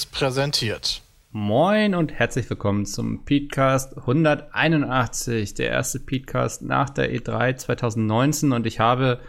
Seriös 0.00 0.06
präsentiert. 0.06 1.02
Moin 1.32 1.94
und 1.94 2.12
herzlich 2.12 2.48
willkommen 2.48 2.86
zum 2.86 3.24
Petecast 3.24 3.98
181, 3.98 5.54
der 5.54 5.68
erste 5.68 6.00
Petecast 6.00 6.62
nach 6.62 6.90
der 6.90 7.12
E3 7.12 7.56
2019 7.56 8.52
und 8.52 8.66
ich 8.66 8.80
habe 8.80 9.20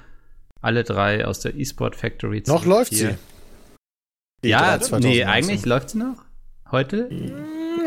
alle 0.62 0.84
drei 0.84 1.26
aus 1.26 1.40
der 1.40 1.56
eSport 1.58 1.96
Factory. 1.96 2.44
Noch 2.48 2.66
läuft 2.66 2.94
sie. 2.96 3.16
Ja, 4.44 4.80
nee, 5.00 5.24
eigentlich 5.26 5.66
läuft 5.66 5.92
sie 5.92 6.00
noch. 6.00 6.24
Heute? 6.72 7.10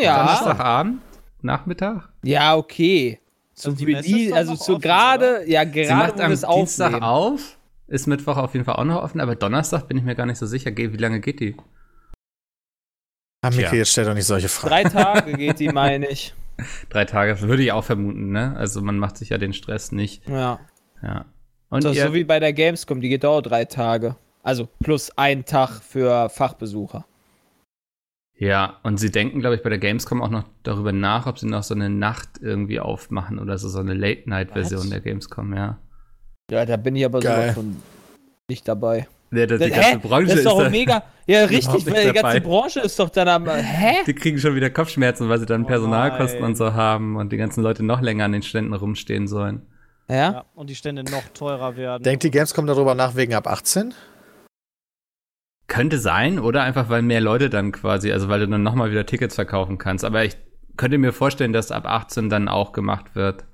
Ja. 0.00 0.18
Donnerstagabend? 0.18 1.00
Nachmittag? 1.40 2.10
Ja, 2.22 2.56
okay. 2.56 3.20
So 3.54 3.70
Also 3.70 3.84
die 3.84 4.32
also 4.32 4.54
so 4.56 4.72
offen, 4.74 4.82
gerade, 4.82 5.48
ja, 5.48 5.64
gerade 5.64 5.86
Sie 5.86 5.94
macht 5.94 6.20
am 6.20 6.56
Dienstag 6.56 6.86
aufnehmen. 6.94 7.02
auf. 7.02 7.58
Ist 7.86 8.06
Mittwoch 8.06 8.36
auf 8.36 8.52
jeden 8.54 8.64
Fall 8.64 8.76
auch 8.76 8.84
noch 8.84 9.02
offen, 9.02 9.20
aber 9.20 9.36
Donnerstag 9.36 9.88
bin 9.88 9.96
ich 9.98 10.04
mir 10.04 10.14
gar 10.14 10.26
nicht 10.26 10.38
so 10.38 10.46
sicher. 10.46 10.76
Wie 10.76 10.96
lange 10.96 11.20
geht 11.20 11.40
die? 11.40 11.56
Ah, 13.44 13.50
Miki, 13.50 13.62
Tja. 13.62 13.74
jetzt 13.74 13.90
stell 13.92 14.04
doch 14.06 14.14
nicht 14.14 14.26
solche 14.26 14.48
Fragen. 14.48 14.70
Drei 14.70 14.84
Tage 14.90 15.32
geht 15.34 15.58
die, 15.60 15.68
meine 15.68 16.06
ich. 16.08 16.32
Drei 16.88 17.04
Tage 17.04 17.40
würde 17.42 17.62
ich 17.62 17.72
auch 17.72 17.84
vermuten, 17.84 18.30
ne? 18.32 18.54
Also 18.56 18.80
man 18.80 18.98
macht 18.98 19.16
sich 19.18 19.28
ja 19.30 19.38
den 19.38 19.52
Stress 19.52 19.92
nicht. 19.92 20.26
Ja. 20.28 20.60
Ja. 21.02 21.24
Und 21.68 21.84
Das 21.84 21.92
ist 21.92 21.98
ihr, 21.98 22.06
so 22.06 22.14
wie 22.14 22.24
bei 22.24 22.40
der 22.40 22.52
Gamescom, 22.52 23.00
die 23.00 23.08
geht 23.08 23.24
auch 23.24 23.40
drei 23.42 23.64
Tage. 23.64 24.16
Also 24.42 24.68
plus 24.82 25.10
ein 25.18 25.44
Tag 25.44 25.80
für 25.82 26.28
Fachbesucher. 26.28 27.04
ja, 28.36 28.78
und 28.82 28.98
sie 28.98 29.10
denken, 29.10 29.40
glaube 29.40 29.56
ich, 29.56 29.62
bei 29.62 29.70
der 29.70 29.78
Gamescom 29.78 30.22
auch 30.22 30.28
noch 30.30 30.44
darüber 30.62 30.92
nach, 30.92 31.26
ob 31.26 31.38
sie 31.38 31.46
noch 31.46 31.62
so 31.62 31.74
eine 31.74 31.88
Nacht 31.90 32.28
irgendwie 32.40 32.78
aufmachen 32.80 33.38
oder 33.38 33.58
so, 33.58 33.68
so 33.68 33.78
eine 33.80 33.94
Late-Night-Version 33.94 34.90
der 34.90 35.00
Gamescom, 35.00 35.54
ja. 35.54 35.78
Ja, 36.50 36.64
da 36.66 36.76
bin 36.76 36.94
ich 36.96 37.04
aber 37.04 37.20
Geil. 37.20 37.42
sowas 37.42 37.54
von 37.54 37.76
nicht 38.48 38.68
dabei. 38.68 39.06
Das, 39.34 39.58
die 39.60 39.72
Hä? 39.72 39.80
ganze 39.92 39.98
Branche 40.08 40.26
das 40.28 40.36
ist 40.36 40.46
doch 40.46 40.62
da- 40.62 40.70
mega. 40.70 41.02
Ja, 41.26 41.44
richtig, 41.44 41.86
weil 41.86 42.06
die 42.06 42.12
ganze 42.12 42.22
dabei. 42.22 42.40
Branche 42.40 42.80
ist 42.80 42.98
doch 42.98 43.08
dann 43.10 43.28
am. 43.28 43.46
Hä? 43.48 43.96
Die 44.06 44.14
kriegen 44.14 44.38
schon 44.38 44.54
wieder 44.54 44.70
Kopfschmerzen, 44.70 45.28
weil 45.28 45.38
sie 45.38 45.46
dann 45.46 45.64
Oh 45.64 45.66
Personalkosten 45.66 46.40
nein. 46.40 46.50
und 46.50 46.56
so 46.56 46.74
haben 46.74 47.16
und 47.16 47.32
die 47.32 47.36
ganzen 47.36 47.62
Leute 47.62 47.82
noch 47.82 48.00
länger 48.00 48.24
an 48.26 48.32
den 48.32 48.42
Ständen 48.42 48.74
rumstehen 48.74 49.26
sollen. 49.26 49.62
Ja? 50.08 50.14
Ja, 50.16 50.44
und 50.54 50.68
die 50.68 50.74
Stände 50.74 51.02
noch 51.04 51.26
teurer 51.32 51.76
werden. 51.76 52.02
Denkt 52.02 52.24
die 52.24 52.30
Gamescom 52.30 52.66
darüber 52.66 52.94
nach 52.94 53.16
wegen 53.16 53.32
ab 53.34 53.46
18? 53.46 53.94
Könnte 55.66 55.98
sein, 55.98 56.38
oder 56.38 56.62
einfach, 56.62 56.90
weil 56.90 57.00
mehr 57.02 57.22
Leute 57.22 57.48
dann 57.48 57.72
quasi, 57.72 58.12
also 58.12 58.28
weil 58.28 58.40
du 58.40 58.48
dann 58.48 58.62
nochmal 58.62 58.90
wieder 58.90 59.06
Tickets 59.06 59.34
verkaufen 59.34 59.78
kannst. 59.78 60.04
Aber 60.04 60.24
ich 60.24 60.36
könnte 60.76 60.98
mir 60.98 61.12
vorstellen, 61.12 61.54
dass 61.54 61.72
ab 61.72 61.86
18 61.86 62.28
dann 62.28 62.48
auch 62.48 62.72
gemacht 62.72 63.14
wird. 63.14 63.44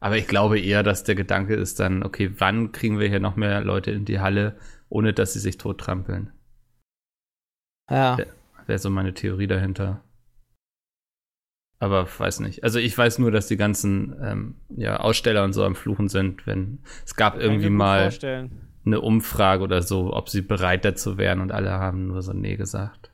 Aber 0.00 0.16
ich 0.16 0.26
glaube 0.26 0.58
eher, 0.58 0.82
dass 0.82 1.04
der 1.04 1.14
Gedanke 1.16 1.54
ist 1.54 1.78
dann, 1.78 2.02
okay, 2.02 2.32
wann 2.38 2.72
kriegen 2.72 2.98
wir 2.98 3.08
hier 3.08 3.20
noch 3.20 3.36
mehr 3.36 3.60
Leute 3.60 3.90
in 3.90 4.06
die 4.06 4.20
Halle, 4.20 4.56
ohne 4.90 5.14
dass 5.14 5.32
sie 5.32 5.38
sich 5.38 5.56
tottrampeln? 5.56 6.32
Ja. 7.90 8.18
Wäre 8.66 8.78
so 8.78 8.90
meine 8.90 9.14
Theorie 9.14 9.46
dahinter. 9.46 10.04
Aber 11.78 12.06
weiß 12.06 12.40
nicht. 12.40 12.62
Also 12.62 12.78
ich 12.78 12.96
weiß 12.96 13.18
nur, 13.18 13.30
dass 13.30 13.48
die 13.48 13.56
ganzen 13.56 14.14
ähm, 14.22 14.54
ja, 14.68 15.00
Aussteller 15.00 15.44
und 15.44 15.54
so 15.54 15.64
am 15.64 15.74
Fluchen 15.74 16.08
sind, 16.08 16.46
wenn 16.46 16.80
es 17.06 17.16
gab 17.16 17.34
Kann 17.34 17.42
irgendwie 17.42 17.70
mal 17.70 18.02
Vorstellen. 18.02 18.68
eine 18.84 19.00
Umfrage 19.00 19.64
oder 19.64 19.80
so, 19.80 20.12
ob 20.12 20.28
sie 20.28 20.42
bereit 20.42 20.84
dazu 20.84 21.16
wären 21.16 21.40
und 21.40 21.52
alle 21.52 21.70
haben 21.70 22.08
nur 22.08 22.20
so 22.20 22.34
Nee 22.34 22.56
gesagt. 22.56 23.10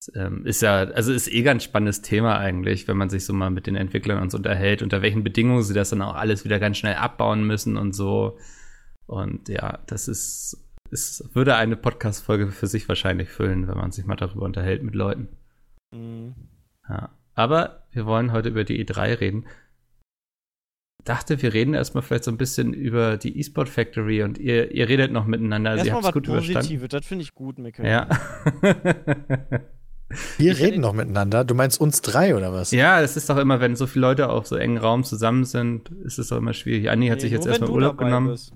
Das, 0.00 0.14
ähm, 0.14 0.44
ist 0.44 0.60
ja, 0.60 0.80
also 0.80 1.14
ist 1.14 1.32
eh 1.32 1.42
ganz 1.42 1.64
spannendes 1.64 2.02
Thema 2.02 2.36
eigentlich, 2.36 2.88
wenn 2.88 2.98
man 2.98 3.08
sich 3.08 3.24
so 3.24 3.32
mal 3.32 3.50
mit 3.50 3.66
den 3.66 3.74
Entwicklern 3.76 4.20
und 4.20 4.30
so 4.30 4.36
unterhält, 4.36 4.82
unter 4.82 5.00
welchen 5.00 5.24
Bedingungen 5.24 5.62
sie 5.62 5.74
das 5.74 5.90
dann 5.90 6.02
auch 6.02 6.14
alles 6.14 6.44
wieder 6.44 6.58
ganz 6.58 6.76
schnell 6.76 6.96
abbauen 6.96 7.46
müssen 7.46 7.78
und 7.78 7.94
so. 7.94 8.36
Und 9.06 9.48
ja, 9.48 9.78
das 9.86 10.08
ist, 10.08 10.64
es 10.90 11.28
würde 11.34 11.56
eine 11.56 11.76
Podcast-Folge 11.76 12.50
für 12.50 12.66
sich 12.66 12.88
wahrscheinlich 12.88 13.28
füllen, 13.28 13.68
wenn 13.68 13.76
man 13.76 13.92
sich 13.92 14.04
mal 14.06 14.16
darüber 14.16 14.44
unterhält 14.44 14.82
mit 14.82 14.94
Leuten. 14.94 15.28
Mhm. 15.94 16.34
Ja. 16.88 17.10
Aber 17.34 17.86
wir 17.92 18.06
wollen 18.06 18.32
heute 18.32 18.48
über 18.50 18.64
die 18.64 18.84
E3 18.84 19.20
reden. 19.20 19.46
Dachte, 21.04 21.42
wir 21.42 21.52
reden 21.52 21.74
erstmal 21.74 22.02
vielleicht 22.02 22.24
so 22.24 22.30
ein 22.30 22.38
bisschen 22.38 22.72
über 22.72 23.18
die 23.18 23.38
eSport 23.38 23.68
Factory 23.68 24.22
und 24.22 24.38
ihr, 24.38 24.70
ihr 24.70 24.88
redet 24.88 25.12
noch 25.12 25.26
miteinander. 25.26 25.72
Also 25.72 25.84
ihr 25.84 25.90
Erstmal 25.92 25.96
habt 25.96 26.04
es 26.04 26.08
was 26.08 26.14
gut 26.14 26.28
überstanden. 26.28 26.58
Positives, 26.60 26.88
das 26.88 27.06
finde 27.06 27.22
ich 27.24 27.34
gut, 27.34 27.58
Mikkel. 27.58 27.84
Ja. 27.84 28.08
Wir 30.38 30.58
reden 30.58 30.80
noch 30.80 30.92
miteinander. 30.92 31.44
Du 31.44 31.54
meinst 31.54 31.80
uns 31.80 32.00
drei 32.02 32.36
oder 32.36 32.52
was? 32.52 32.70
ja, 32.70 33.00
das 33.00 33.16
ist 33.16 33.28
doch 33.28 33.36
immer, 33.38 33.60
wenn 33.60 33.74
so 33.74 33.86
viele 33.86 34.06
Leute 34.06 34.28
auf 34.28 34.46
so 34.46 34.54
engen 34.56 34.78
Raum 34.78 35.02
zusammen 35.02 35.44
sind, 35.44 35.88
ist 36.04 36.18
es 36.18 36.28
doch 36.28 36.36
immer 36.36 36.52
schwierig. 36.52 36.90
Anni 36.90 37.08
hat 37.08 37.16
Nee, 37.16 37.22
sich 37.22 37.32
jetzt 37.32 37.46
erstmal 37.46 37.70
Urlaub 37.70 37.98
genommen. 37.98 38.28
bist. 38.28 38.52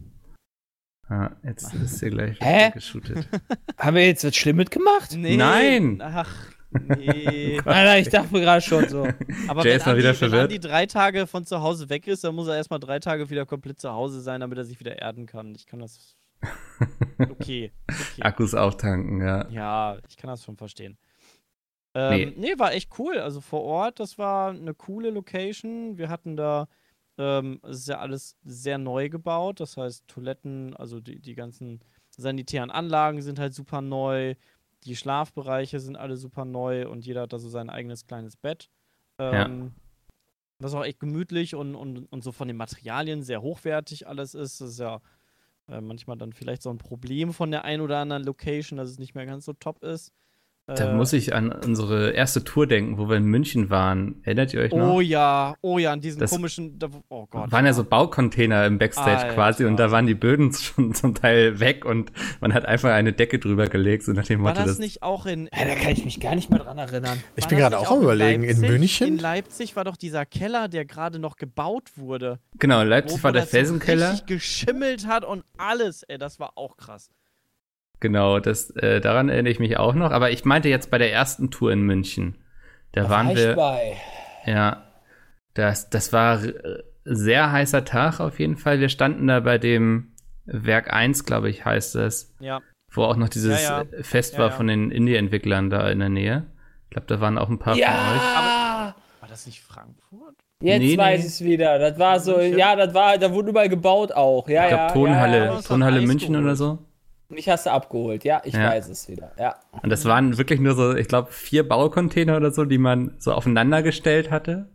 Ja, 1.10 1.36
jetzt 1.42 1.72
ist 1.74 2.00
hier 2.00 2.10
gleich 2.10 2.38
Hä? 2.41 2.70
geshootet. 2.70 3.28
Haben 3.78 3.96
wir 3.96 4.06
jetzt 4.06 4.24
was 4.24 4.36
Schlimmes 4.36 4.69
gemacht? 4.70 5.14
Nee, 5.16 5.36
Nein. 5.36 6.00
Ach, 6.02 6.28
nee. 6.70 7.58
Alter, 7.64 7.98
ich 7.98 8.08
dachte 8.08 8.32
mir 8.32 8.41
gerade 8.42 8.60
schon 8.60 8.88
so. 8.88 9.08
Aber 9.48 9.64
Jay 9.64 9.70
wenn 9.70 9.76
ist 9.78 9.86
mal 9.86 9.92
Andi, 9.92 9.98
wieder 10.02 10.08
wenn 10.10 10.16
verwirrt. 10.16 10.42
Andi 10.42 10.60
drei 10.60 10.86
Tage 10.86 11.26
von 11.26 11.46
zu 11.46 11.62
Hause 11.62 11.88
weg 11.88 12.06
ist, 12.06 12.24
dann 12.24 12.34
muss 12.34 12.48
er 12.48 12.56
erstmal 12.56 12.80
drei 12.80 12.98
Tage 12.98 13.30
wieder 13.30 13.46
komplett 13.46 13.80
zu 13.80 13.91
Hause 13.91 14.20
sein, 14.20 14.41
damit 14.41 14.58
er 14.58 14.64
sich 14.64 14.78
wieder 14.78 15.00
erden 15.00 15.26
kann. 15.26 15.54
Ich 15.54 15.66
kann 15.66 15.80
das. 15.80 16.16
Okay. 17.19 17.72
okay. 17.88 18.22
Akkus 18.22 18.54
auftanken, 18.54 19.20
ja. 19.20 19.48
Ja, 19.48 19.98
ich 20.08 20.16
kann 20.16 20.28
das 20.28 20.44
schon 20.44 20.56
verstehen. 20.56 20.98
Ähm, 21.94 22.34
nee. 22.36 22.58
war 22.58 22.72
echt 22.75 22.98
cool. 22.98 23.19
Also 23.19 23.40
vor 23.40 23.62
Ort, 23.62 23.98
das 23.98 24.19
war 24.19 24.50
eine 24.50 24.75
coole 24.75 25.10
Location. 25.10 25.96
Wir 25.96 26.08
hatten 26.08 26.36
da, 26.36 26.69
ähm, 27.18 27.60
es 27.64 27.80
ist 27.80 27.88
ja 27.88 27.98
alles 27.98 28.36
sehr 28.44 28.78
neu 28.78 29.08
gebaut. 29.08 29.60
Das 29.60 29.76
heißt, 29.76 30.06
Toiletten, 30.08 30.74
also 30.76 31.00
die, 31.00 31.20
die 31.20 31.34
ganzen 31.34 31.80
sanitären 32.16 32.70
Anlagen 32.70 33.20
sind 33.22 33.38
halt 33.38 33.54
super 33.54 33.80
neu. 33.80 34.34
Die 34.84 34.96
Schlafbereiche 34.96 35.80
sind 35.80 35.96
alle 35.96 36.16
super 36.16 36.44
neu 36.44 36.88
und 36.88 37.04
jeder 37.04 37.22
hat 37.22 37.32
da 37.32 37.38
so 37.38 37.48
sein 37.48 37.68
eigenes 37.68 38.06
kleines 38.06 38.36
Bett. 38.36 38.70
Ähm, 39.18 39.72
Was 40.60 40.74
auch 40.74 40.84
echt 40.84 41.00
gemütlich 41.00 41.54
und, 41.56 41.74
und, 41.74 42.06
und 42.12 42.22
so 42.22 42.32
von 42.32 42.48
den 42.48 42.56
Materialien 42.56 43.22
sehr 43.22 43.42
hochwertig 43.42 44.06
alles 44.06 44.34
ist. 44.34 44.60
Das 44.60 44.70
ist 44.70 44.78
ja 44.80 45.00
äh, 45.68 45.80
manchmal 45.80 46.16
dann 46.16 46.32
vielleicht 46.32 46.62
so 46.62 46.70
ein 46.70 46.78
Problem 46.78 47.32
von 47.32 47.50
der 47.50 47.64
einen 47.64 47.82
oder 47.82 47.98
anderen 47.98 48.24
Location, 48.24 48.76
dass 48.76 48.88
es 48.88 48.98
nicht 48.98 49.14
mehr 49.14 49.26
ganz 49.26 49.44
so 49.44 49.52
top 49.52 49.82
ist. 49.82 50.12
Da 50.74 50.90
Äh, 50.90 50.94
muss 50.94 51.14
ich 51.14 51.34
an 51.34 51.50
unsere 51.50 52.10
erste 52.10 52.44
Tour 52.44 52.66
denken, 52.66 52.98
wo 52.98 53.08
wir 53.08 53.16
in 53.16 53.24
München 53.24 53.70
waren. 53.70 54.20
Erinnert 54.22 54.52
ihr 54.52 54.60
euch 54.60 54.72
noch? 54.72 54.94
Oh 54.96 55.00
ja, 55.00 55.54
oh 55.62 55.78
ja, 55.78 55.92
an 55.92 56.00
diesen 56.02 56.20
Das 56.20 56.30
komischen. 56.30 56.78
Da, 56.78 56.88
oh 57.08 57.26
Gott. 57.26 57.50
waren 57.50 57.64
ja 57.64 57.72
so 57.72 57.84
Baucontainer 57.84 58.66
im 58.66 58.78
Backstage 58.78 59.16
Alter. 59.16 59.34
quasi 59.34 59.64
und 59.64 59.78
da 59.78 59.90
waren 59.90 60.06
die 60.06 60.14
Böden 60.14 60.52
schon 60.52 60.94
zum 60.94 61.14
Teil 61.14 61.58
weg 61.58 61.86
und 61.86 62.12
man 62.40 62.52
hat 62.52 62.66
einfach 62.66 62.90
eine 62.90 63.14
Decke 63.14 63.38
drüber 63.38 63.66
gelegt, 63.66 64.04
so 64.04 64.12
nach 64.12 64.24
dem 64.26 64.42
War 64.42 64.50
Motto, 64.52 64.60
das 64.60 64.72
das 64.72 64.78
nicht 64.78 65.02
auch 65.02 65.24
in. 65.24 65.48
Ja, 65.56 65.64
da 65.64 65.74
kann 65.74 65.92
ich 65.92 66.04
mich 66.04 66.20
gar 66.20 66.34
nicht 66.34 66.50
mehr 66.50 66.58
dran 66.58 66.76
erinnern. 66.76 67.18
Ich 67.36 67.44
war 67.44 67.48
bin 67.48 67.58
gerade 67.58 67.78
auch 67.78 67.90
am 67.90 68.02
überlegen. 68.02 68.42
In 68.42 68.50
Leipzig? 68.60 68.70
München? 68.70 69.06
In 69.08 69.18
Leipzig 69.18 69.74
war 69.74 69.84
doch 69.84 69.96
dieser 69.96 70.26
Keller, 70.26 70.68
der 70.68 70.84
gerade 70.84 71.18
noch 71.18 71.36
gebaut 71.36 71.92
wurde. 71.96 72.40
genau, 72.58 72.82
Leipzig 72.82 73.20
wo 73.20 73.22
war 73.24 73.32
der 73.32 73.42
das 73.42 73.50
so 73.50 73.56
Felsenkeller. 73.56 74.10
richtig 74.12 74.26
geschimmelt 74.26 75.06
hat 75.06 75.24
und 75.24 75.44
alles, 75.56 76.02
ey, 76.02 76.18
das 76.18 76.38
war 76.38 76.52
auch 76.56 76.76
krass. 76.76 77.10
Genau, 78.00 78.38
das 78.38 78.70
äh, 78.76 79.00
daran 79.00 79.28
erinnere 79.28 79.50
ich 79.53 79.59
mich 79.59 79.76
auch 79.76 79.94
noch, 79.94 80.10
aber 80.12 80.31
ich 80.31 80.44
meinte 80.44 80.69
jetzt 80.69 80.91
bei 80.91 80.98
der 80.98 81.12
ersten 81.12 81.50
Tour 81.50 81.72
in 81.72 81.82
München. 81.82 82.36
Da, 82.92 83.09
waren 83.10 83.28
war 83.28 83.36
wir 83.36 83.54
bei. 83.56 83.97
ja 84.47 84.84
das 85.54 85.90
das 85.90 86.12
war 86.12 86.43
äh, 86.44 86.52
sehr 87.05 87.50
heißer 87.52 87.84
Tag 87.84 88.20
auf 88.20 88.38
jeden 88.38 88.56
Fall. 88.56 88.81
Wir 88.81 88.88
standen 88.88 89.26
da 89.26 89.40
bei 89.40 89.58
dem 89.58 90.12
Werk 90.44 90.93
1, 90.93 91.25
glaube 91.25 91.50
ich, 91.50 91.64
heißt 91.64 91.96
es, 91.96 92.34
Ja. 92.38 92.61
wo 92.93 93.02
auch 93.05 93.17
noch 93.17 93.28
dieses 93.28 93.62
Ja, 93.64 93.82
ja. 93.82 93.99
äh, 93.99 94.02
Fest 94.02 94.34
Ja, 94.34 94.40
war 94.40 94.50
ja. 94.50 94.52
von 94.56 94.67
den 94.69 94.90
Indie-Entwicklern 94.90 95.69
da 95.70 95.88
in 95.90 95.99
der 95.99 96.08
Nähe. 96.08 96.46
Ich 96.84 96.90
glaube, 96.90 97.06
da 97.08 97.20
waren 97.20 97.37
auch 97.37 97.49
ein 97.49 97.58
paar 97.58 97.75
von 97.75 97.82
euch. 97.82 97.88
Ja! 97.88 98.94
War 99.20 99.28
das 99.28 99.46
nicht 99.46 99.61
Frankfurt? 99.62 100.34
Jetzt 100.62 100.81
Nee, 100.81 100.96
weiß 100.96 101.20
nee. 101.20 101.26
ich 101.26 101.32
es 101.32 101.44
wieder. 101.44 101.78
Das 101.78 101.99
war 101.99 102.19
so, 102.20 102.37
München? 102.37 102.58
ja, 102.58 102.75
das 102.76 102.94
war, 102.94 103.19
da 103.19 103.32
wurde 103.32 103.50
überall 103.50 103.69
gebaut 103.69 104.12
auch. 104.12 104.49
Ja, 104.49 104.62
Ich 104.64 104.69
glaube, 104.69 104.82
ja, 104.84 104.93
Tonhalle, 104.93 105.38
Ja, 105.38 105.44
ja. 105.46 105.55
hast 105.55 105.67
Tonhalle 105.67 106.00
Eis 106.00 106.06
München 106.06 106.37
oder 106.37 106.56
so. 106.56 106.78
Mich 107.30 107.48
hast 107.48 107.66
du 107.66 107.70
abgeholt, 107.72 108.25
ja, 108.25 108.40
ich 108.44 108.54
Ja. 108.54 108.70
weiß 108.70 108.88
es 108.88 109.08
wieder. 109.08 109.32
Ja. 109.38 109.56
Und 109.82 109.90
das 109.90 110.04
waren 110.06 110.38
wirklich 110.38 110.60
nur 110.60 110.75
so, 110.75 110.94
ich 110.94 111.08
glaube, 111.08 111.30
vier 111.30 111.69
Baucontainer 111.69 112.36
oder 112.38 112.50
so, 112.50 112.64
die 112.64 112.78
man 112.78 113.14
so 113.19 113.32
aufeinander 113.32 113.82
gestellt 113.82 114.30
hatte. 114.30 114.69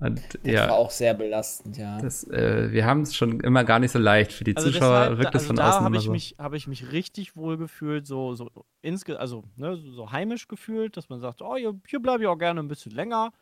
Und 0.00 0.20
Das 0.42 0.52
ja, 0.52 0.68
war 0.68 0.74
auch 0.76 0.90
sehr 0.90 1.14
belastend, 1.14 1.78
ja. 1.78 2.00
das, 2.00 2.24
äh, 2.24 2.72
wir 2.72 2.84
haben 2.84 3.02
es 3.02 3.14
schon 3.14 3.38
immer 3.40 3.62
gar 3.62 3.78
nicht 3.78 3.92
so 3.92 4.00
leicht. 4.00 4.32
Für 4.32 4.42
die 4.42 4.54
Also 4.56 4.70
Zuschauer 4.70 4.98
deshalb, 5.04 5.18
wirkt 5.20 5.34
es 5.36 5.42
also 5.42 5.46
von 5.46 5.56
da 5.56 5.68
außen 5.68 5.84
habe 5.84 5.94
immer 5.94 6.00
ich 6.00 6.06
so. 6.06 6.12
mich 6.12 6.34
habe 6.38 6.56
ich 6.56 6.66
mich 6.66 6.90
richtig 6.90 7.36
wohl 7.36 7.56
gefühlt, 7.56 8.06
so 8.08 8.34
so 8.34 8.50
insge 8.80 9.20
also 9.20 9.44
ne, 9.54 9.76
so- 9.76 9.92
so 9.92 10.10
heimisch 10.10 10.48
gefühlt, 10.48 10.96
dass 10.96 11.08
man 11.08 11.20
sagt, 11.20 11.40
oh 11.42 11.56
hier, 11.56 11.78
hier 11.86 12.00
bleibe 12.00 12.24
ich 12.24 12.28
auch 12.28 12.38
gerne 12.38 12.58
ein 12.60 12.66
bisschen 12.68 12.90
länger. 12.92 13.32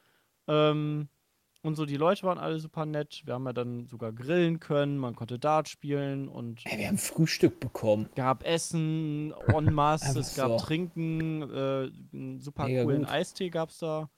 Ähm, 0.49 1.08
und 1.62 1.75
so 1.75 1.85
die 1.87 1.97
Leute 1.97 2.23
waren 2.23 2.39
alle 2.39 2.59
super 2.59 2.87
nett. 2.87 3.23
Wir 3.25 3.35
haben 3.35 3.45
ja 3.47 3.53
dann 3.53 3.87
sogar 3.87 4.12
grillen 4.12 4.61
können, 4.61 4.97
man 4.99 5.15
konnte 5.15 5.39
Dart 5.39 5.69
spielen 5.69 6.29
und 6.29 6.61
Ey, 6.65 6.79
wir 6.79 6.89
haben 6.89 6.99
Frühstück 6.99 7.61
bekommen. 7.61 8.09
gab 8.15 8.45
Essen 8.47 9.35
en 9.49 9.73
masse, 9.73 10.19
es 10.21 10.35
gab 10.37 10.49
so. 10.49 10.57
Trinken, 10.59 11.43
äh, 11.43 11.91
einen 12.15 12.41
super 12.41 12.65
Mega 12.65 12.83
coolen 12.85 13.03
gut. 13.03 13.11
Eistee 13.11 13.51
gab's 13.51 13.79
da. 13.79 14.09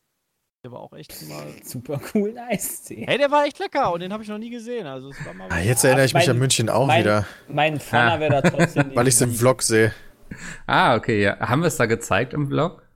Der 0.65 0.71
war 0.71 0.79
auch 0.79 0.93
echt 0.93 1.13
mal. 1.29 1.45
Super 1.65 1.99
coolen 1.99 2.39
Eistee. 2.39 3.05
Hey, 3.05 3.19
der 3.19 3.33
war 3.33 3.45
echt 3.47 3.59
lecker 3.59 3.93
und 3.93 3.99
den 3.99 4.13
habe 4.13 4.23
ich 4.23 4.29
noch 4.29 4.39
nie 4.39 4.51
gesehen. 4.51 4.87
Also 4.87 5.11
es 5.11 5.27
war 5.27 5.35
mal 5.35 5.49
Ah, 5.51 5.59
jetzt 5.59 5.83
erinnere 5.83 6.05
ich 6.07 6.15
mich 6.15 6.27
Mein- 6.29 6.37
an 6.37 6.39
München 6.39 6.69
auch 6.69 6.87
mein- 6.87 7.01
wieder, 7.01 7.27
Mein 7.49 7.81
Pfanner 7.81 8.21
wäre 8.21 8.41
da 8.41 8.49
trotzdem 8.49 8.91
weil 8.95 9.09
ich 9.09 9.15
es 9.15 9.21
im 9.21 9.33
Vlog 9.35 9.61
sehe. 9.63 9.93
Ah, 10.69 10.95
okay, 10.95 11.21
ja. 11.21 11.41
Haben 11.41 11.63
wir 11.63 11.67
es 11.67 11.77
da 11.79 11.87
gezeigt 11.87 12.33
im 12.33 12.47
Vlog? 12.47 12.87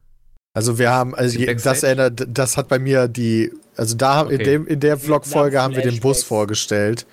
Also 0.55 0.79
wir 0.79 0.91
haben, 0.93 1.15
also 1.17 1.45
das 1.45 1.83
erinnert, 1.83 2.25
das 2.29 2.57
hat 2.57 2.69
bei 2.69 2.79
mir 2.79 3.09
die, 3.09 3.53
also 3.77 3.97
da 3.97 4.23
in 4.23 4.27
Okay. 4.27 4.45
dem 4.45 4.67
in 4.67 4.81
der 4.81 4.97
Vlog-Folge 4.99 5.61
haben 5.61 5.75
wir 5.75 5.83
den 5.83 6.01
Bus 6.01 6.23
vorgestellt 6.25 7.07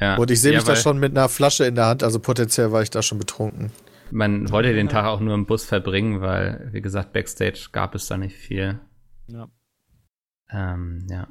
Ja. 0.00 0.16
und 0.16 0.30
ich 0.30 0.40
sehe 0.40 0.52
ja, 0.52 0.58
mich 0.58 0.64
da 0.66 0.76
schon 0.76 0.98
mit 0.98 1.12
einer 1.16 1.28
Flasche 1.28 1.64
in 1.64 1.74
der 1.74 1.86
Hand, 1.86 2.02
also 2.02 2.18
potenziell 2.20 2.72
war 2.72 2.82
ich 2.82 2.90
da 2.90 3.02
schon 3.02 3.18
betrunken. 3.18 3.70
Man 4.10 4.50
wollte 4.52 4.72
den 4.74 4.88
Tag 4.88 5.06
auch 5.06 5.20
nur 5.20 5.34
im 5.34 5.46
Bus 5.46 5.64
verbringen, 5.64 6.20
weil, 6.20 6.68
wie 6.72 6.80
gesagt, 6.82 7.12
Backstage 7.12 7.68
gab 7.72 7.94
es 7.94 8.06
da 8.06 8.16
nicht 8.16 8.36
viel. 8.36 8.78
Ja. 9.28 9.48
Ähm, 10.52 11.06
ja. 11.10 11.26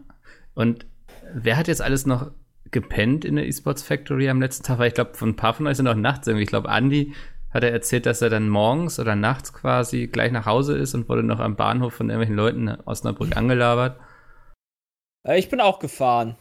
Und 0.53 0.85
wer 1.33 1.57
hat 1.57 1.67
jetzt 1.67 1.81
alles 1.81 2.05
noch 2.05 2.31
gepennt 2.71 3.23
in 3.25 3.35
der 3.35 3.47
Esports 3.47 3.83
Factory 3.83 4.27
am 4.29 4.41
letzten 4.41 4.63
Tag? 4.63 4.79
Weil 4.79 4.87
ich 4.89 4.95
glaube, 4.95 5.13
von 5.13 5.29
ein 5.29 5.35
paar 5.35 5.53
von 5.53 5.67
euch 5.67 5.77
sind 5.77 5.87
auch 5.87 5.95
nachts 5.95 6.27
irgendwie. 6.27 6.43
Ich 6.43 6.49
glaube, 6.49 6.69
Andy 6.69 7.13
hat 7.51 7.63
er 7.63 7.71
erzählt, 7.71 8.07
dass 8.07 8.21
er 8.23 8.31
dann 8.31 8.49
morgens 8.49 8.99
oder 8.99 9.15
nachts 9.15 9.53
quasi 9.53 10.07
gleich 10.07 10.31
nach 10.31 10.47
Hause 10.47 10.75
ist 10.75 10.95
und 10.95 11.07
wurde 11.07 11.21
noch 11.23 11.39
am 11.39 11.55
Bahnhof 11.55 11.93
von 11.93 12.09
irgendwelchen 12.09 12.35
Leuten 12.35 12.67
in 12.67 12.79
Osnabrück 12.85 13.37
angelabert. 13.37 13.99
Äh, 15.27 15.39
Ich 15.39 15.49
bin 15.49 15.61
auch 15.61 15.79
gefahren. 15.79 16.35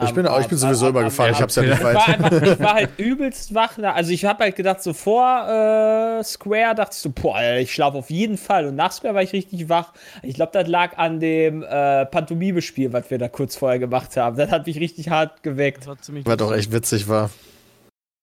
Ich 0.00 0.10
Am- 0.10 0.14
bin, 0.14 0.26
auch, 0.28 0.38
ich 0.40 0.46
bin 0.46 0.54
am- 0.58 0.60
sowieso 0.60 0.86
am- 0.86 0.90
immer 0.92 0.98
am- 1.00 1.04
gefahren, 1.06 1.32
ich 1.32 1.40
hab's 1.42 1.56
ja 1.56 1.62
nicht 1.62 1.72
Ich 1.72 1.82
war, 1.82 1.94
weit. 1.94 2.08
einfach, 2.08 2.42
ich 2.42 2.60
war 2.60 2.74
halt 2.74 2.90
übelst 2.98 3.52
wach. 3.52 3.72
na- 3.78 3.94
Also 3.94 4.12
ich 4.12 4.24
habe 4.24 4.44
halt 4.44 4.54
gedacht, 4.54 4.80
so 4.80 4.92
vor 4.92 5.48
äh, 5.48 6.22
Square 6.22 6.76
dachte 6.76 6.92
ich 6.94 6.98
so, 7.00 7.10
boah, 7.10 7.40
ich 7.56 7.72
schlafe 7.74 7.98
auf 7.98 8.08
jeden 8.08 8.38
Fall. 8.38 8.66
Und 8.66 8.76
nach 8.76 8.92
Square 8.92 9.14
war 9.14 9.22
ich 9.24 9.32
richtig 9.32 9.68
wach. 9.68 9.92
Ich 10.22 10.34
glaube, 10.36 10.52
das 10.52 10.68
lag 10.68 10.96
an 10.98 11.18
dem 11.18 11.64
äh, 11.64 12.06
Pantomime-Spiel, 12.06 12.92
was 12.92 13.10
wir 13.10 13.18
da 13.18 13.28
kurz 13.28 13.56
vorher 13.56 13.80
gemacht 13.80 14.16
haben. 14.16 14.36
Das 14.36 14.52
hat 14.52 14.68
mich 14.68 14.78
richtig 14.78 15.08
hart 15.10 15.42
geweckt. 15.42 15.78
Das 15.80 15.86
war 15.88 15.98
ziemlich 16.00 16.24
Was 16.26 16.36
doch 16.36 16.52
echt 16.54 16.70
witzig 16.70 17.08
war. 17.08 17.30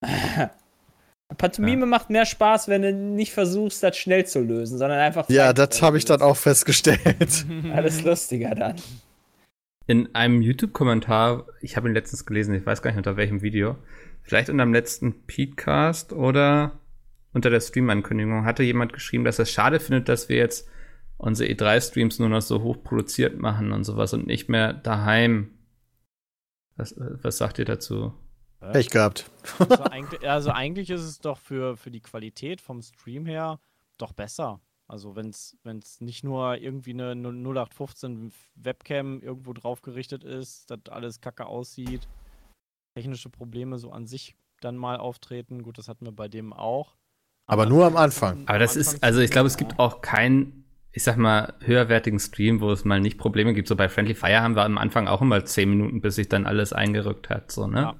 Pantomime 1.37 1.85
macht 1.87 2.09
mehr 2.09 2.25
Spaß, 2.25 2.67
wenn 2.67 2.83
du 2.83 2.93
nicht 2.93 3.33
versuchst, 3.33 3.81
das 3.83 3.97
schnell 3.97 4.25
zu 4.25 4.39
lösen, 4.39 4.77
sondern 4.77 4.99
einfach. 4.99 5.27
Ja, 5.29 5.51
das 5.53 5.81
habe 5.81 5.97
ich 5.97 6.05
dann 6.05 6.21
auch 6.21 6.37
festgestellt. 6.37 7.45
Alles 7.75 8.03
lustiger 8.03 8.55
dann. 8.55 8.75
In 9.87 10.15
einem 10.15 10.41
YouTube-Kommentar, 10.41 11.45
ich 11.61 11.77
habe 11.77 11.87
ihn 11.87 11.93
letztens 11.93 12.25
gelesen, 12.25 12.55
ich 12.55 12.65
weiß 12.65 12.81
gar 12.81 12.91
nicht 12.91 12.97
unter 12.97 13.17
welchem 13.17 13.41
Video, 13.41 13.77
vielleicht 14.23 14.49
unter 14.49 14.63
dem 14.63 14.73
letzten 14.73 15.25
Petecast 15.27 16.11
oder 16.11 16.79
unter 17.33 17.51
der 17.51 17.59
Stream-Ankündigung, 17.59 18.45
hatte 18.45 18.63
jemand 18.63 18.93
geschrieben, 18.93 19.25
dass 19.25 19.37
er 19.37 19.43
es 19.43 19.51
schade 19.51 19.79
findet, 19.79 20.09
dass 20.09 20.29
wir 20.29 20.37
jetzt 20.37 20.67
unsere 21.17 21.49
E3-Streams 21.49 22.19
nur 22.19 22.29
noch 22.29 22.41
so 22.41 22.63
hoch 22.63 22.83
produziert 22.83 23.37
machen 23.37 23.71
und 23.71 23.83
sowas 23.83 24.13
und 24.13 24.25
nicht 24.25 24.49
mehr 24.49 24.73
daheim. 24.73 25.51
Was, 26.77 26.95
was 26.97 27.37
sagt 27.37 27.59
ihr 27.59 27.65
dazu? 27.65 28.13
Pech 28.59 28.89
gehabt. 28.89 29.29
Also 29.59 29.83
eigentlich, 29.83 30.27
also 30.27 30.49
eigentlich 30.49 30.89
ist 30.89 31.03
es 31.03 31.19
doch 31.19 31.37
für, 31.37 31.77
für 31.77 31.91
die 31.91 32.01
Qualität 32.01 32.59
vom 32.59 32.81
Stream 32.81 33.25
her 33.25 33.59
doch 33.97 34.13
besser. 34.13 34.59
Also 34.87 35.15
wenn 35.15 35.29
es 35.29 35.57
nicht 35.99 36.23
nur 36.23 36.57
irgendwie 36.57 36.91
eine 36.91 37.15
0815 37.15 38.31
Webcam 38.55 39.21
irgendwo 39.21 39.53
drauf 39.53 39.81
gerichtet 39.81 40.23
ist, 40.23 40.69
dass 40.69 40.79
alles 40.89 41.21
kacke 41.21 41.47
aussieht, 41.47 42.07
technische 42.95 43.29
Probleme 43.29 43.79
so 43.79 43.91
an 43.91 44.05
sich 44.05 44.35
dann 44.61 44.77
mal 44.77 44.97
auftreten. 44.97 45.63
Gut, 45.63 45.77
das 45.77 45.87
hatten 45.87 46.05
wir 46.05 46.11
bei 46.11 46.27
dem 46.27 46.53
auch. 46.53 46.95
Aber 47.47 47.65
nur 47.65 47.85
am 47.85 47.97
Anfang. 47.97 48.47
Aber 48.47 48.59
das 48.59 48.75
ist, 48.75 49.03
also 49.03 49.19
ich 49.21 49.31
glaube, 49.31 49.47
es 49.47 49.57
gibt 49.57 49.77
auch 49.79 50.01
keinen, 50.01 50.65
ich 50.91 51.03
sag 51.03 51.17
mal, 51.17 51.53
höherwertigen 51.61 52.19
Stream, 52.19 52.61
wo 52.61 52.71
es 52.71 52.85
mal 52.85 52.99
nicht 52.99 53.17
Probleme 53.17 53.53
gibt. 53.53 53.67
So 53.67 53.75
bei 53.75 53.89
Friendly 53.89 54.15
Fire 54.15 54.41
haben 54.41 54.55
wir 54.55 54.63
am 54.63 54.77
Anfang 54.77 55.07
auch 55.07 55.21
immer 55.21 55.45
zehn 55.45 55.69
Minuten, 55.69 56.01
bis 56.01 56.15
sich 56.15 56.29
dann 56.29 56.45
alles 56.45 56.73
eingerückt 56.73 57.29
hat, 57.29 57.51
so, 57.51 57.67
ne? 57.67 57.81
Ja. 57.81 57.95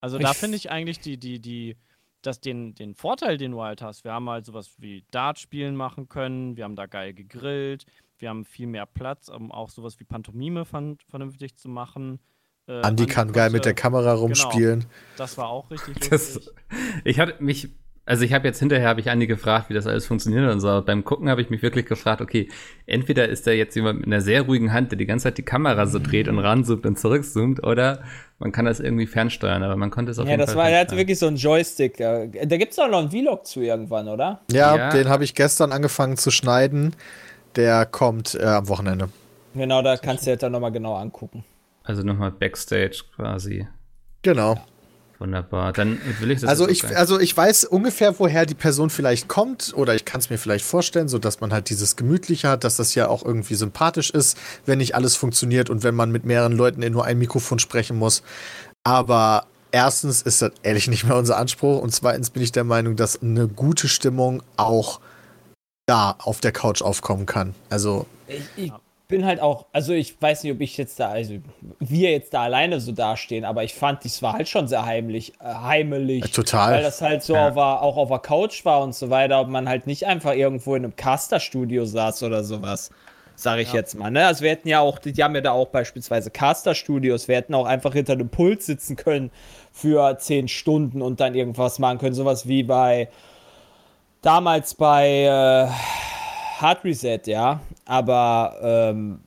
Also 0.00 0.18
Ich 0.18 0.24
da 0.24 0.34
finde 0.34 0.56
ich 0.56 0.70
eigentlich 0.70 1.00
die, 1.00 1.18
die, 1.18 1.40
die, 1.40 1.76
das 2.22 2.40
den, 2.40 2.74
den 2.74 2.94
Vorteil, 2.94 3.36
den 3.38 3.52
du 3.52 3.62
halt 3.62 3.82
hast. 3.82 4.04
Wir 4.04 4.12
haben 4.12 4.28
halt 4.28 4.46
sowas 4.46 4.72
wie 4.78 5.04
Dart-Spielen 5.10 5.76
machen 5.76 6.08
können, 6.08 6.56
wir 6.56 6.64
haben 6.64 6.76
da 6.76 6.86
geil 6.86 7.14
gegrillt, 7.14 7.86
wir 8.18 8.28
haben 8.30 8.44
viel 8.44 8.66
mehr 8.66 8.86
Platz, 8.86 9.28
um 9.28 9.52
auch 9.52 9.68
sowas 9.68 10.00
wie 10.00 10.04
Pantomime 10.04 10.64
vernünftig 10.64 11.56
zu 11.56 11.68
machen. 11.68 12.18
Äh, 12.66 12.80
Andi 12.82 13.06
kann 13.06 13.32
geil 13.32 13.50
mit 13.50 13.64
der 13.64 13.74
Kamera 13.74 14.12
rumspielen. 14.14 14.86
Das 15.16 15.38
war 15.38 15.48
auch 15.48 15.70
richtig 15.70 16.08
Das, 16.10 16.34
lustig. 16.34 16.54
ich 17.04 17.20
hatte 17.20 17.42
mich, 17.42 17.70
also 18.06 18.24
ich 18.24 18.32
habe 18.32 18.46
jetzt 18.46 18.60
hinterher 18.60 18.88
habe 18.88 19.00
ich 19.00 19.10
Andi 19.10 19.26
gefragt, 19.26 19.68
wie 19.68 19.74
das 19.74 19.86
alles 19.86 20.06
funktioniert 20.06 20.50
und 20.50 20.60
so. 20.60 20.68
Aber 20.68 20.82
beim 20.82 21.04
Gucken 21.04 21.28
habe 21.28 21.42
ich 21.42 21.50
mich 21.50 21.60
wirklich 21.60 21.86
gefragt, 21.86 22.20
okay, 22.20 22.48
entweder 22.86 23.28
ist 23.28 23.46
da 23.46 23.50
jetzt 23.50 23.74
jemand 23.74 23.98
mit 23.98 24.06
einer 24.06 24.20
sehr 24.20 24.42
ruhigen 24.42 24.72
Hand, 24.72 24.92
der 24.92 24.98
die 24.98 25.06
ganze 25.06 25.24
Zeit 25.24 25.38
die 25.38 25.42
Kamera 25.42 25.86
so 25.86 25.98
dreht 25.98 26.28
und 26.28 26.38
ranzoomt 26.38 26.86
und 26.86 26.98
zurückzoomt, 26.98 27.64
oder 27.64 28.02
man 28.38 28.52
kann 28.52 28.64
das 28.64 28.80
irgendwie 28.80 29.06
fernsteuern, 29.06 29.62
aber 29.62 29.76
man 29.76 29.90
konnte 29.90 30.12
es 30.12 30.18
auf 30.18 30.24
Ja, 30.26 30.32
jeden 30.32 30.40
das 30.40 30.54
Fall 30.54 30.64
war, 30.64 30.70
er 30.70 30.80
hatte 30.80 30.96
wirklich 30.96 31.18
so 31.18 31.26
einen 31.26 31.36
Joystick. 31.36 31.96
Da, 31.96 32.26
da 32.26 32.56
gibt 32.56 32.72
es 32.72 32.78
auch 32.78 32.88
noch 32.88 33.00
einen 33.00 33.10
Vlog 33.10 33.44
zu 33.46 33.60
irgendwann, 33.60 34.08
oder? 34.08 34.40
Ja, 34.52 34.76
Ja. 34.76 34.90
den 34.90 35.08
habe 35.08 35.24
ich 35.24 35.34
gestern 35.34 35.72
angefangen 35.72 36.16
zu 36.16 36.30
schneiden. 36.30 36.94
Der 37.56 37.86
kommt 37.86 38.34
äh, 38.34 38.44
am 38.44 38.68
Wochenende. 38.68 39.08
Genau, 39.54 39.82
da 39.82 39.96
kannst 39.96 40.26
du 40.26 40.30
dir 40.30 40.36
dann 40.36 40.52
nochmal 40.52 40.70
genau 40.70 40.94
angucken. 40.94 41.44
Also 41.82 42.02
nochmal 42.02 42.30
Backstage 42.30 43.02
quasi. 43.16 43.66
Genau. 44.22 44.56
Wunderbar. 45.18 45.72
Dann 45.72 45.98
will 46.20 46.30
ich 46.30 46.40
das 46.40 46.50
Also 46.50 46.68
ich, 46.68 46.84
also 46.96 47.18
ich 47.18 47.34
weiß 47.36 47.64
ungefähr, 47.64 48.18
woher 48.18 48.44
die 48.44 48.54
Person 48.54 48.90
vielleicht 48.90 49.28
kommt, 49.28 49.72
oder 49.74 49.94
ich 49.94 50.04
kann 50.04 50.20
es 50.20 50.30
mir 50.30 50.38
vielleicht 50.38 50.64
vorstellen, 50.64 51.08
so 51.08 51.18
dass 51.18 51.40
man 51.40 51.52
halt 51.52 51.70
dieses 51.70 51.96
Gemütliche 51.96 52.48
hat, 52.48 52.64
dass 52.64 52.76
das 52.76 52.94
ja 52.94 53.08
auch 53.08 53.24
irgendwie 53.24 53.54
sympathisch 53.54 54.10
ist, 54.10 54.36
wenn 54.66 54.78
nicht 54.78 54.94
alles 54.94 55.16
funktioniert 55.16 55.70
und 55.70 55.82
wenn 55.82 55.94
man 55.94 56.10
mit 56.10 56.24
mehreren 56.24 56.52
Leuten 56.52 56.82
in 56.82 56.92
nur 56.92 57.04
ein 57.04 57.18
Mikrofon 57.18 57.58
sprechen 57.58 57.96
muss. 57.96 58.22
Aber 58.84 59.46
erstens 59.72 60.22
ist 60.22 60.42
das 60.42 60.52
ehrlich 60.62 60.88
nicht 60.88 61.04
mehr 61.04 61.16
unser 61.16 61.38
Anspruch 61.38 61.80
und 61.80 61.90
zweitens 61.92 62.30
bin 62.30 62.42
ich 62.42 62.52
der 62.52 62.64
Meinung, 62.64 62.96
dass 62.96 63.22
eine 63.22 63.48
gute 63.48 63.88
Stimmung 63.88 64.42
auch 64.56 65.00
da 65.86 66.16
auf 66.18 66.40
der 66.40 66.52
Couch 66.52 66.82
aufkommen 66.82 67.26
kann. 67.26 67.54
Also 67.70 68.06
Ich, 68.28 68.42
ich 68.56 68.72
bin 69.08 69.24
halt 69.24 69.40
auch, 69.40 69.66
also 69.72 69.92
ich 69.92 70.20
weiß 70.20 70.42
nicht, 70.42 70.52
ob 70.52 70.60
ich 70.60 70.76
jetzt 70.76 70.98
da, 70.98 71.10
also 71.10 71.34
wir 71.78 72.10
jetzt 72.10 72.34
da 72.34 72.42
alleine 72.42 72.80
so 72.80 72.90
dastehen, 72.92 73.44
aber 73.44 73.62
ich 73.62 73.74
fand, 73.74 74.02
dies 74.04 74.20
war 74.22 74.32
halt 74.34 74.48
schon 74.48 74.66
sehr 74.68 74.84
heimlich, 74.84 75.32
äh, 75.40 75.44
heimelig. 75.44 76.24
Äh, 76.24 76.28
total. 76.28 76.72
Weil 76.74 76.82
das 76.82 77.00
halt 77.00 77.22
so 77.22 77.34
Ja. 77.34 77.48
auf, 77.48 77.54
der- 77.54 77.82
auch 77.82 77.96
auf 77.96 78.08
der 78.08 78.18
Couch 78.18 78.64
war 78.64 78.82
und 78.82 78.94
so 78.94 79.08
weiter, 79.10 79.40
ob 79.40 79.48
man 79.48 79.68
halt 79.68 79.86
nicht 79.86 80.06
einfach 80.06 80.32
irgendwo 80.34 80.74
in 80.74 80.84
einem 80.84 80.96
Caster-Studio 80.96 81.84
saß 81.84 82.22
oder 82.24 82.42
sowas. 82.42 82.90
Sag 83.38 83.58
ich 83.58 83.72
jetzt 83.74 83.94
mal, 83.94 84.10
ne? 84.10 84.26
Also 84.26 84.42
wir 84.44 84.50
hätten 84.50 84.66
ja 84.66 84.80
auch, 84.80 84.98
die 84.98 85.22
haben 85.22 85.34
ja 85.34 85.42
da 85.42 85.50
auch 85.52 85.68
beispielsweise 85.68 86.30
Caster-Studios, 86.30 87.28
wir 87.28 87.36
hätten 87.36 87.54
auch 87.54 87.66
einfach 87.66 87.92
hinter 87.92 88.14
einem 88.14 88.30
Pult 88.30 88.62
sitzen 88.62 88.96
können 88.96 89.30
für 89.72 90.16
zehn 90.18 90.48
Stunden 90.48 91.02
und 91.02 91.20
dann 91.20 91.34
irgendwas 91.34 91.78
machen 91.78 91.98
können. 91.98 92.14
Sowas 92.14 92.48
wie 92.48 92.62
bei 92.62 93.08
damals 94.22 94.74
bei 94.74 95.24
äh, 95.24 95.68
Hard 96.60 96.84
Reset, 96.84 97.20
ja. 97.26 97.60
Aber 97.84 98.56
ähm, 98.62 99.20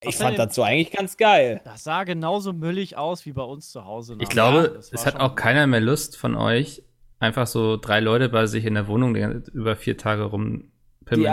ich 0.00 0.08
Was 0.20 0.36
fand 0.36 0.52
so 0.52 0.62
eigentlich 0.62 0.92
ganz 0.92 1.16
geil. 1.16 1.60
Das 1.64 1.84
sah 1.84 2.04
genauso 2.04 2.52
müllig 2.52 2.96
aus 2.96 3.26
wie 3.26 3.32
bei 3.32 3.42
uns 3.42 3.70
zu 3.70 3.84
Hause. 3.84 4.16
Ich 4.20 4.28
glaube, 4.28 4.72
Das 4.76 4.92
es 4.92 5.06
hat 5.06 5.18
auch 5.18 5.34
keiner 5.34 5.66
mehr 5.66 5.80
Lust 5.80 6.16
von 6.16 6.36
euch, 6.36 6.82
einfach 7.18 7.46
so 7.46 7.76
drei 7.76 8.00
Leute 8.00 8.28
bei 8.28 8.46
sich 8.46 8.64
in 8.66 8.74
der 8.74 8.86
Wohnung 8.88 9.16
über 9.16 9.74
vier 9.74 9.96
Tage 9.96 10.24
rumpimmeln 10.24 10.70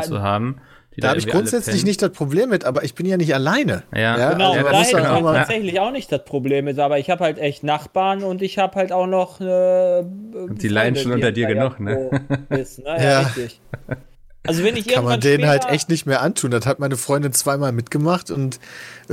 Die- 0.02 0.08
zu 0.08 0.22
haben. 0.22 0.62
die 0.96 1.02
da 1.02 1.10
habe 1.10 1.20
ich 1.20 1.28
grundsätzlich 1.28 1.84
nicht 1.84 2.02
das 2.02 2.12
Problem 2.12 2.50
mit, 2.50 2.66
aber 2.66 2.84
ich 2.84 2.96
bin 2.96 3.06
ja 3.06 3.18
nicht 3.18 3.34
alleine. 3.36 3.84
Ja, 3.94 4.32
Genau, 4.32 4.54
ja, 4.56 4.60
und 4.62 4.66
das 4.66 4.72
da 4.72 4.82
ist 4.82 4.88
hätte 4.94 5.02
ich 5.02 5.08
genau. 5.18 5.28
halt 5.28 5.38
tatsächlich 5.38 5.80
auch 5.80 5.92
nicht 5.92 6.12
das 6.12 6.24
Problem 6.24 6.66
mit, 6.66 6.80
aber 6.80 7.00
ich 7.00 7.10
habe 7.10 7.24
halt 7.24 7.40
echt 7.40 7.64
Nachbarn 7.64 8.24
und 8.24 8.42
ich 8.42 8.58
habe 8.60 8.76
halt 8.76 8.92
auch 8.92 9.08
noch 9.08 9.42
äh, 9.42 10.04
die 10.06 10.68
leiden 10.70 10.96
schon 10.96 11.12
unter 11.12 11.32
dir 11.32 11.48
genug, 11.48 11.80
ne? 11.80 12.22
Ist, 12.50 12.80
ne? 12.80 12.86
Ja, 12.98 13.04
Ja. 13.04 13.20
richtig. 13.22 13.60
Also 14.46 14.64
wenn 14.64 14.76
ich 14.76 14.88
Kann 14.88 15.06
man 15.06 15.22
denen 15.22 15.48
halt 15.48 15.66
echt 15.66 15.88
nicht 15.88 16.06
mehr 16.06 16.22
antun. 16.22 16.52
Das 16.52 16.66
hat 16.66 16.80
meine 16.80 16.98
Freundin 16.98 17.32
zweimal 17.32 17.72
mitgemacht 17.72 18.30
und 18.30 18.60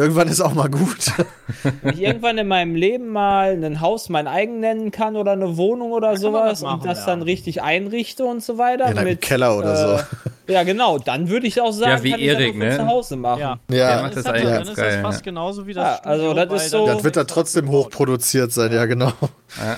irgendwann 0.00 0.28
ist 0.28 0.40
auch 0.40 0.54
mal 0.54 0.68
gut. 0.68 1.12
Wenn 1.82 1.94
ich 1.94 2.00
irgendwann 2.02 2.38
in 2.38 2.48
meinem 2.48 2.74
Leben 2.74 3.08
mal 3.08 3.62
ein 3.62 3.80
Haus 3.80 4.08
mein 4.08 4.26
eigen 4.26 4.60
nennen 4.60 4.90
kann 4.90 5.16
oder 5.16 5.32
eine 5.32 5.56
Wohnung 5.56 5.92
oder 5.92 6.08
kann 6.14 6.14
man 6.14 6.20
sowas 6.22 6.50
das 6.50 6.62
machen, 6.62 6.80
und 6.80 6.86
das 6.86 6.98
ja. 7.00 7.06
dann 7.06 7.22
richtig 7.22 7.62
einrichte 7.62 8.24
und 8.24 8.42
so 8.42 8.58
weiter. 8.58 8.90
In 8.90 8.98
einem 8.98 9.08
mit, 9.10 9.20
Keller 9.20 9.56
oder 9.56 10.06
äh, 10.48 10.52
Ja, 10.52 10.62
genau. 10.64 10.98
Dann 10.98 11.28
würde 11.28 11.46
ich 11.46 11.60
auch 11.60 11.72
sagen, 11.72 11.90
Ja, 11.92 12.02
wie 12.02 12.10
kann 12.12 12.20
ich 12.20 12.26
das 12.28 12.34
Erik, 12.40 12.50
von 12.50 12.58
ne? 12.58 12.76
zu 12.76 12.86
Hause 12.86 13.16
machen. 13.16 13.40
Ja. 13.40 13.58
Der 13.68 13.76
Ja, 13.78 14.02
macht 14.02 14.16
das 14.16 14.24
Dann 14.24 14.34
eigentlich 14.34 14.44
ist 14.50 14.56
ganz 14.56 14.68
das 14.68 14.76
geil, 14.76 15.02
fast 15.02 15.18
ja. 15.20 15.24
genauso 15.24 15.66
wie 15.66 15.72
das 15.74 15.84
Ja, 15.84 16.04
also 16.10 16.24
Studio 16.26 16.44
das 16.46 16.64
ist 16.64 16.70
so- 16.70 16.84
der- 16.86 16.94
das 16.94 17.04
wird 17.04 17.16
dann 17.16 17.26
trotzdem 17.26 17.68
hochproduziert 17.70 18.52
sein, 18.52 18.72
ja 18.72 18.86
genau. 18.86 19.12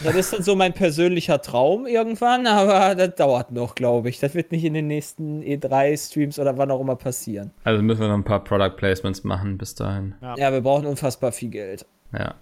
Das 0.05 0.15
ist 0.15 0.33
dann 0.33 0.43
so 0.43 0.55
mein 0.55 0.73
persönlicher 0.73 1.41
Traum 1.41 1.87
irgendwann, 1.87 2.47
aber 2.47 2.95
das 2.95 3.15
dauert 3.17 3.53
noch, 3.53 3.75
glaube 3.75 4.09
ich. 4.11 4.21
Das 4.21 4.35
wird 4.35 4.53
nicht 4.53 4.65
in 4.65 4.75
den 4.75 4.87
nächsten 4.87 5.43
E3-Streams 5.43 6.39
oder 6.39 6.57
wann 6.59 6.71
auch 6.71 6.81
immer 6.81 6.97
passieren. 6.97 7.51
Also 7.65 7.83
müssen 7.83 8.01
wir 8.01 8.09
noch 8.09 8.15
ein 8.15 8.25
paar 8.25 8.45
Product 8.45 8.77
Placements 8.77 9.25
machen 9.25 9.59
bis 9.59 9.75
dahin. 9.75 10.12
Ja. 10.21 10.35
Ja, 10.37 10.53
wir 10.53 10.61
brauchen 10.61 10.87
unfassbar 10.87 11.33
viel 11.33 11.51
Geld. 11.51 11.87
Ja. 12.13 12.35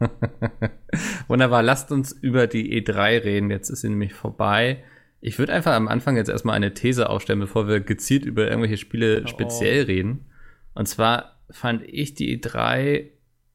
Wunderbar, 1.28 1.62
lasst 1.62 1.90
uns 1.92 2.12
über 2.12 2.46
die 2.46 2.80
E3 2.82 3.22
reden. 3.24 3.50
Jetzt 3.50 3.70
ist 3.70 3.82
sie 3.82 3.88
nämlich 3.88 4.14
vorbei. 4.14 4.82
Ich 5.20 5.38
würde 5.38 5.52
einfach 5.52 5.72
am 5.74 5.88
Anfang 5.88 6.16
jetzt 6.16 6.28
erstmal 6.28 6.56
eine 6.56 6.74
These 6.74 7.08
aufstellen, 7.08 7.40
bevor 7.40 7.66
wir 7.68 7.80
gezielt 7.80 8.24
über 8.24 8.46
irgendwelche 8.48 8.76
Spiele 8.76 9.22
Oh. 9.24 9.26
speziell 9.28 9.84
reden. 9.84 10.26
Und 10.74 10.86
zwar 10.86 11.40
fand 11.50 11.82
ich 11.86 12.14
die 12.14 12.38
E3 12.40 13.10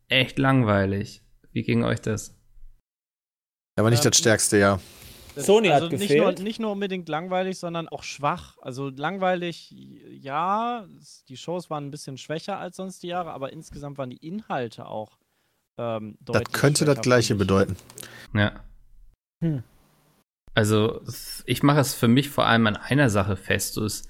echt 0.07 0.39
langweilig. 0.39 1.21
Wie 1.51 1.63
ging 1.63 1.83
euch 1.83 2.01
das? 2.01 2.35
Aber 3.77 3.89
nicht 3.89 4.03
Ähm, 4.05 4.11
das 4.11 4.17
Stärkste, 4.19 4.57
ja. 4.57 4.79
Sony 5.39 5.69
also 5.69 5.85
hat 5.85 5.91
nicht 5.91 6.01
gefehlt. 6.01 6.37
nur, 6.37 6.43
nicht 6.43 6.59
nur 6.59 6.71
unbedingt 6.71 7.09
langweilig, 7.09 7.57
sondern 7.59 7.87
auch 7.87 8.03
schwach. 8.03 8.57
Also 8.61 8.89
langweilig, 8.89 9.71
ja, 9.71 10.85
die 11.27 11.37
Shows 11.37 11.69
waren 11.69 11.87
ein 11.87 11.91
bisschen 11.91 12.17
schwächer 12.17 12.57
als 12.57 12.77
sonst 12.77 13.03
die 13.03 13.07
Jahre, 13.07 13.31
aber 13.31 13.53
insgesamt 13.53 13.97
waren 13.97 14.09
die 14.09 14.25
Inhalte 14.25 14.87
auch 14.87 15.17
ähm, 15.77 16.17
Das 16.19 16.35
deutlich 16.35 16.53
könnte 16.53 16.85
das 16.85 17.01
Gleiche 17.01 17.35
bedeuten. 17.35 17.75
Ja. 18.33 18.51
Hm. 19.43 19.63
Also, 20.53 21.01
ich 21.45 21.63
mache 21.63 21.79
es 21.79 21.93
für 21.93 22.07
mich 22.07 22.29
vor 22.29 22.45
allem 22.45 22.67
an 22.67 22.75
einer 22.75 23.09
Sache 23.09 23.37
fest. 23.37 23.75
So, 23.75 23.85
Es 23.85 24.07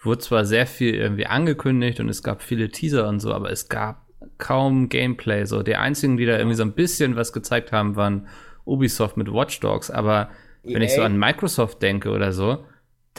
wurde 0.00 0.20
zwar 0.20 0.44
sehr 0.44 0.66
viel 0.66 0.94
irgendwie 0.94 1.26
angekündigt 1.26 1.98
und 1.98 2.08
es 2.08 2.22
gab 2.22 2.42
viele 2.42 2.68
Teaser 2.70 3.08
und 3.08 3.20
so, 3.20 3.34
aber 3.34 3.50
es 3.50 3.68
gab 3.68 4.06
kaum 4.38 4.88
Gameplay. 4.88 5.44
So, 5.44 5.62
die 5.62 5.76
einzigen, 5.76 6.16
die 6.16 6.26
da 6.26 6.36
irgendwie 6.38 6.56
so 6.56 6.62
ein 6.62 6.74
bisschen 6.74 7.16
was 7.16 7.32
gezeigt 7.32 7.72
haben, 7.72 7.96
waren 7.96 8.28
Ubisoft 8.64 9.16
mit 9.16 9.32
Watch 9.32 9.58
Dogs. 9.60 9.90
Aber 9.90 10.30
wenn 10.68 10.82
ich 10.82 10.92
so 10.92 11.00
EA. 11.00 11.06
an 11.06 11.16
Microsoft 11.18 11.82
denke 11.82 12.10
oder 12.10 12.32
so, 12.32 12.64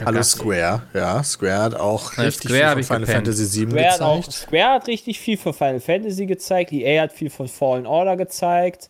Hallo 0.04 0.22
Square, 0.22 0.82
ja. 0.94 1.22
Square 1.22 1.62
hat 1.62 1.74
auch 1.74 2.16
Ja, 2.16 2.24
richtig 2.24 2.50
Square 2.50 2.74
viel 2.76 2.84
von 2.84 2.84
Final 2.84 3.00
gepennt. 3.00 3.26
Fantasy 3.26 3.60
VII 3.60 3.70
Square 3.70 3.90
hat, 3.92 4.00
auch, 4.00 4.24
gezeigt. 4.24 4.32
Square 4.32 4.70
hat 4.70 4.88
richtig 4.88 5.20
viel 5.20 5.36
für 5.36 5.52
Final 5.52 5.80
Fantasy 5.80 6.26
gezeigt, 6.26 6.72
EA 6.72 7.02
hat 7.02 7.12
viel 7.12 7.30
von 7.30 7.48
Fallen 7.48 7.86
Order 7.86 8.16
gezeigt. 8.16 8.88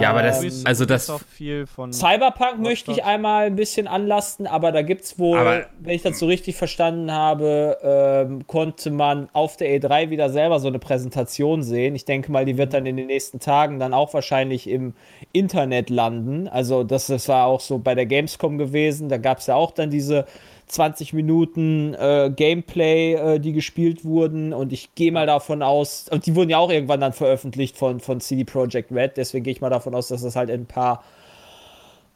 Ja, 0.00 0.10
aber 0.10 0.22
das- 0.22 0.42
Ähm, 0.42 0.50
also 0.64 0.86
das- 0.86 1.10
Ubisoft 1.10 1.28
viel 1.30 1.66
von 1.66 1.92
Cyberpunk 1.92 2.58
möchte 2.58 2.90
ich 2.90 3.04
einmal 3.04 3.44
ein 3.46 3.56
bisschen 3.56 3.86
anlasten, 3.86 4.46
aber 4.46 4.72
da 4.72 4.80
gibt's 4.80 5.18
wohl, 5.18 5.38
Aber- 5.38 5.66
wenn 5.78 5.94
ich 5.94 6.00
das 6.00 6.18
so 6.18 6.24
richtig 6.26 6.56
verstanden 6.56 7.12
habe, 7.12 7.76
ähm, 7.82 8.46
konnte 8.46 8.90
man 8.90 9.28
auf 9.34 9.58
der 9.58 9.68
E3 9.78 10.08
wieder 10.08 10.30
selber 10.30 10.58
so 10.58 10.68
eine 10.68 10.78
Präsentation 10.78 11.62
sehen. 11.62 11.94
Ich 11.94 12.06
denke 12.06 12.32
mal, 12.32 12.46
die 12.46 12.56
wird 12.56 12.72
dann 12.72 12.86
in 12.86 12.96
den 12.96 13.08
nächsten 13.08 13.40
Tagen 13.40 13.78
dann 13.78 13.92
auch 13.92 14.14
wahrscheinlich 14.14 14.66
im 14.70 14.94
Internet 15.32 15.90
landen. 15.90 16.48
Also 16.48 16.82
das, 16.82 17.08
das 17.08 17.28
war 17.28 17.44
auch 17.46 17.60
so 17.60 17.78
bei 17.78 17.94
der 17.94 18.06
Gamescom 18.06 18.56
gewesen. 18.56 19.10
Da 19.10 19.18
gab's 19.18 19.48
ja 19.48 19.54
auch 19.54 19.70
dann 19.72 19.90
diese 19.90 20.24
20 20.66 21.12
Minuten 21.12 21.94
äh, 21.94 22.30
Gameplay, 22.34 23.14
äh, 23.14 23.38
die 23.40 23.52
gespielt 23.52 24.04
wurden. 24.04 24.52
Und 24.52 24.72
ich 24.72 24.94
gehe 24.94 25.12
mal 25.12 25.26
davon 25.26 25.62
aus, 25.62 26.06
und 26.10 26.26
die 26.26 26.34
wurden 26.34 26.50
ja 26.50 26.58
auch 26.58 26.70
irgendwann 26.70 27.00
dann 27.00 27.12
veröffentlicht 27.12 27.76
von, 27.76 28.00
von 28.00 28.20
CD 28.20 28.44
Projekt 28.44 28.90
Red. 28.90 29.16
Deswegen 29.16 29.44
gehe 29.44 29.52
ich 29.52 29.60
mal 29.60 29.70
davon 29.70 29.94
aus, 29.94 30.08
dass 30.08 30.22
das 30.22 30.36
halt 30.36 30.50
in 30.50 30.62
ein 30.62 30.66
paar 30.66 31.04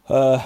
äh, 0.08 0.38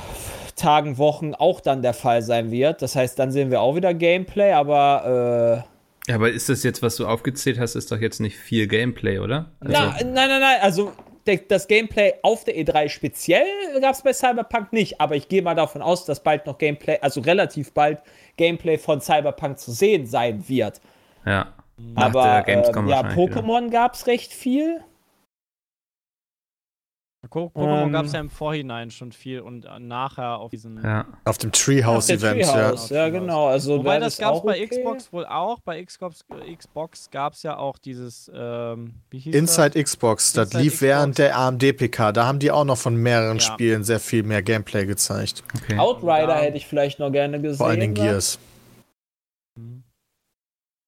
Tagen, 0.56 0.98
Wochen 0.98 1.34
auch 1.34 1.60
dann 1.60 1.82
der 1.82 1.94
Fall 1.94 2.22
sein 2.22 2.50
wird. 2.50 2.82
Das 2.82 2.94
heißt, 2.94 3.18
dann 3.18 3.32
sehen 3.32 3.50
wir 3.50 3.60
auch 3.60 3.74
wieder 3.74 3.94
Gameplay, 3.94 4.52
aber 4.52 5.64
äh, 6.06 6.10
Ja, 6.10 6.16
aber 6.16 6.30
ist 6.30 6.48
das 6.48 6.62
jetzt, 6.62 6.82
was 6.82 6.96
du 6.96 7.06
aufgezählt 7.06 7.58
hast, 7.58 7.74
ist 7.74 7.90
doch 7.90 8.00
jetzt 8.00 8.20
nicht 8.20 8.36
viel 8.36 8.66
Gameplay, 8.66 9.18
oder? 9.18 9.52
Also, 9.60 9.72
na, 9.72 9.86
nein, 9.92 10.12
nein, 10.12 10.40
nein, 10.40 10.56
also 10.60 10.92
das 11.48 11.68
Gameplay 11.68 12.14
auf 12.22 12.44
der 12.44 12.56
E3 12.56 12.88
speziell 12.88 13.46
gab 13.80 13.94
es 13.94 14.02
bei 14.02 14.12
Cyberpunk 14.12 14.72
nicht, 14.72 15.00
aber 15.00 15.16
ich 15.16 15.28
gehe 15.28 15.42
mal 15.42 15.54
davon 15.54 15.82
aus, 15.82 16.04
dass 16.04 16.22
bald 16.22 16.46
noch 16.46 16.58
Gameplay, 16.58 16.98
also 17.00 17.20
relativ 17.20 17.72
bald 17.72 18.00
Gameplay 18.36 18.78
von 18.78 19.00
Cyberpunk 19.00 19.58
zu 19.58 19.72
sehen 19.72 20.06
sein 20.06 20.48
wird. 20.48 20.80
ja. 21.24 21.52
Nach 21.94 22.14
aber 22.14 22.46
ähm, 22.46 22.62
ja. 22.88 23.00
Pokémon 23.00 23.70
gab 23.70 23.94
es 23.94 24.06
recht 24.06 24.32
viel. 24.32 24.82
Po- 27.30 27.52
Pokémon 27.54 27.84
Ähm, 27.84 27.92
gab 27.92 28.04
es 28.06 28.12
ja 28.12 28.18
im 28.20 28.30
Vorhinein 28.30 28.90
schon 28.90 29.12
viel 29.12 29.40
und 29.40 29.64
äh, 29.64 29.78
nachher 29.78 30.38
auf 30.38 30.50
diesen. 30.50 30.82
Ja. 30.82 31.06
Auf 31.24 31.38
dem 31.38 31.52
Treehouse-Event, 31.52 32.40
ja. 32.40 32.52
Treehouse, 32.52 32.90
ja. 32.90 33.08
genau. 33.10 33.46
Also 33.46 33.78
Wobei 33.78 34.00
das 34.00 34.16
das 34.16 34.26
gab 34.26 34.34
es 34.34 34.42
bei 34.42 34.54
okay. 34.60 34.66
Xbox 34.66 35.12
wohl 35.12 35.24
auch. 35.26 35.60
Bei 35.60 35.82
Xbox, 35.84 36.24
äh, 36.44 36.56
Xbox 36.56 37.10
gab 37.12 37.34
es 37.34 37.44
ja 37.44 37.56
auch 37.56 37.78
dieses, 37.78 38.28
ähm, 38.34 38.94
wie 39.10 39.20
hieß 39.20 39.34
Inside 39.36 39.80
Xbox, 39.82 40.32
das 40.32 40.48
Inside 40.48 40.62
lief 40.64 40.72
Xbox. 40.74 40.82
während 40.82 41.18
der 41.18 41.38
AMD-PK. 41.38 42.10
Da 42.12 42.26
haben 42.26 42.40
die 42.40 42.50
auch 42.50 42.64
noch 42.64 42.78
von 42.78 42.96
mehreren 42.96 43.38
Ja. 43.38 43.42
Spielen 43.44 43.84
sehr 43.84 44.00
viel 44.00 44.24
mehr 44.24 44.42
Gameplay 44.42 44.84
gezeigt. 44.84 45.44
Okay. 45.62 45.78
Outrider 45.78 46.28
Ja. 46.28 46.38
hätte 46.38 46.56
ich 46.56 46.66
vielleicht 46.66 46.98
noch 46.98 47.12
gerne 47.12 47.40
gesehen. 47.40 47.56
Vor 47.58 47.68
allen 47.68 47.78
Dingen 47.80 47.92
ne? 47.94 48.00
Gears. 48.00 48.40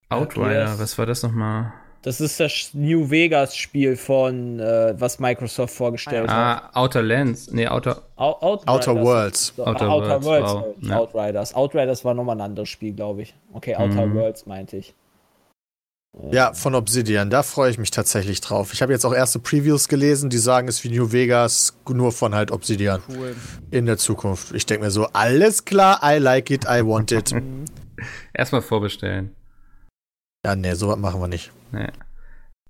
Outrider, 0.08 0.48
Gears. 0.50 0.78
was 0.80 0.98
war 0.98 1.06
das 1.06 1.22
nochmal? 1.22 1.72
Das 2.04 2.20
ist 2.20 2.38
das 2.38 2.70
New 2.74 3.08
Vegas 3.10 3.56
Spiel 3.56 3.96
von, 3.96 4.60
äh, 4.60 4.94
was 5.00 5.18
Microsoft 5.18 5.74
vorgestellt 5.74 6.28
hat. 6.30 6.72
Ah, 6.74 6.82
Outer 6.82 7.02
Lands. 7.02 7.50
Nee, 7.50 7.66
Outer. 7.66 8.02
Out 8.16 8.42
Outriders. 8.42 8.66
Outer 8.88 9.00
Worlds. 9.02 9.52
So, 9.56 9.64
Outer 9.66 9.88
Outer, 9.90 10.10
Worlds, 10.22 10.26
Worlds, 10.26 10.52
wow. 10.52 10.76
nicht 10.76 10.90
Ja. 10.90 10.98
Outriders. 10.98 11.54
Outriders 11.54 12.04
war 12.04 12.12
nochmal 12.12 12.36
ein 12.36 12.42
anderes 12.42 12.68
Spiel, 12.68 12.92
glaube 12.92 13.22
ich. 13.22 13.34
Okay, 13.54 13.74
Outer 13.76 14.06
Mhm. 14.06 14.14
Worlds 14.16 14.44
meinte 14.44 14.76
ich. 14.76 14.94
Ja, 16.30 16.52
von 16.52 16.74
Obsidian. 16.76 17.28
Da 17.30 17.42
freue 17.42 17.70
ich 17.70 17.78
mich 17.78 17.90
tatsächlich 17.90 18.40
drauf. 18.40 18.72
Ich 18.72 18.82
habe 18.82 18.92
jetzt 18.92 19.04
auch 19.04 19.14
erste 19.14 19.38
Previews 19.40 19.88
gelesen, 19.88 20.30
die 20.30 20.38
sagen, 20.38 20.68
es 20.68 20.76
ist 20.76 20.84
wie 20.84 20.96
New 20.96 21.10
Vegas, 21.10 21.74
nur 21.88 22.12
von 22.12 22.34
halt 22.36 22.52
Obsidian 22.52 23.02
Cool. 23.08 23.34
in 23.72 23.86
der 23.86 23.96
Zukunft. 23.98 24.52
Ich 24.54 24.64
denke 24.66 24.84
mir 24.84 24.90
so, 24.92 25.06
alles 25.12 25.64
klar, 25.64 26.00
I 26.04 26.18
like 26.18 26.50
it, 26.50 26.66
I 26.66 26.86
want 26.86 27.10
it. 27.12 27.34
Erstmal 28.34 28.62
vorbestellen. 28.62 29.34
ja, 30.44 30.54
nee, 30.54 30.74
sowas 30.74 30.98
machen 30.98 31.20
wir 31.20 31.28
nicht. 31.28 31.50
Nee. 31.74 31.88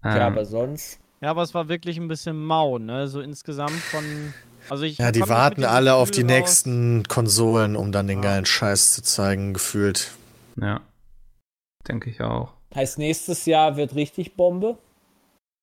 Ja, 0.02 0.16
Ähm, 0.16 0.23
aber 0.32 0.44
sonst. 0.44 0.99
Ja, 1.20 1.30
aber 1.30 1.42
es 1.42 1.54
war 1.54 1.68
wirklich 1.68 1.96
ein 1.99 2.08
bisschen 2.08 2.42
mau, 2.44 2.78
ne? 2.78 3.08
So 3.08 3.20
insgesamt 3.20 3.73
von. 3.73 4.04
Also 4.70 4.84
ich 4.84 4.99
Ja, 4.99 5.12
die 5.12 5.20
warten 5.28 5.64
alle 5.64 5.94
auf 5.94 6.11
die 6.11 6.23
raus. 6.23 6.30
nächsten 6.30 7.02
Konsolen, 7.04 7.76
um 7.76 7.92
dann 7.92 8.06
den 8.06 8.18
Ja. 8.23 8.30
geilen 8.30 8.46
Scheiß 8.46 8.94
zu 8.94 9.02
zeigen, 9.02 9.54
gefühlt. 9.54 10.11
ja. 10.61 10.80
Denke 11.87 12.08
ich 12.08 12.23
auch. 12.23 12.54
Heißt, 12.75 12.96
nächstes 12.96 13.44
Jahr 13.44 13.76
wird 13.76 13.94
richtig 13.94 14.37
Bombe. 14.37 14.78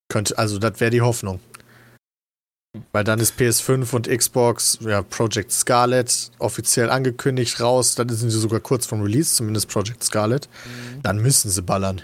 Könnte, 0.07 0.37
also 0.37 0.59
das 0.59 0.79
wäre 0.79 0.91
die 0.91 1.01
Hoffnung. 1.01 1.39
Weil 2.91 3.03
dann 3.03 3.19
ist 3.19 3.37
PS5 3.39 3.93
und 3.95 4.07
Xbox, 4.07 4.77
ja, 4.81 5.01
Project 5.01 5.51
Scarlet 5.51 6.31
offiziell 6.39 6.89
angekündigt 6.91 7.59
raus. 7.59 7.95
Dann 7.95 8.07
sind 8.09 8.29
sie 8.29 8.39
sogar 8.39 8.59
kurz 8.59 8.85
vom 8.85 9.01
Release, 9.01 9.33
zumindest 9.35 9.67
Project 9.67 10.03
Scarlet. 10.03 10.47
Dann 11.01 11.17
müssen 11.17 11.49
sie 11.49 11.61
ballern. 11.63 12.01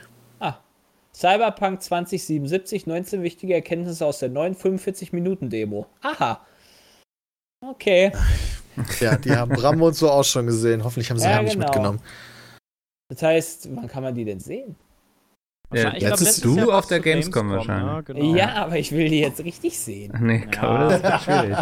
Cyberpunk 1.18 1.82
2077, 1.82 2.86
19 2.86 3.24
wichtige 3.24 3.56
Erkenntnisse 3.56 4.06
aus 4.06 4.20
der 4.20 4.30
neuen 4.30 4.56
45-Minuten-Demo. 4.56 5.88
Aha. 6.02 6.46
Okay. 7.66 8.12
Ja, 9.00 9.18
die 9.18 9.32
haben 9.32 9.50
Brambo 9.56 9.88
und 9.88 9.96
so 9.96 10.08
auch 10.12 10.24
schon 10.24 10.46
gesehen. 10.46 10.84
Hoffentlich 10.84 11.10
haben 11.10 11.18
sie 11.18 11.26
Ja, 11.26 11.38
ja, 11.38 11.42
nicht 11.42 11.54
genau. 11.54 11.66
mitgenommen. 11.66 12.00
Das 13.10 13.24
heißt, 13.24 13.76
wann 13.76 13.88
kann 13.88 14.04
man 14.04 14.14
die 14.14 14.24
denn 14.24 14.40
sehen? 14.40 14.76
Ja, 15.74 15.94
ich 15.94 15.98
glaub, 16.02 16.12
letztes 16.12 16.42
du 16.42 16.72
auf 16.72 16.86
der 16.86 17.00
zu 17.00 17.04
Gamescom 17.06 17.50
wahrscheinlich. 17.50 17.92
Ne? 17.92 18.04
Genau. 18.04 18.36
Ja, 18.36 18.54
aber 18.66 18.78
ich 18.78 18.92
will 18.92 19.10
die 19.10 19.20
jetzt 19.20 19.44
richtig 19.44 19.80
sehen. 19.80 20.14
Nee, 20.22 20.42
Ja. 20.42 20.46
glaube, 20.52 21.00
das 21.02 21.16
ist 21.16 21.24
schwierig. 21.24 21.58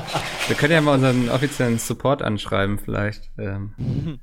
Wir 0.48 0.56
können 0.58 0.74
ja 0.74 0.82
mal 0.82 0.96
unseren 0.96 1.30
offiziellen 1.30 1.80
Support 1.80 2.22
anschreiben, 2.22 2.80
vielleicht. 2.80 3.32
Ähm, 3.38 4.20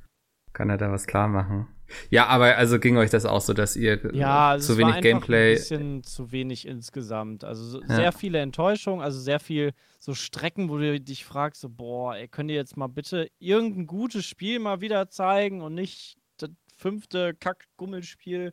kann 0.53 0.69
er 0.69 0.77
da 0.77 0.93
was 0.93 1.07
klar 1.07 1.29
machen. 1.29 1.69
Ja, 2.11 2.27
aber 2.27 2.57
also 2.57 2.79
ging 2.79 2.97
euch 2.97 3.11
das 3.11 3.25
auch 3.27 3.41
so, 3.41 3.53
dass 3.53 3.77
ihr 3.77 4.01
Ja, 4.15 4.51
also 4.51 4.67
zu 4.69 4.73
es 4.73 4.79
wenig 4.79 5.01
Gameplay. 5.01 5.53
ein 5.53 5.57
bisschen 5.57 6.05
zu 6.05 6.33
wenig 6.33 6.67
insgesamt. 6.67 7.45
Also 7.45 7.65
so, 7.65 7.81
Ja. 7.83 7.95
sehr 7.97 8.13
viele 8.13 8.39
Enttäuschungen, 8.41 9.03
also 9.05 9.21
sehr 9.21 9.41
viel 9.41 9.73
so 9.99 10.15
Strecken, 10.15 10.69
wo 10.69 10.79
du 10.79 11.01
dich 11.01 11.25
fragst, 11.25 11.61
so, 11.61 11.69
boah, 11.69 12.17
ey, 12.17 12.29
könnt 12.29 12.51
ihr 12.51 12.57
jetzt 12.57 12.77
mal 12.77 12.89
bitte 12.89 13.29
irgendein 13.39 13.87
gutes 13.87 14.25
Spiel 14.25 14.59
mal 14.59 14.81
wieder 14.81 15.09
zeigen 15.11 15.61
und 15.63 15.75
nicht 15.75 16.17
das 16.39 16.51
fünfte 16.77 17.35
Kack-Gummelspiel, 17.35 18.53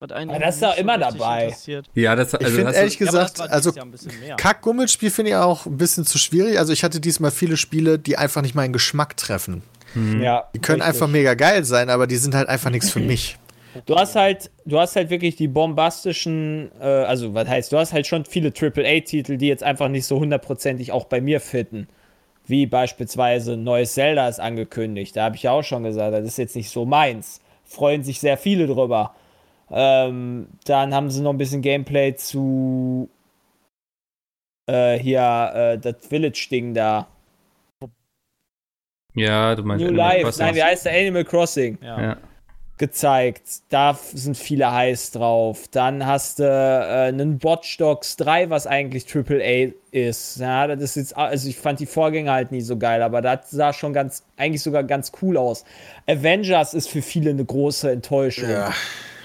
was 0.00 0.10
einen 0.12 0.30
Aber 0.30 0.38
das 0.40 0.56
ist 0.56 0.62
doch 0.62 0.76
immer 0.76 0.98
dabei. 0.98 1.44
interessiert. 1.44 1.90
Ja, 1.94 2.16
das 2.16 2.32
Ich 2.34 2.40
also 2.40 2.46
finde 2.56 2.66
hast 2.68 2.74
du- 2.74 2.78
ehrlich 2.80 2.98
Ja, 2.98 3.06
das 3.06 3.34
gesagt, 3.34 3.38
war 3.38 3.50
also. 3.50 3.72
Kack-Gummelspiel 4.36 5.10
finde 5.10 5.30
ich 5.32 5.36
auch 5.36 5.66
ein 5.66 5.76
bisschen 5.76 6.04
zu 6.04 6.18
schwierig. 6.18 6.58
Also 6.58 6.72
ich 6.72 6.82
hatte 6.84 7.00
diesmal 7.00 7.30
viele 7.30 7.56
Spiele, 7.56 7.98
die 7.98 8.16
einfach 8.16 8.42
nicht 8.42 8.54
meinen 8.54 8.72
Geschmack 8.72 9.16
treffen. 9.16 9.62
Hm. 9.94 10.22
Ja. 10.22 10.48
Die 10.54 10.58
können 10.58 10.82
richtig. 10.82 11.00
einfach 11.00 11.12
mega 11.12 11.34
geil 11.34 11.64
sein, 11.64 11.90
aber 11.90 12.06
die 12.06 12.16
sind 12.16 12.34
halt 12.34 12.48
einfach 12.48 12.70
nichts 12.70 12.90
für 12.90 13.00
mich. 13.00 13.38
Du 13.86 13.96
hast 13.96 14.14
halt, 14.14 14.50
du 14.64 14.78
hast 14.78 14.94
halt 14.94 15.10
wirklich 15.10 15.34
die 15.34 15.48
bombastischen, 15.48 16.70
äh, 16.80 16.84
also 16.84 17.34
was 17.34 17.48
heißt, 17.48 17.72
du 17.72 17.78
hast 17.78 17.92
halt 17.92 18.06
schon 18.06 18.24
viele 18.24 18.52
AAA-Titel, 18.52 19.36
die 19.36 19.48
jetzt 19.48 19.64
einfach 19.64 19.88
nicht 19.88 20.06
so 20.06 20.20
hundertprozentig 20.20 20.92
auch 20.92 21.06
bei 21.06 21.20
mir 21.20 21.40
fitten. 21.40 21.88
Wie 22.46 22.66
beispielsweise 22.66 23.56
neues 23.56 23.94
Zelda 23.94 24.28
ist 24.28 24.38
angekündigt. 24.38 25.16
Da 25.16 25.24
habe 25.24 25.36
ich 25.36 25.44
ja 25.44 25.52
auch 25.52 25.64
schon 25.64 25.82
gesagt, 25.82 26.14
das 26.14 26.24
ist 26.24 26.38
jetzt 26.38 26.56
nicht 26.56 26.70
so 26.70 26.84
meins. 26.84 27.40
Freuen 27.64 28.04
sich 28.04 28.20
sehr 28.20 28.36
viele 28.36 28.66
drüber. 28.66 29.14
Ähm, 29.70 30.48
dann 30.66 30.94
haben 30.94 31.10
sie 31.10 31.22
noch 31.22 31.30
ein 31.30 31.38
bisschen 31.38 31.62
Gameplay 31.62 32.14
zu 32.14 33.08
äh, 34.66 34.98
hier 34.98 35.52
äh, 35.54 35.78
das 35.78 36.06
Village-Ding 36.06 36.74
da. 36.74 37.08
Ja, 39.14 39.54
du 39.54 39.62
meinst 39.62 39.82
New 39.82 39.88
Animal 39.88 40.08
Life, 40.08 40.22
Crossing. 40.24 40.46
nein, 40.46 40.54
wie 40.54 40.62
heißt 40.62 40.86
der? 40.86 40.92
Animal 40.98 41.24
Crossing. 41.24 41.78
Ja. 41.82 42.02
Ja. 42.02 42.16
gezeigt. 42.76 43.42
Da 43.68 43.94
sind 43.94 44.36
viele 44.36 44.70
heiß 44.72 45.12
drauf. 45.12 45.68
Dann 45.70 46.04
hast 46.04 46.40
du 46.40 46.42
äh, 46.42 47.08
einen 47.08 47.42
Watch 47.44 47.76
Dogs 47.78 48.16
3, 48.16 48.50
was 48.50 48.66
eigentlich 48.66 49.06
AAA 49.14 49.72
ist. 49.92 50.38
Ja, 50.40 50.66
das 50.66 50.80
ist 50.82 50.96
jetzt, 50.96 51.16
also 51.16 51.48
ich 51.48 51.56
fand 51.56 51.78
die 51.78 51.86
Vorgänger 51.86 52.32
halt 52.32 52.50
nie 52.50 52.62
so 52.62 52.76
geil, 52.76 53.00
aber 53.02 53.22
das 53.22 53.50
sah 53.52 53.72
schon 53.72 53.92
ganz, 53.92 54.24
eigentlich 54.36 54.62
sogar 54.62 54.82
ganz 54.82 55.12
cool 55.22 55.36
aus. 55.36 55.64
Avengers 56.08 56.74
ist 56.74 56.88
für 56.88 57.00
viele 57.02 57.30
eine 57.30 57.44
große 57.44 57.90
Enttäuschung. 57.92 58.50
Ja. 58.50 58.72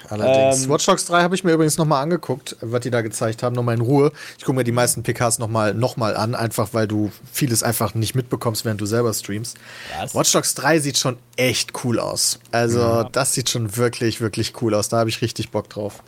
Allerdings. 0.09 0.63
Ähm, 0.65 0.69
Watch 0.71 0.85
Dogs 0.85 1.05
3 1.05 1.21
habe 1.21 1.35
ich 1.35 1.43
mir 1.43 1.51
übrigens 1.53 1.77
nochmal 1.77 2.01
angeguckt, 2.03 2.55
was 2.61 2.79
die 2.81 2.89
da 2.91 3.01
gezeigt 3.01 3.43
haben, 3.43 3.55
nochmal 3.55 3.75
in 3.75 3.81
Ruhe. 3.81 4.11
Ich 4.37 4.43
gucke 4.45 4.55
mir 4.57 4.63
die 4.63 4.71
meisten 4.71 5.03
PKs 5.03 5.39
nochmal 5.39 5.73
noch 5.73 5.97
mal 5.97 6.15
an, 6.17 6.35
einfach 6.35 6.69
weil 6.73 6.87
du 6.87 7.11
vieles 7.31 7.61
einfach 7.63 7.93
nicht 7.93 8.15
mitbekommst, 8.15 8.65
während 8.65 8.81
du 8.81 8.85
selber 8.85 9.13
streamst. 9.13 9.57
Was? 9.99 10.15
Watch 10.15 10.31
Dogs 10.31 10.55
3 10.55 10.79
sieht 10.79 10.97
schon 10.97 11.17
echt 11.37 11.83
cool 11.83 11.99
aus. 11.99 12.39
Also, 12.51 13.03
das 13.03 13.33
sieht 13.33 13.49
schon 13.49 13.75
wirklich, 13.77 14.21
wirklich 14.21 14.53
cool 14.61 14.73
aus. 14.73 14.89
Da 14.89 14.97
habe 14.97 15.09
ich 15.09 15.21
richtig 15.21 15.51
Bock 15.51 15.69
drauf. 15.69 16.03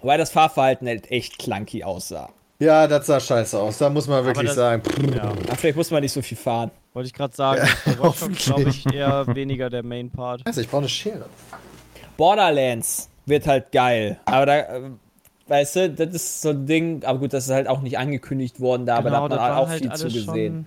Wobei 0.00 0.16
das 0.16 0.30
Fahrverhalten 0.30 0.86
halt 0.88 1.10
echt 1.10 1.38
clunky 1.38 1.82
aussah. 1.84 2.28
Ja, 2.58 2.86
das 2.86 3.06
sah 3.06 3.20
scheiße 3.20 3.58
aus. 3.58 3.76
Da 3.78 3.90
muss 3.90 4.06
man 4.08 4.24
wirklich 4.24 4.46
das- 4.46 4.56
sagen. 4.56 4.82
Ja, 5.14 5.24
Aber 5.24 5.56
vielleicht 5.56 5.76
muss 5.76 5.90
man 5.90 6.00
nicht 6.02 6.12
so 6.12 6.22
viel 6.22 6.38
fahren. 6.38 6.70
wollte 6.94 7.06
ich 7.08 7.12
gerade 7.12 7.34
sagen. 7.36 7.60
Ja, 7.84 7.92
Ja, 7.92 8.02
Watch 8.02 8.20
Dogs, 8.20 8.44
glaube 8.46 8.70
ich, 8.70 8.86
eher 8.94 9.26
weniger 9.34 9.68
der 9.68 9.82
Main 9.82 10.10
Part. 10.10 10.40
Scheiße, 10.46 10.62
ich 10.62 10.68
brauche 10.68 10.80
eine 10.80 10.88
Schere. 10.88 11.26
Borderlands 12.16 13.08
wird 13.26 13.46
halt 13.46 13.72
geil. 13.72 14.18
Aber 14.24 14.46
da, 14.46 14.58
äh, 14.58 14.90
weißt 15.48 15.76
du, 15.76 15.90
das 15.90 16.14
ist 16.14 16.42
so 16.42 16.50
ein 16.50 16.66
Ding, 16.66 17.04
aber 17.04 17.18
gut, 17.18 17.32
das 17.32 17.46
ist 17.46 17.52
halt 17.52 17.68
auch 17.68 17.80
nicht 17.82 17.98
angekündigt 17.98 18.60
worden 18.60 18.86
da, 18.86 18.96
aber 18.96 19.10
da 19.10 19.16
hat 19.22 19.30
man 19.30 19.30
Genau, 19.30 19.42
das 19.42 19.50
war 19.50 19.58
auch 19.58 19.68
halt 19.68 19.80
viel 19.82 19.92
zu 19.92 20.04
gesehen. 20.10 20.66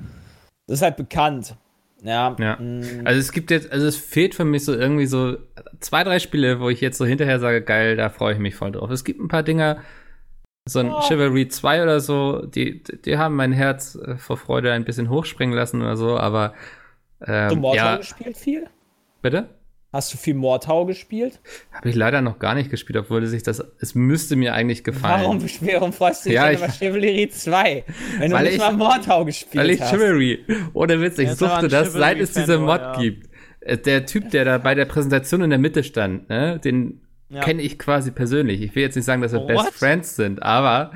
Das 0.67 0.79
ist 0.79 0.81
halt 0.83 0.97
bekannt. 0.97 1.55
Ja. 2.01 2.35
Ja. 2.39 2.55
mm, 2.57 3.01
Also 3.05 3.19
es 3.19 3.31
gibt 3.31 3.51
jetzt, 3.51 3.71
also 3.71 3.85
es 3.87 3.97
fehlt 3.97 4.35
für 4.35 4.45
mich 4.45 4.63
so 4.63 4.73
irgendwie 4.73 5.05
so 5.05 5.37
zwei, 5.79 6.03
drei 6.03 6.19
Spiele, 6.19 6.59
wo 6.61 6.69
ich 6.69 6.79
jetzt 6.81 6.97
so 6.97 7.05
hinterher 7.05 7.39
sage, 7.39 7.61
geil, 7.61 7.95
da 7.97 8.09
freue 8.09 8.33
ich 8.33 8.39
mich 8.39 8.55
voll 8.55 8.71
drauf. 8.71 8.89
Es 8.91 9.03
gibt 9.03 9.19
ein 9.19 9.27
paar 9.27 9.43
Dinger, 9.43 9.81
so 10.65 10.79
ein 10.79 10.91
Oh. 10.93 11.01
Chivalry 11.01 11.47
2 11.49 11.83
oder 11.83 11.99
so, 11.99 12.45
die, 12.45 12.83
die 12.83 13.17
haben 13.17 13.35
mein 13.35 13.51
Herz 13.51 13.95
äh, 13.95 14.17
vor 14.17 14.37
Freude 14.37 14.71
ein 14.71 14.85
bisschen 14.85 15.09
hochspringen 15.09 15.55
lassen 15.55 15.81
oder 15.81 15.97
so, 15.97 16.17
aber 16.17 16.53
Hast 17.21 17.51
du 17.51 17.55
ähm, 17.55 17.61
Mordhau 17.61 17.75
ja, 17.75 17.97
gespielt 17.97 18.37
viel? 18.37 18.67
bitte? 19.21 19.49
Hast 19.91 20.13
du 20.13 20.17
viel 20.17 20.35
Mordhau 20.35 20.85
gespielt? 20.85 21.39
Habe 21.71 21.89
ich 21.89 21.95
leider 21.95 22.21
noch 22.21 22.37
gar 22.37 22.53
nicht 22.53 22.69
gespielt, 22.69 22.97
obwohl 22.99 23.25
sich 23.25 23.41
das, 23.41 23.63
es 23.79 23.95
müsste 23.95 24.35
mir 24.35 24.53
eigentlich 24.53 24.83
gefallen. 24.83 25.23
Warum, 25.23 25.41
warum 25.61 25.93
freust 25.93 26.25
du 26.25 26.29
dich 26.29 26.35
Ja, 26.35 26.45
denn 26.45 26.53
ich- 26.55 26.59
über 26.59 26.69
Chivalry 26.71 27.29
2? 27.31 27.83
Wenn 28.19 28.29
du 28.29 28.35
Weil 28.37 28.43
nicht 28.43 28.53
ich- 28.53 28.59
mal 28.59 28.73
Mordhau 28.73 29.25
gespielt 29.25 29.55
Weil 29.63 29.71
ich 29.71 29.81
hast. 29.81 29.89
Chivalry, 29.91 30.45
ohne 30.73 31.01
Witz, 31.01 31.17
ich 31.17 31.27
aber 31.29 31.35
suchte 31.37 31.67
das, 31.69 31.93
seit 31.93 32.19
es 32.19 32.33
diese 32.33 32.59
Mod 32.59 32.79
ja. 32.81 32.97
gibt. 32.99 33.29
Äh, 33.61 33.77
Der 33.77 34.05
Typ, 34.05 34.29
der 34.29 34.45
da 34.45 34.57
bei 34.59 34.75
der 34.75 34.85
Präsentation 34.85 35.41
in 35.41 35.49
der 35.49 35.59
Mitte 35.59 35.83
stand, 35.83 36.29
ne, 36.29 36.59
den 36.63 37.01
Ja. 37.29 37.41
kenne 37.41 37.61
ich 37.63 37.79
quasi 37.79 38.11
persönlich. 38.11 38.61
Ich 38.61 38.75
will 38.75 38.83
jetzt 38.83 38.95
nicht 38.95 39.05
sagen, 39.05 39.23
dass 39.23 39.31
wir 39.33 39.41
Oh, 39.41 39.47
Best 39.47 39.65
what? 39.65 39.73
Friends 39.73 40.15
sind, 40.15 40.43
aber 40.43 40.91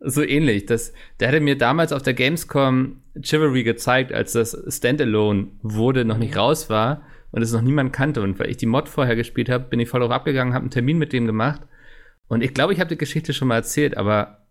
so 0.00 0.22
ähnlich. 0.22 0.66
Das, 0.66 0.92
der 1.18 1.28
hatte 1.28 1.40
mir 1.40 1.56
damals 1.56 1.92
auf 1.92 2.02
der 2.02 2.12
Gamescom 2.12 3.00
Chivalry 3.22 3.62
gezeigt, 3.64 4.12
als 4.12 4.32
das 4.32 4.54
Standalone 4.68 5.46
wurde, 5.62 6.04
noch 6.04 6.16
Mhm. 6.16 6.20
nicht 6.24 6.36
raus 6.36 6.68
war 6.68 7.02
und 7.34 7.42
es 7.42 7.52
noch 7.52 7.62
niemand 7.62 7.92
kannte. 7.92 8.22
Und 8.22 8.38
weil 8.38 8.48
ich 8.48 8.58
die 8.58 8.66
Mod 8.66 8.88
vorher 8.88 9.16
gespielt 9.16 9.48
habe, 9.48 9.64
bin 9.64 9.80
ich 9.80 9.88
voll 9.88 10.00
drauf 10.00 10.12
abgegangen, 10.12 10.54
habe 10.54 10.62
einen 10.62 10.70
Termin 10.70 10.98
mit 10.98 11.12
dem 11.12 11.26
gemacht. 11.26 11.62
Und 12.28 12.44
ich 12.44 12.54
glaube, 12.54 12.72
ich 12.72 12.78
habe 12.78 12.88
die 12.88 12.96
Geschichte 12.96 13.32
schon 13.32 13.48
mal 13.48 13.56
erzählt, 13.56 13.96
aber 13.96 14.46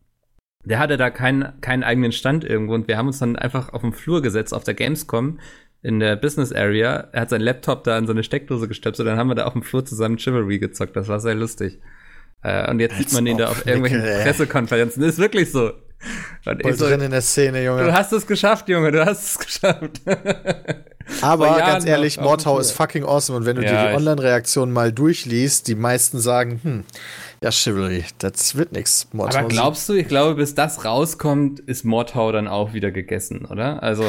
der 0.65 0.79
hatte 0.79 0.97
da 0.97 1.09
keinen, 1.09 1.61
keinen 1.61 1.83
eigenen 1.83 2.11
Stand 2.11 2.43
irgendwo 2.43 2.73
und 2.73 2.89
wir 2.89 2.97
haben 2.97 3.07
uns 3.07 3.19
dann 3.19 3.37
einfach 3.37 3.71
auf 3.71 3.81
den 3.81 3.93
Flur 3.93 4.21
gesetzt 4.21 4.53
auf 4.53 4.65
der 4.65 4.73
Gamescom 4.73 5.39
in 5.81 6.01
der 6.01 6.17
Business 6.17 6.51
Area. 6.51 7.07
Er 7.13 7.21
hat 7.21 7.29
seinen 7.29 7.41
Laptop 7.41 7.85
da 7.85 7.97
in 7.97 8.05
so 8.05 8.11
eine 8.11 8.23
Steckdose 8.23 8.67
gestöpselt, 8.67 9.07
dann 9.07 9.17
haben 9.17 9.29
wir 9.29 9.35
da 9.35 9.45
auf 9.45 9.53
dem 9.53 9.63
Flur 9.63 9.85
zusammen 9.85 10.17
Chivalry 10.17 10.59
gezockt. 10.59 10.95
Das 10.97 11.07
war 11.07 11.21
sehr 11.21 11.35
lustig. 11.35 11.79
Äh, 12.41 12.69
und 12.69 12.81
jetzt 12.81 12.97
Als 12.97 12.99
sieht 12.99 13.13
man 13.13 13.25
ihn 13.25 13.37
da 13.37 13.47
auf 13.47 13.65
irgendwelchen. 13.65 14.01
Pressekonferenzen. 14.01 15.01
ist 15.03 15.19
wirklich 15.19 15.51
so. 15.51 15.71
Und 16.45 16.61
Voll 16.61 16.73
so, 16.75 16.85
drin 16.87 17.01
in 17.01 17.11
der 17.11 17.21
Szene, 17.21 17.59
du 17.59 17.65
Junge. 17.65 17.93
hast 17.93 18.11
es 18.11 18.27
geschafft, 18.27 18.67
Junge, 18.69 18.91
du 18.91 19.05
hast 19.05 19.23
es 19.23 19.39
geschafft. 19.45 20.01
Aber 21.21 21.47
Jahren 21.47 21.59
ganz 21.59 21.85
ehrlich, 21.85 22.19
Mordhau 22.19 22.59
ist 22.59 22.71
fucking 22.71 23.03
awesome. 23.03 23.37
Und 23.37 23.45
wenn 23.45 23.55
du 23.55 23.63
Ja, 23.63 23.83
dir 23.83 23.89
die 23.91 23.95
Online-Reaktionen 23.95 24.71
mal 24.73 24.91
durchliest, 24.91 25.67
die 25.67 25.75
meisten 25.75 26.19
sagen, 26.19 26.59
hm, 26.63 26.83
ja, 27.41 27.51
Chivalry, 27.51 28.05
das 28.19 28.55
wird 28.55 28.71
nix. 28.73 29.07
Mordhau 29.11 29.39
Aber 29.39 29.47
glaubst 29.47 29.87
du, 29.89 29.93
ich 29.93 30.07
glaube, 30.07 30.35
bis 30.35 30.55
das 30.55 30.85
rauskommt, 30.85 31.59
ist 31.61 31.83
Mordhau 31.85 32.31
dann 32.31 32.47
auch 32.47 32.73
wieder 32.73 32.91
gegessen, 32.91 33.45
oder? 33.45 33.81
Also, 33.83 34.03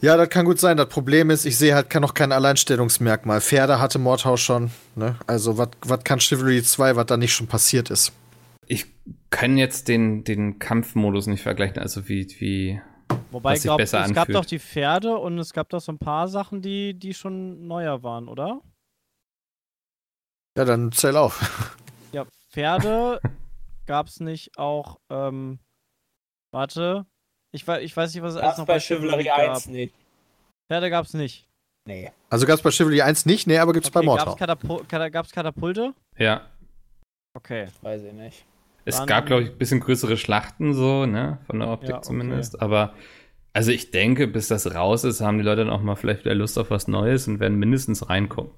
Ja, 0.00 0.16
das 0.16 0.28
kann 0.30 0.44
gut 0.46 0.58
sein. 0.58 0.76
Das 0.76 0.88
Problem 0.88 1.30
ist, 1.30 1.44
ich 1.44 1.56
sehe 1.58 1.74
halt 1.74 1.94
noch 1.94 2.14
kein 2.14 2.32
Alleinstellungsmerkmal. 2.32 3.40
Pferde 3.40 3.78
hatte 3.80 3.98
Mordhau 3.98 4.36
schon. 4.36 4.70
Ne? 4.94 5.16
Also, 5.26 5.58
was 5.58 6.04
kann 6.04 6.18
Chivalry 6.18 6.62
2, 6.62 6.96
was 6.96 7.06
da 7.06 7.16
nicht 7.16 7.32
schon 7.34 7.46
passiert 7.46 7.90
ist? 7.90 8.12
Ich 9.42 9.48
kann 9.48 9.56
jetzt 9.58 9.88
den, 9.88 10.24
den 10.24 10.58
Kampfmodus 10.58 11.26
nicht 11.26 11.42
vergleichen, 11.42 11.78
also 11.78 12.08
wie, 12.08 12.26
wie, 12.38 12.80
Wobei, 13.30 13.52
was 13.54 13.62
glaube, 13.62 13.82
besser 13.82 14.00
es 14.04 14.12
gab 14.12 14.28
anfühlt. 14.28 14.36
doch 14.36 14.44
die 14.44 14.58
Pferde 14.58 15.16
und 15.18 15.38
es 15.38 15.52
gab 15.52 15.68
doch 15.70 15.80
so 15.80 15.90
ein 15.92 15.98
paar 15.98 16.28
Sachen, 16.28 16.62
die, 16.62 16.94
die 16.94 17.12
schon 17.14 17.66
neuer 17.66 18.02
waren, 18.02 18.28
oder? 18.28 18.60
Ja, 20.56 20.64
dann 20.64 20.92
zähl 20.92 21.16
auf. 21.16 21.76
Ja, 22.12 22.26
Pferde 22.50 23.20
gab 23.86 24.06
es 24.06 24.20
nicht 24.20 24.58
auch, 24.58 25.00
ähm, 25.10 25.58
warte, 26.52 27.06
ich, 27.52 27.66
wei- 27.66 27.82
ich 27.82 27.96
weiß 27.96 28.14
nicht, 28.14 28.22
was 28.22 28.34
es 28.34 28.36
alles 28.40 28.48
Gab's 28.56 28.58
noch 28.58 28.66
bei 28.66 28.78
Chivalry 28.80 29.30
1 29.30 29.66
nicht. 29.68 29.94
Pferde 30.70 30.90
gab 30.90 31.06
es 31.06 31.14
nicht. 31.14 31.48
Nee. 31.88 32.12
Also 32.30 32.46
gab 32.46 32.56
es 32.56 32.62
bei 32.62 32.70
Chivalry 32.70 33.02
1 33.02 33.26
nicht, 33.26 33.46
nee, 33.46 33.58
aber 33.58 33.72
gibt's 33.72 33.90
bei 33.90 34.00
Okay, 34.00 34.06
Mordhau. 34.06 34.24
gab's, 34.36 34.38
Katapu 34.38 34.78
Kata 34.86 35.08
gab's 35.08 35.32
Katapulte? 35.32 35.94
ja. 36.16 36.48
Okay. 37.34 37.68
Weiß 37.80 38.02
ich 38.02 38.12
nicht. 38.12 38.44
Es 38.84 39.06
gab, 39.06 39.26
glaube 39.26 39.42
ich, 39.42 39.50
ein 39.50 39.58
bisschen 39.58 39.80
größere 39.80 40.16
Schlachten 40.16 40.74
so, 40.74 41.06
ne? 41.06 41.38
Von 41.46 41.60
der 41.60 41.68
Optik 41.68 41.90
Ja, 41.90 41.96
okay. 41.96 42.06
zumindest. 42.06 42.60
Aber 42.60 42.94
also 43.52 43.70
ich 43.70 43.90
denke, 43.90 44.26
bis 44.26 44.48
das 44.48 44.74
raus 44.74 45.04
ist, 45.04 45.20
haben 45.20 45.38
die 45.38 45.44
Leute 45.44 45.64
dann 45.64 45.70
auch 45.70 45.82
mal 45.82 45.96
vielleicht 45.96 46.24
wieder 46.24 46.34
Lust 46.34 46.58
auf 46.58 46.70
was 46.70 46.88
Neues 46.88 47.28
und 47.28 47.38
werden 47.38 47.58
mindestens 47.58 48.08
reingucken. 48.08 48.52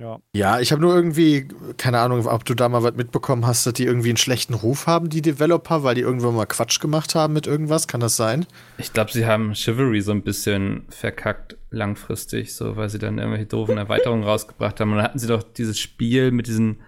Ja. 0.00 0.20
Ja, 0.32 0.60
ich 0.60 0.70
habe 0.70 0.80
nur 0.80 0.94
irgendwie, 0.94 1.48
keine 1.76 1.98
Ahnung, 1.98 2.24
ob 2.26 2.44
du 2.44 2.54
da 2.54 2.68
mal 2.68 2.84
was 2.84 2.94
mitbekommen 2.94 3.46
hast, 3.46 3.66
dass 3.66 3.72
die 3.74 3.84
irgendwie 3.84 4.10
einen 4.10 4.16
schlechten 4.16 4.54
Ruf 4.54 4.86
haben, 4.86 5.08
die 5.08 5.22
Developer, 5.22 5.82
weil 5.82 5.96
die 5.96 6.02
irgendwann 6.02 6.36
mal 6.36 6.46
Quatsch 6.46 6.78
gemacht 6.78 7.16
haben 7.16 7.32
mit 7.34 7.48
irgendwas. 7.48 7.88
Kann 7.88 8.00
das 8.00 8.16
sein? 8.16 8.46
Ich 8.78 8.92
glaube, 8.92 9.10
sie 9.10 9.26
haben 9.26 9.54
Chivalry 9.54 10.00
so 10.00 10.12
ein 10.12 10.22
bisschen 10.22 10.86
verkackt 10.88 11.56
langfristig, 11.70 12.54
so 12.54 12.76
weil 12.76 12.88
sie 12.88 13.00
dann 13.00 13.18
irgendwelche 13.18 13.46
doofen 13.46 13.76
Erweiterungen 13.76 14.22
rausgebracht 14.24 14.78
haben. 14.78 14.90
Und 14.92 14.98
dann 14.98 15.04
hatten 15.04 15.18
sie 15.18 15.26
doch 15.26 15.42
dieses 15.42 15.80
Spiel 15.80 16.30
mit 16.30 16.46
diesen 16.46 16.80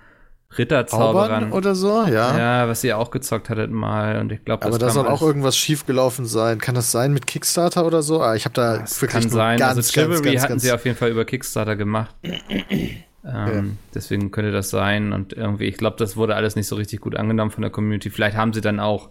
Ritterzauberern. 0.58 1.52
Oder 1.52 1.74
so? 1.74 2.04
Ja. 2.06 2.36
Ja, 2.36 2.68
was 2.68 2.82
ihr 2.82 2.98
auch 2.98 3.10
gezockt 3.10 3.50
hattet 3.50 3.70
mal. 3.70 4.18
Und 4.18 4.32
ich 4.32 4.44
glaube, 4.44 4.64
das 4.64 4.74
aber 4.74 4.78
da 4.78 4.90
soll 4.90 5.06
auch 5.06 5.22
irgendwas 5.22 5.56
schiefgelaufen 5.56 6.26
sein. 6.26 6.58
Kann 6.58 6.74
das 6.74 6.90
sein 6.90 7.12
mit 7.12 7.26
Kickstarter 7.26 7.86
oder 7.86 8.02
so? 8.02 8.20
Ah, 8.20 8.34
ich 8.34 8.44
habe 8.46 8.54
da 8.54 8.78
Das 8.78 9.00
wirklich 9.00 9.22
kann 9.22 9.30
sein. 9.30 9.58
ganz, 9.58 9.76
also 9.76 9.92
Chivalry 9.92 10.14
ganz, 10.14 10.24
ganz, 10.24 10.42
hatten 10.42 10.52
ganz, 10.54 10.62
sie 10.62 10.72
auf 10.72 10.84
jeden 10.84 10.96
Fall 10.96 11.10
über 11.10 11.24
Kickstarter 11.24 11.76
gemacht. 11.76 12.16
ähm, 13.24 13.78
Deswegen 13.94 14.32
könnte 14.32 14.50
das 14.50 14.70
sein. 14.70 15.12
Und 15.12 15.32
irgendwie, 15.32 15.66
ich 15.66 15.76
glaube, 15.76 15.96
das 15.98 16.16
wurde 16.16 16.34
alles 16.34 16.56
nicht 16.56 16.66
so 16.66 16.74
richtig 16.74 17.00
gut 17.00 17.14
angenommen 17.14 17.52
von 17.52 17.62
der 17.62 17.70
Community. 17.70 18.10
Vielleicht 18.10 18.36
haben 18.36 18.52
sie 18.52 18.60
dann 18.60 18.80
auch 18.80 19.10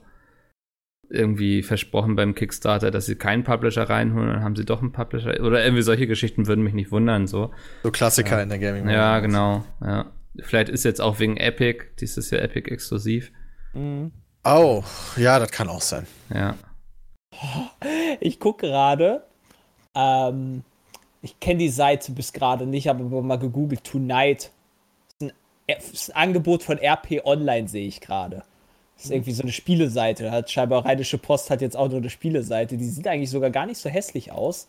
irgendwie 1.10 1.64
versprochen 1.64 2.16
beim 2.16 2.36
Kickstarter, 2.36 2.92
dass 2.92 3.06
sie 3.06 3.16
keinen 3.16 3.44
Publisher 3.44 3.90
reinholen, 3.90 4.28
dann 4.30 4.44
haben 4.44 4.56
sie 4.56 4.66
doch 4.66 4.82
einen 4.82 4.92
Publisher. 4.92 5.42
Oder 5.42 5.64
irgendwie 5.64 5.82
solche 5.82 6.06
Geschichten 6.06 6.48
würden 6.48 6.64
mich 6.64 6.74
nicht 6.74 6.92
wundern. 6.92 7.28
So. 7.28 7.52
so 7.82 7.92
Klassiker 7.92 8.44
in 8.44 8.50
der 8.50 8.60
Gaming. 8.60 8.88
Ja, 8.90 9.20
genau. 9.20 9.64
Ja. 9.82 10.06
Vielleicht 10.38 10.70
ist 10.70 10.86
jetzt 10.86 11.02
auch 11.02 11.20
wegen 11.20 11.38
Epic, 11.38 11.86
dieses 12.00 12.30
Jahr 12.30 12.42
Epic 12.42 12.70
exklusiv. 12.70 13.32
Mhm. 13.74 14.12
Oh, 14.44 14.84
ja, 15.18 15.40
das 15.40 15.52
kann 15.52 15.70
auch 15.70 15.82
sein. 15.82 16.08
Ja. 16.34 16.56
Ich 18.22 18.40
gucke 18.40 18.68
gerade. 18.68 19.24
Ähm, 19.96 20.64
ich 21.22 21.40
kenne 21.40 21.60
die 21.60 21.70
Seite 21.70 22.12
bis 22.12 22.34
gerade 22.34 22.66
nicht, 22.66 22.88
habe 22.88 23.04
aber 23.04 23.22
mal 23.22 23.38
gegoogelt. 23.38 23.84
Tonight. 23.84 24.52
Das 25.20 25.30
ist, 25.30 25.32
ein, 25.32 25.34
das 25.68 25.90
ist 25.92 26.10
ein 26.10 26.22
Angebot 26.22 26.64
von 26.64 26.78
RP 26.78 27.24
Online, 27.24 27.68
sehe 27.68 27.88
ich 27.88 28.02
gerade. 28.02 28.44
Das 28.96 29.06
ist 29.06 29.12
irgendwie 29.12 29.32
so 29.32 29.44
eine 29.44 29.54
Spieleseite. 29.54 30.32
Hat 30.32 30.52
scheinbar 30.52 30.84
Rheinische 30.84 31.18
Post 31.18 31.50
hat 31.50 31.62
jetzt 31.62 31.78
auch 31.78 31.88
nur 31.88 32.00
eine 32.00 32.10
Spieleseite. 32.10 32.76
Die 32.76 32.90
sieht 32.90 33.08
eigentlich 33.08 33.30
sogar 33.30 33.50
gar 33.50 33.66
nicht 33.66 33.78
so 33.78 33.90
hässlich 33.90 34.34
aus. 34.34 34.68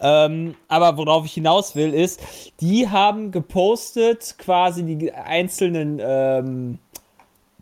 Ähm, 0.00 0.54
aber 0.68 0.96
worauf 0.96 1.24
ich 1.24 1.34
hinaus 1.34 1.76
will, 1.76 1.94
ist, 1.94 2.20
die 2.60 2.88
haben 2.88 3.30
gepostet 3.30 4.36
quasi 4.38 4.82
die 4.82 5.12
einzelnen 5.12 6.00
ähm, 6.02 6.78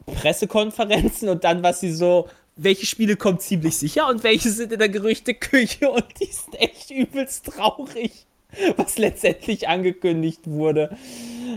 Pressekonferenzen 0.06 1.28
und 1.28 1.44
dann, 1.44 1.62
was 1.62 1.80
sie 1.80 1.92
so, 1.92 2.28
welche 2.56 2.86
Spiele 2.86 3.16
kommen 3.16 3.38
ziemlich 3.38 3.76
sicher 3.76 4.08
und 4.08 4.24
welche 4.24 4.50
sind 4.50 4.72
in 4.72 4.78
der 4.78 4.88
Gerüchteküche 4.88 5.90
und 5.90 6.04
die 6.20 6.26
sind 6.26 6.60
echt 6.60 6.90
übelst 6.90 7.46
traurig, 7.46 8.26
was 8.76 8.98
letztendlich 8.98 9.68
angekündigt 9.68 10.42
wurde. 10.44 10.96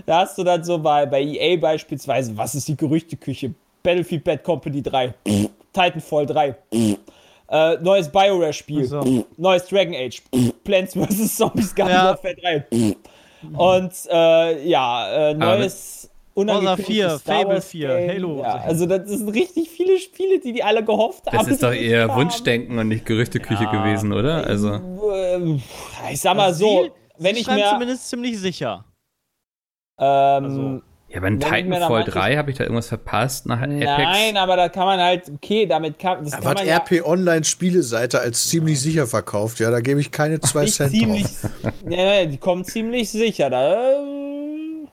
Da 0.05 0.21
hast 0.21 0.38
du 0.38 0.43
dann 0.43 0.63
so 0.63 0.77
bei, 0.79 1.05
bei 1.05 1.21
EA 1.21 1.57
beispielsweise, 1.57 2.35
was 2.38 2.55
ist 2.55 2.67
die 2.67 2.77
Gerüchteküche? 2.77 3.53
Battlefield 3.83 4.23
Bad 4.23 4.43
Company 4.43 4.81
3, 4.81 5.13
pff, 5.27 5.49
Titanfall 5.73 6.25
3, 6.25 6.53
pff, 6.53 6.97
äh, 7.49 7.77
neues 7.77 8.10
Bioware-Spiel, 8.12 8.86
So. 8.86 9.25
neues 9.38 9.65
Dragon 9.67 9.93
Age, 9.95 10.21
Plants 10.63 10.93
vs. 10.95 11.36
Zombies 11.38 11.73
Garden 11.75 11.93
Ja. 11.93 12.05
Warfare 12.05 12.36
3 12.36 12.60
pff, 12.62 12.95
und 13.58 13.91
äh, 14.12 14.67
ja, 14.67 15.29
äh, 15.29 15.34
neues 15.36 16.10
unangekündigtes 16.34 16.86
4, 16.88 17.10
Star 17.19 17.36
Fable 17.41 17.53
Wars 17.55 17.65
4, 17.67 17.88
Game. 17.88 18.10
Halo. 18.10 18.41
Ja, 18.41 18.55
also 18.55 18.86
das 18.88 19.08
sind 19.10 19.29
richtig 19.29 19.69
viele 19.69 19.99
Spiele, 19.99 20.39
die 20.39 20.51
die 20.53 20.63
alle 20.63 20.84
gehofft 20.84 21.27
haben. 21.27 21.38
Das 21.38 21.47
ist 21.47 21.63
doch 21.63 21.71
eher. 21.73 22.13
Wunschdenken 22.15 22.77
und 22.79 22.88
nicht 22.89 23.05
Gerüchteküche 23.05 23.63
Ja. 23.65 23.71
gewesen, 23.71 24.12
oder? 24.12 24.45
Also. 24.45 24.79
Ich 26.12 26.19
sag 26.21 26.36
mal 26.36 26.45
Also 26.47 26.65
so, 26.65 26.84
sie, 26.86 26.91
wenn 27.19 27.36
ich 27.38 27.47
mir 27.47 27.69
zumindest 27.69 28.10
ziemlich 28.10 28.38
sicher. 28.39 28.84
ähm, 29.99 30.05
Also- 30.45 30.81
Ja, 31.15 31.21
bei 31.21 31.30
Titanfall 31.30 32.04
3 32.04 32.36
habe 32.36 32.51
ich 32.51 32.58
da 32.58 32.65
irgendwas 32.65 32.89
verpasst 32.89 33.45
nach 33.45 33.62
Nein, 33.62 33.88
Apex. 33.88 34.36
aber 34.38 34.58
da 34.58 34.67
kann 34.67 34.86
man 34.86 34.99
halt, 34.99 35.32
okay, 35.34 35.65
damit 35.65 35.97
kann. 35.97 36.25
Das 36.25 36.32
da 36.32 36.39
kann 36.41 36.58
RP 36.58 36.91
ja 36.91 37.06
Online 37.06 37.45
Spieleseite 37.45 38.19
als 38.19 38.49
ziemlich 38.49 38.82
sicher 38.82 39.08
verkauft, 39.08 39.62
ja, 39.62 39.71
da 39.71 39.80
gebe 39.80 40.01
ich 40.01 40.12
keine 40.12 40.41
zwei 40.41 40.65
Cent 40.65 40.91
ziemlich, 40.91 41.23
drauf. 41.23 41.73
Ja, 41.89 42.25
die 42.25 42.38
kommen 42.38 42.65
ziemlich 42.65 43.10
sicher. 43.10 43.49
Da, 43.49 43.93
äh, 43.93 44.88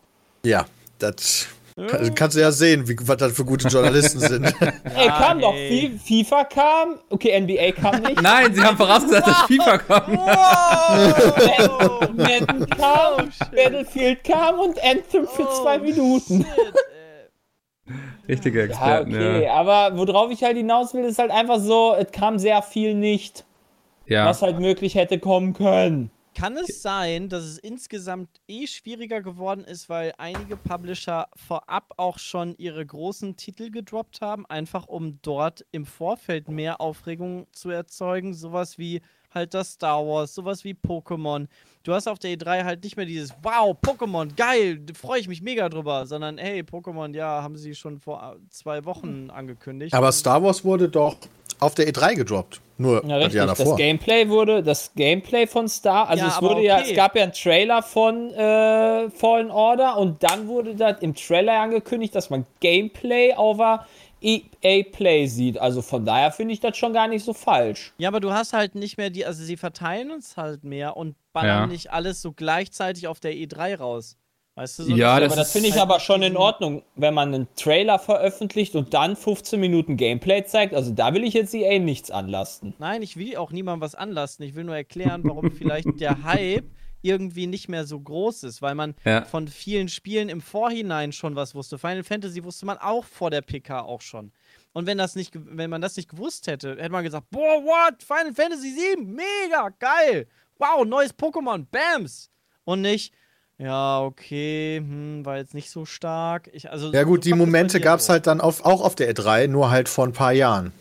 ja, 0.45 0.65
das 1.01 1.49
kann, 1.77 2.15
kannst 2.15 2.37
du 2.37 2.41
ja 2.41 2.53
sehen, 2.53 2.87
wie, 2.89 2.97
was 3.03 3.17
das 3.17 3.33
für 3.33 3.45
gute 3.45 3.69
Journalisten 3.69 4.21
sind. 4.29 4.45
Ey, 4.95 5.09
kam 5.09 5.41
doch. 5.41 5.55
FIFA 5.55 6.45
kam. 6.45 6.99
Okay, 7.11 7.41
NBA 7.41 7.73
kam 7.73 8.03
nicht. 8.03 8.21
Nein, 8.23 8.55
sie 8.55 8.63
haben 8.63 8.77
vorausgesagt, 8.77 9.27
dass 9.27 9.43
FIFA 9.43 9.79
kam. 9.79 10.19
Wow. 10.19 12.09
Madden 12.15 12.67
kam, 12.71 13.29
oh, 13.29 13.45
Battlefield 13.55 14.25
kam 14.25 14.59
und 14.59 14.83
Anthem 14.83 15.27
für 15.27 15.49
oh, 15.49 15.63
zwei 15.63 15.79
Minuten. 15.79 16.45
Richtige 18.29 18.63
Experten, 18.63 19.11
ja, 19.11 19.19
okay. 19.19 19.45
Ja. 19.45 19.55
Aber 19.55 19.97
worauf 19.97 20.31
ich 20.31 20.43
halt 20.43 20.57
hinaus 20.57 20.95
will, 20.95 21.05
ist 21.05 21.19
halt 21.19 21.31
einfach 21.31 21.59
so, 21.59 21.95
es 21.99 22.13
kam 22.13 22.39
sehr 22.39 22.63
viel 22.63 22.95
nicht. 22.95 23.45
Ja. 24.07 24.27
Was 24.27 24.43
halt 24.43 24.59
möglich 24.61 24.95
hätte 24.95 25.19
kommen 25.19 25.55
können. 25.55 26.11
Kann 26.35 26.57
es 26.57 26.83
sein, 26.83 27.29
dass 27.29 27.45
es 27.45 27.59
insgesamt 27.59 28.41
eh 28.49 28.67
schwieriger 28.67 29.21
geworden 29.23 29.65
ist, 29.65 29.89
weil 29.89 30.13
einige 30.19 30.57
Publisher 30.57 31.29
vorab 31.37 31.93
auch 31.97 32.19
schon 32.19 32.55
ihre 32.57 32.85
großen 32.85 33.37
Titel 33.37 33.71
gedroppt 33.71 34.21
haben, 34.21 34.47
einfach 34.47 34.87
um 34.87 35.19
dort 35.23 35.65
im 35.73 35.85
Vorfeld 35.87 36.49
mehr 36.49 36.81
Aufregung 36.81 37.47
zu 37.53 37.71
erzeugen? 37.71 38.35
Sowas 38.35 38.79
wie 38.79 39.03
halt 39.35 39.55
das 39.55 39.73
Star 39.73 40.07
Wars, 40.07 40.35
sowas 40.35 40.65
wie 40.65 40.75
Pokémon. 40.75 41.47
Du 41.83 41.93
hast 41.93 42.07
auf 42.07 42.19
der 42.19 42.37
E3 42.37 42.65
halt 42.65 42.85
nicht 42.85 42.97
mehr 42.97 43.07
dieses 43.07 43.35
Wow, 43.43 43.77
Pokémon, 43.81 44.35
geil, 44.37 44.81
freue 44.95 45.21
ich 45.21 45.29
mich 45.29 45.43
mega 45.43 45.69
drüber, 45.69 46.07
sondern 46.07 46.39
hey, 46.39 46.61
Pokémon, 46.61 47.15
ja, 47.15 47.43
haben 47.43 47.57
sie 47.57 47.75
schon 47.75 47.99
vor 47.99 48.37
zwei 48.51 48.85
Wochen 48.85 49.31
angekündigt. 49.31 49.95
Aber 49.95 50.13
Star 50.13 50.43
Wars 50.43 50.65
wurde 50.65 50.89
doch 50.89 51.17
auf 51.61 51.75
der 51.75 51.89
E3 51.89 52.15
gedroppt. 52.15 52.61
Nur 52.79 53.07
ja, 53.07 53.17
richtig. 53.17 53.35
Jahr 53.35 53.47
davor. 53.47 53.65
Das 53.65 53.77
Gameplay 53.77 54.29
wurde, 54.29 54.63
das 54.63 54.93
Gameplay 54.95 55.47
von 55.47 55.69
Star, 55.69 56.09
also 56.09 56.25
ja, 56.25 56.31
es 56.31 56.43
wurde 56.43 56.57
okay. 56.57 56.67
ja, 56.67 56.81
es 56.81 56.95
gab 56.95 57.15
ja 57.15 57.23
einen 57.23 57.33
Trailer 57.33 57.83
von 57.83 58.31
äh, 58.33 59.11
Fallen 59.11 59.51
Order 59.51 59.99
und 59.99 60.23
dann 60.23 60.49
wurde 60.49 60.75
das 60.75 61.01
im 61.01 61.15
Trailer 61.15 61.61
angekündigt, 61.61 62.15
dass 62.15 62.31
man 62.31 62.47
Gameplay 62.61 63.35
der 63.37 63.87
EA 64.23 64.85
Play 64.91 65.27
sieht. 65.27 65.59
Also 65.59 65.83
von 65.83 66.05
daher 66.05 66.31
finde 66.31 66.55
ich 66.55 66.61
das 66.61 66.77
schon 66.77 66.93
gar 66.93 67.09
nicht 67.09 67.25
so 67.25 67.35
falsch. 67.35 67.93
Ja, 67.99 68.09
aber 68.09 68.21
du 68.21 68.33
hast 68.33 68.53
halt 68.53 68.75
nicht 68.75 68.97
mehr 68.97 69.11
die, 69.11 69.27
also 69.27 69.43
sie 69.43 69.57
verteilen 69.57 70.11
uns 70.11 70.37
halt 70.37 70.65
mehr 70.65 70.97
und 70.97 71.17
ballern 71.33 71.63
ja. 71.63 71.67
nicht 71.67 71.93
alles 71.93 72.23
so 72.23 72.33
gleichzeitig 72.33 73.09
auf 73.09 73.21
der 73.21 73.33
E3 73.33 73.79
raus. 73.79 74.17
Weißt 74.55 74.81
du, 74.81 74.83
so 74.85 74.95
ja, 74.95 75.19
das, 75.19 75.33
aber 75.33 75.41
das 75.41 75.53
finde 75.53 75.69
ich 75.69 75.75
halt 75.75 75.83
aber 75.83 75.99
schon 75.99 76.23
in 76.23 76.37
Ordnung, 76.37 76.83
wenn 76.95 77.15
man 77.15 77.35
einen 77.35 77.49
Trailer 77.57 77.99
veröffentlicht 77.99 78.77
und 78.77 78.93
dann 78.93 79.17
15 79.17 79.59
Minuten 79.59 79.97
Gameplay 79.97 80.45
zeigt. 80.45 80.75
Also 80.75 80.93
da 80.93 81.15
will 81.15 81.25
ich 81.25 81.33
jetzt 81.33 81.55
EA 81.55 81.79
nichts 81.79 82.11
anlasten. 82.11 82.75
Nein, 82.79 83.01
ich 83.01 83.17
will 83.17 83.37
auch 83.39 83.51
niemandem 83.51 83.81
was 83.81 83.95
anlasten. 83.95 84.45
Ich 84.45 84.55
will 84.55 84.65
nur 84.65 84.77
erklären, 84.77 85.23
warum 85.25 85.51
vielleicht 85.57 86.01
der 86.01 86.23
Hype 86.23 86.67
irgendwie 87.01 87.47
nicht 87.47 87.69
mehr 87.69 87.85
so 87.87 87.99
groß 87.99 88.45
ist, 88.45 88.63
weil 88.63 88.75
man 88.75 88.95
ja. 89.05 89.25
von 89.25 89.49
vielen 89.49 89.89
Spielen 89.89 90.29
im 90.29 90.41
Vorhinein 90.41 91.13
schon 91.13 91.35
was 91.35 91.55
wusste. 91.55 91.79
Final 91.79 92.05
Fantasy 92.05 92.45
wusste 92.45 92.67
man 92.67 92.79
auch 92.79 93.05
vor 93.05 93.31
der 93.31 93.41
PK 93.41 93.81
auch 93.81 94.03
schon. 94.03 94.33
Und 94.73 94.87
wenn 94.87 94.99
das 94.99 95.17
nicht, 95.17 95.33
wenn 95.35 95.71
man 95.71 95.81
das 95.81 95.97
nicht 95.97 96.11
gewusst 96.11 96.47
hätte, 96.47 96.77
hätte 96.77 96.91
man 96.91 97.05
gesagt, 97.05 97.31
boah, 97.31 97.63
what? 97.63 98.03
Final 98.03 98.35
Fantasy 98.35 98.71
7, 98.71 99.15
mega, 99.15 99.71
geil. 99.79 100.29
Wow, 100.59 100.85
neues 100.85 101.17
Pokémon, 101.17 101.67
Bams. 101.71 102.31
Und 102.65 102.83
nicht, 102.83 103.13
ja, 103.59 104.01
okay, 104.03 104.79
hm, 104.79 105.25
war 105.25 105.37
jetzt 105.37 105.55
nicht 105.55 105.71
so 105.71 105.85
stark. 105.85 106.51
Ich, 106.53 106.71
also, 106.71 106.93
ja, 106.93 107.05
gut, 107.05 107.25
so 107.25 107.31
die 107.31 107.35
Momente 107.35 107.81
gab 107.81 108.01
es 108.01 108.09
halt 108.09 108.27
dann 108.27 108.41
auf, 108.41 108.65
auch 108.65 108.81
auf 108.81 108.95
der 108.95 109.15
E3, 109.15 109.49
nur 109.49 109.71
halt 109.71 109.89
vor 109.89 110.07
ein 110.07 110.13
paar 110.13 110.33
Jahren. 110.33 110.73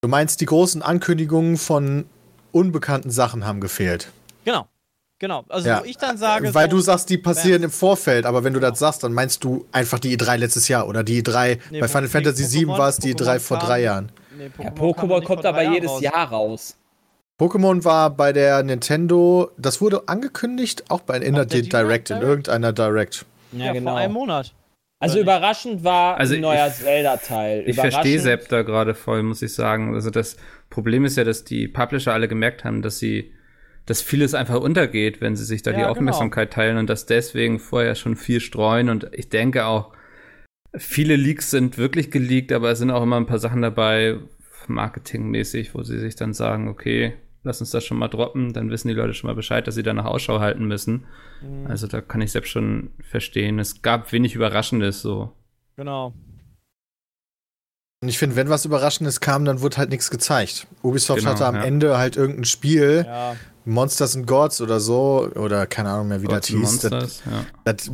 Du 0.00 0.08
meinst, 0.08 0.40
die 0.40 0.46
großen 0.46 0.82
Ankündigungen 0.82 1.56
von 1.56 2.06
unbekannten 2.50 3.10
Sachen 3.10 3.46
haben 3.46 3.60
gefehlt. 3.60 4.10
Genau. 4.44 4.66
Genau. 5.22 5.44
Also, 5.48 5.68
ja. 5.68 5.80
wo 5.80 5.84
ich 5.84 5.96
dann 5.96 6.18
sage. 6.18 6.52
Weil 6.52 6.68
so, 6.68 6.78
du 6.78 6.82
sagst, 6.82 7.08
die 7.08 7.16
passieren 7.16 7.62
im 7.62 7.70
Vorfeld, 7.70 8.26
aber 8.26 8.42
wenn 8.42 8.54
du 8.54 8.58
das 8.58 8.80
sagst, 8.80 9.04
dann 9.04 9.12
meinst 9.12 9.44
du 9.44 9.64
einfach 9.70 10.00
die 10.00 10.18
E3 10.18 10.36
letztes 10.36 10.66
Jahr 10.66 10.88
oder 10.88 11.04
die 11.04 11.22
E3. 11.22 11.60
Nee, 11.70 11.78
bei 11.78 11.86
Final 11.86 12.08
Fantasy 12.08 12.52
VII 12.52 12.66
war 12.66 12.88
es 12.88 12.96
die 12.96 13.14
E3 13.14 13.38
vor 13.38 13.58
drei 13.58 13.82
Jahren. 13.82 14.10
Nee, 14.36 14.46
Pokémon, 14.48 14.64
ja, 14.64 14.70
Pokémon 14.70 15.24
kommt 15.24 15.46
aber 15.46 15.62
jedes 15.62 15.90
raus. 15.90 16.00
Jahr 16.00 16.28
raus. 16.28 16.76
Pokémon 17.38 17.84
war 17.84 18.10
bei 18.10 18.32
der 18.32 18.62
Nintendo, 18.62 19.50
das 19.56 19.80
wurde 19.80 20.08
angekündigt, 20.08 20.84
auch 20.90 21.00
bei 21.00 21.14
einer 21.14 21.44
Direct, 21.44 21.72
Direct, 21.72 22.10
in 22.10 22.20
irgendeiner 22.20 22.72
Direct. 22.72 23.26
Ja, 23.52 23.66
ja 23.66 23.72
genau. 23.72 23.92
vor 23.92 24.00
einem 24.00 24.12
Monat. 24.12 24.54
Also 25.02 25.18
überraschend 25.18 25.82
war 25.82 26.16
also 26.16 26.36
ein 26.36 26.40
neuer 26.40 26.70
Zelda-Teil. 26.72 27.64
Ich 27.66 27.74
verstehe 27.74 28.20
Sepp 28.20 28.48
da 28.48 28.62
gerade 28.62 28.94
voll, 28.94 29.24
muss 29.24 29.42
ich 29.42 29.52
sagen. 29.52 29.94
Also 29.94 30.10
das 30.10 30.36
Problem 30.70 31.04
ist 31.04 31.16
ja, 31.16 31.24
dass 31.24 31.42
die 31.42 31.66
Publisher 31.66 32.12
alle 32.12 32.28
gemerkt 32.28 32.64
haben, 32.64 32.82
dass 32.82 33.00
sie, 33.00 33.32
dass 33.84 34.00
vieles 34.00 34.32
einfach 34.32 34.60
untergeht, 34.60 35.20
wenn 35.20 35.34
sie 35.34 35.44
sich 35.44 35.62
da 35.62 35.72
ja, 35.72 35.76
die 35.76 35.82
genau. 35.82 35.90
Aufmerksamkeit 35.90 36.50
genau. 36.50 36.54
teilen 36.54 36.76
und 36.76 36.88
dass 36.88 37.06
deswegen 37.06 37.58
vorher 37.58 37.96
schon 37.96 38.14
viel 38.14 38.38
streuen. 38.38 38.90
Und 38.90 39.08
ich 39.10 39.28
denke 39.28 39.66
auch, 39.66 39.92
viele 40.76 41.16
Leaks 41.16 41.50
sind 41.50 41.78
wirklich 41.78 42.12
geleakt, 42.12 42.52
aber 42.52 42.70
es 42.70 42.78
sind 42.78 42.92
auch 42.92 43.02
immer 43.02 43.16
ein 43.16 43.26
paar 43.26 43.40
Sachen 43.40 43.60
dabei, 43.60 44.18
marketingmäßig, 44.68 45.74
wo 45.74 45.82
sie 45.82 45.98
sich 45.98 46.14
dann 46.16 46.32
sagen, 46.32 46.68
okay, 46.68 47.14
lass 47.42 47.60
uns 47.60 47.70
das 47.70 47.84
schon 47.84 47.98
mal 47.98 48.08
droppen, 48.08 48.52
dann 48.52 48.70
wissen 48.70 48.88
die 48.88 48.94
Leute 48.94 49.14
schon 49.14 49.28
mal 49.28 49.34
Bescheid, 49.34 49.66
dass 49.66 49.74
sie 49.74 49.82
danach 49.82 50.04
Ausschau 50.04 50.40
halten 50.40 50.66
müssen. 50.66 51.06
Mhm. 51.42 51.66
Also 51.66 51.86
da 51.86 52.00
kann 52.00 52.20
ich 52.20 52.32
selbst 52.32 52.50
schon 52.50 52.90
verstehen. 53.02 53.58
Es 53.58 53.82
gab 53.82 54.12
wenig 54.12 54.34
Überraschendes 54.34 55.02
so. 55.02 55.32
Genau. 55.76 56.14
Und 58.02 58.08
ich 58.08 58.18
finde, 58.18 58.34
wenn 58.34 58.48
was 58.48 58.64
Überraschendes 58.64 59.20
kam, 59.20 59.44
dann 59.44 59.60
wurde 59.60 59.76
halt 59.76 59.90
nichts 59.90 60.10
gezeigt. 60.10 60.66
Ubisoft 60.82 61.20
genau, 61.20 61.32
hatte 61.32 61.46
am 61.46 61.54
ja. 61.54 61.62
Ende 61.62 61.98
halt 61.98 62.16
irgendein 62.16 62.44
Spiel, 62.44 63.04
ja. 63.06 63.36
Monsters 63.64 64.16
and 64.16 64.26
Gods 64.26 64.60
oder 64.60 64.80
so, 64.80 65.30
oder 65.34 65.66
keine 65.66 65.90
Ahnung 65.90 66.08
mehr, 66.08 66.22
wie 66.22 66.26
Gods 66.26 66.38
das 66.38 66.46
hieß. 66.48 66.58
Monsters, 66.60 66.90
das, 66.90 67.22
ja. 67.24 67.46
das, 67.64 67.90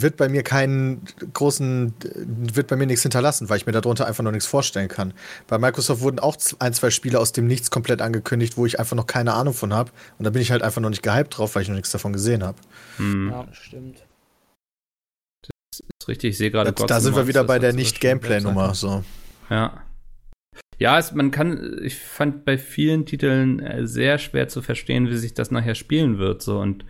wird 0.00 0.16
bei 0.16 0.28
mir 0.28 0.42
keinen 0.42 1.02
großen, 1.34 1.94
wird 2.26 2.68
bei 2.68 2.76
mir 2.76 2.86
nichts 2.86 3.02
hinterlassen, 3.02 3.48
weil 3.48 3.56
ich 3.56 3.66
mir 3.66 3.72
darunter 3.72 4.06
einfach 4.06 4.22
noch 4.22 4.30
nichts 4.30 4.46
vorstellen 4.46 4.88
kann. 4.88 5.12
Bei 5.48 5.58
Microsoft 5.58 6.00
wurden 6.00 6.20
auch 6.20 6.36
ein, 6.60 6.72
zwei 6.74 6.90
Spiele 6.90 7.18
aus 7.18 7.32
dem 7.32 7.46
Nichts 7.46 7.70
komplett 7.70 8.02
angekündigt, 8.02 8.56
wo 8.56 8.66
ich 8.66 8.78
einfach 8.78 8.96
noch 8.96 9.06
keine 9.06 9.34
Ahnung 9.34 9.54
von 9.54 9.74
habe. 9.74 9.90
Und 10.18 10.24
da 10.24 10.30
bin 10.30 10.42
ich 10.42 10.52
halt 10.52 10.62
einfach 10.62 10.80
noch 10.80 10.90
nicht 10.90 11.02
gehypt 11.02 11.36
drauf, 11.36 11.54
weil 11.54 11.62
ich 11.62 11.68
noch 11.68 11.76
nichts 11.76 11.90
davon 11.90 12.12
gesehen 12.12 12.44
habe. 12.44 12.58
Hm. 12.96 13.30
Ja, 13.30 13.46
stimmt. 13.52 14.06
Das 15.42 15.80
ist 15.80 16.08
richtig, 16.08 16.30
ich 16.30 16.38
sehe 16.38 16.50
gerade 16.50 16.72
Da, 16.72 16.86
da 16.86 17.00
sind 17.00 17.16
wir 17.16 17.26
wieder 17.26 17.44
bei 17.44 17.58
der 17.58 17.72
Nicht-Gameplay-Nummer, 17.72 18.74
so. 18.74 19.02
Ja. 19.48 19.82
Ja, 20.80 20.98
es, 20.98 21.12
man 21.12 21.30
kann, 21.30 21.78
ich 21.82 21.96
fand 21.96 22.46
bei 22.46 22.56
vielen 22.56 23.04
Titeln 23.04 23.60
äh, 23.60 23.86
sehr 23.86 24.16
schwer 24.16 24.48
zu 24.48 24.62
verstehen, 24.62 25.08
wie 25.08 25.16
sich 25.16 25.34
das 25.34 25.50
nachher 25.50 25.74
spielen 25.74 26.18
wird, 26.18 26.40
so 26.40 26.58
und 26.58 26.86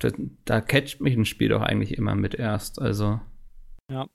da, 0.00 0.10
da 0.44 0.60
catcht 0.60 1.00
mich 1.00 1.16
ein 1.16 1.24
Spiel 1.24 1.48
doch 1.48 1.62
eigentlich 1.62 1.96
immer 1.96 2.16
mit 2.16 2.34
erst, 2.34 2.82
also. 2.82 3.20
Ja. 3.88 4.08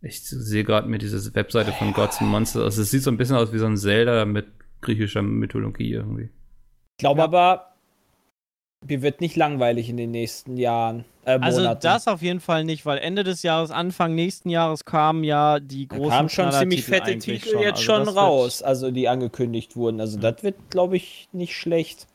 Ich 0.00 0.22
sehe 0.22 0.64
gerade 0.64 0.88
mir 0.88 0.96
diese 0.96 1.34
Webseite 1.34 1.72
von 1.72 1.92
Gods 1.92 2.22
and 2.22 2.30
Monsters, 2.30 2.62
also 2.62 2.80
es 2.80 2.90
sieht 2.90 3.02
so 3.02 3.10
ein 3.10 3.18
bisschen 3.18 3.36
aus 3.36 3.52
wie 3.52 3.58
so 3.58 3.66
ein 3.66 3.76
Zelda 3.76 4.24
mit 4.24 4.46
griechischer 4.80 5.20
Mythologie 5.20 5.92
irgendwie. 5.92 6.30
Ich 6.98 7.02
glaube 7.02 7.18
ja. 7.18 7.24
aber, 7.24 7.74
mir 8.86 9.02
wird 9.02 9.20
nicht 9.20 9.36
langweilig 9.36 9.90
in 9.90 9.98
den 9.98 10.12
nächsten 10.12 10.56
Jahren. 10.56 11.04
Äh, 11.26 11.38
also 11.40 11.74
das 11.74 12.06
auf 12.06 12.22
jeden 12.22 12.38
Fall 12.38 12.64
nicht, 12.64 12.86
weil 12.86 12.98
Ende 12.98 13.24
des 13.24 13.42
Jahres, 13.42 13.72
Anfang 13.72 14.14
nächsten 14.14 14.48
Jahres 14.48 14.84
kamen 14.84 15.24
ja 15.24 15.58
die 15.58 15.88
großen. 15.88 16.08
Da 16.08 16.16
kamen 16.16 16.28
schon 16.28 16.52
ziemlich 16.52 16.84
fette 16.84 17.18
Titel 17.18 17.50
schon. 17.50 17.62
jetzt 17.62 17.88
also 17.88 18.06
schon 18.06 18.08
raus, 18.08 18.62
also 18.62 18.92
die 18.92 19.08
angekündigt 19.08 19.74
wurden. 19.74 20.00
Also 20.00 20.18
das 20.18 20.42
wird, 20.44 20.70
glaube 20.70 20.96
ich, 20.96 21.28
nicht 21.32 21.56
schlecht. 21.56 22.06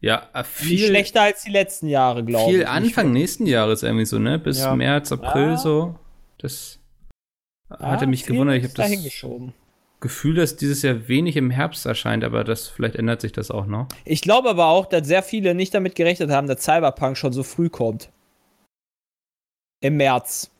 Ja, 0.00 0.28
äh, 0.34 0.44
viel 0.44 0.72
nicht 0.72 0.86
schlechter 0.88 1.22
als 1.22 1.44
die 1.44 1.50
letzten 1.50 1.88
Jahre, 1.88 2.22
glaube 2.22 2.50
ich. 2.50 2.56
Viel 2.56 2.66
Anfang 2.66 3.10
nächsten 3.10 3.46
Jahres 3.46 3.82
irgendwie 3.82 4.04
so, 4.04 4.18
ne? 4.18 4.38
Bis 4.38 4.58
ja. 4.58 4.76
März, 4.76 5.10
April 5.10 5.52
ah. 5.52 5.56
so. 5.56 5.94
Das 6.36 6.78
hatte 7.70 8.06
mich 8.06 8.26
gewundert. 8.26 8.58
Ich 8.58 8.64
habe 8.64 8.74
das 8.74 8.90
hingeschoben. 8.90 9.54
Gefühl, 10.00 10.34
dass 10.34 10.56
dieses 10.56 10.82
Jahr 10.82 11.08
wenig 11.08 11.36
im 11.36 11.50
Herbst 11.50 11.86
erscheint, 11.86 12.24
aber 12.24 12.44
das 12.44 12.68
vielleicht 12.68 12.96
ändert 12.96 13.20
sich 13.20 13.32
das 13.32 13.50
auch 13.50 13.66
noch. 13.66 13.88
Ich 14.04 14.20
glaube 14.20 14.50
aber 14.50 14.66
auch, 14.66 14.86
dass 14.86 15.06
sehr 15.06 15.22
viele 15.22 15.54
nicht 15.54 15.72
damit 15.72 15.94
gerechnet 15.94 16.30
haben, 16.30 16.46
dass 16.46 16.62
Cyberpunk 16.62 17.16
schon 17.16 17.32
so 17.32 17.42
früh 17.42 17.70
kommt. 17.70 18.10
Im 19.80 19.96
März. 19.96 20.50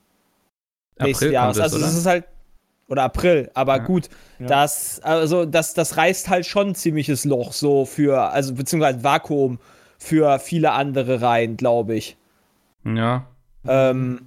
April 0.99 1.33
Jahres. 1.33 1.59
also 1.59 1.79
es 1.79 1.95
ist 1.97 2.07
halt 2.07 2.25
oder 2.87 3.03
April, 3.03 3.51
aber 3.55 3.79
ja. 3.79 3.85
gut, 3.85 4.09
ja. 4.39 4.47
das 4.47 5.01
also 5.03 5.45
das 5.47 5.75
das 5.75 5.97
reißt 5.97 6.29
halt 6.29 6.47
schon 6.47 6.69
ein 6.69 6.75
ziemliches 6.75 7.25
Loch 7.25 7.53
so 7.53 7.87
für 7.87 8.31
also 8.31 8.55
beziehungsweise 8.55 9.03
Vakuum 9.03 9.59
für 9.99 10.39
viele 10.39 10.73
andere 10.73 11.23
rein, 11.23 11.57
glaube 11.57 11.97
ich. 11.97 12.17
Ja. 12.85 13.27
Ähm, 13.67 14.21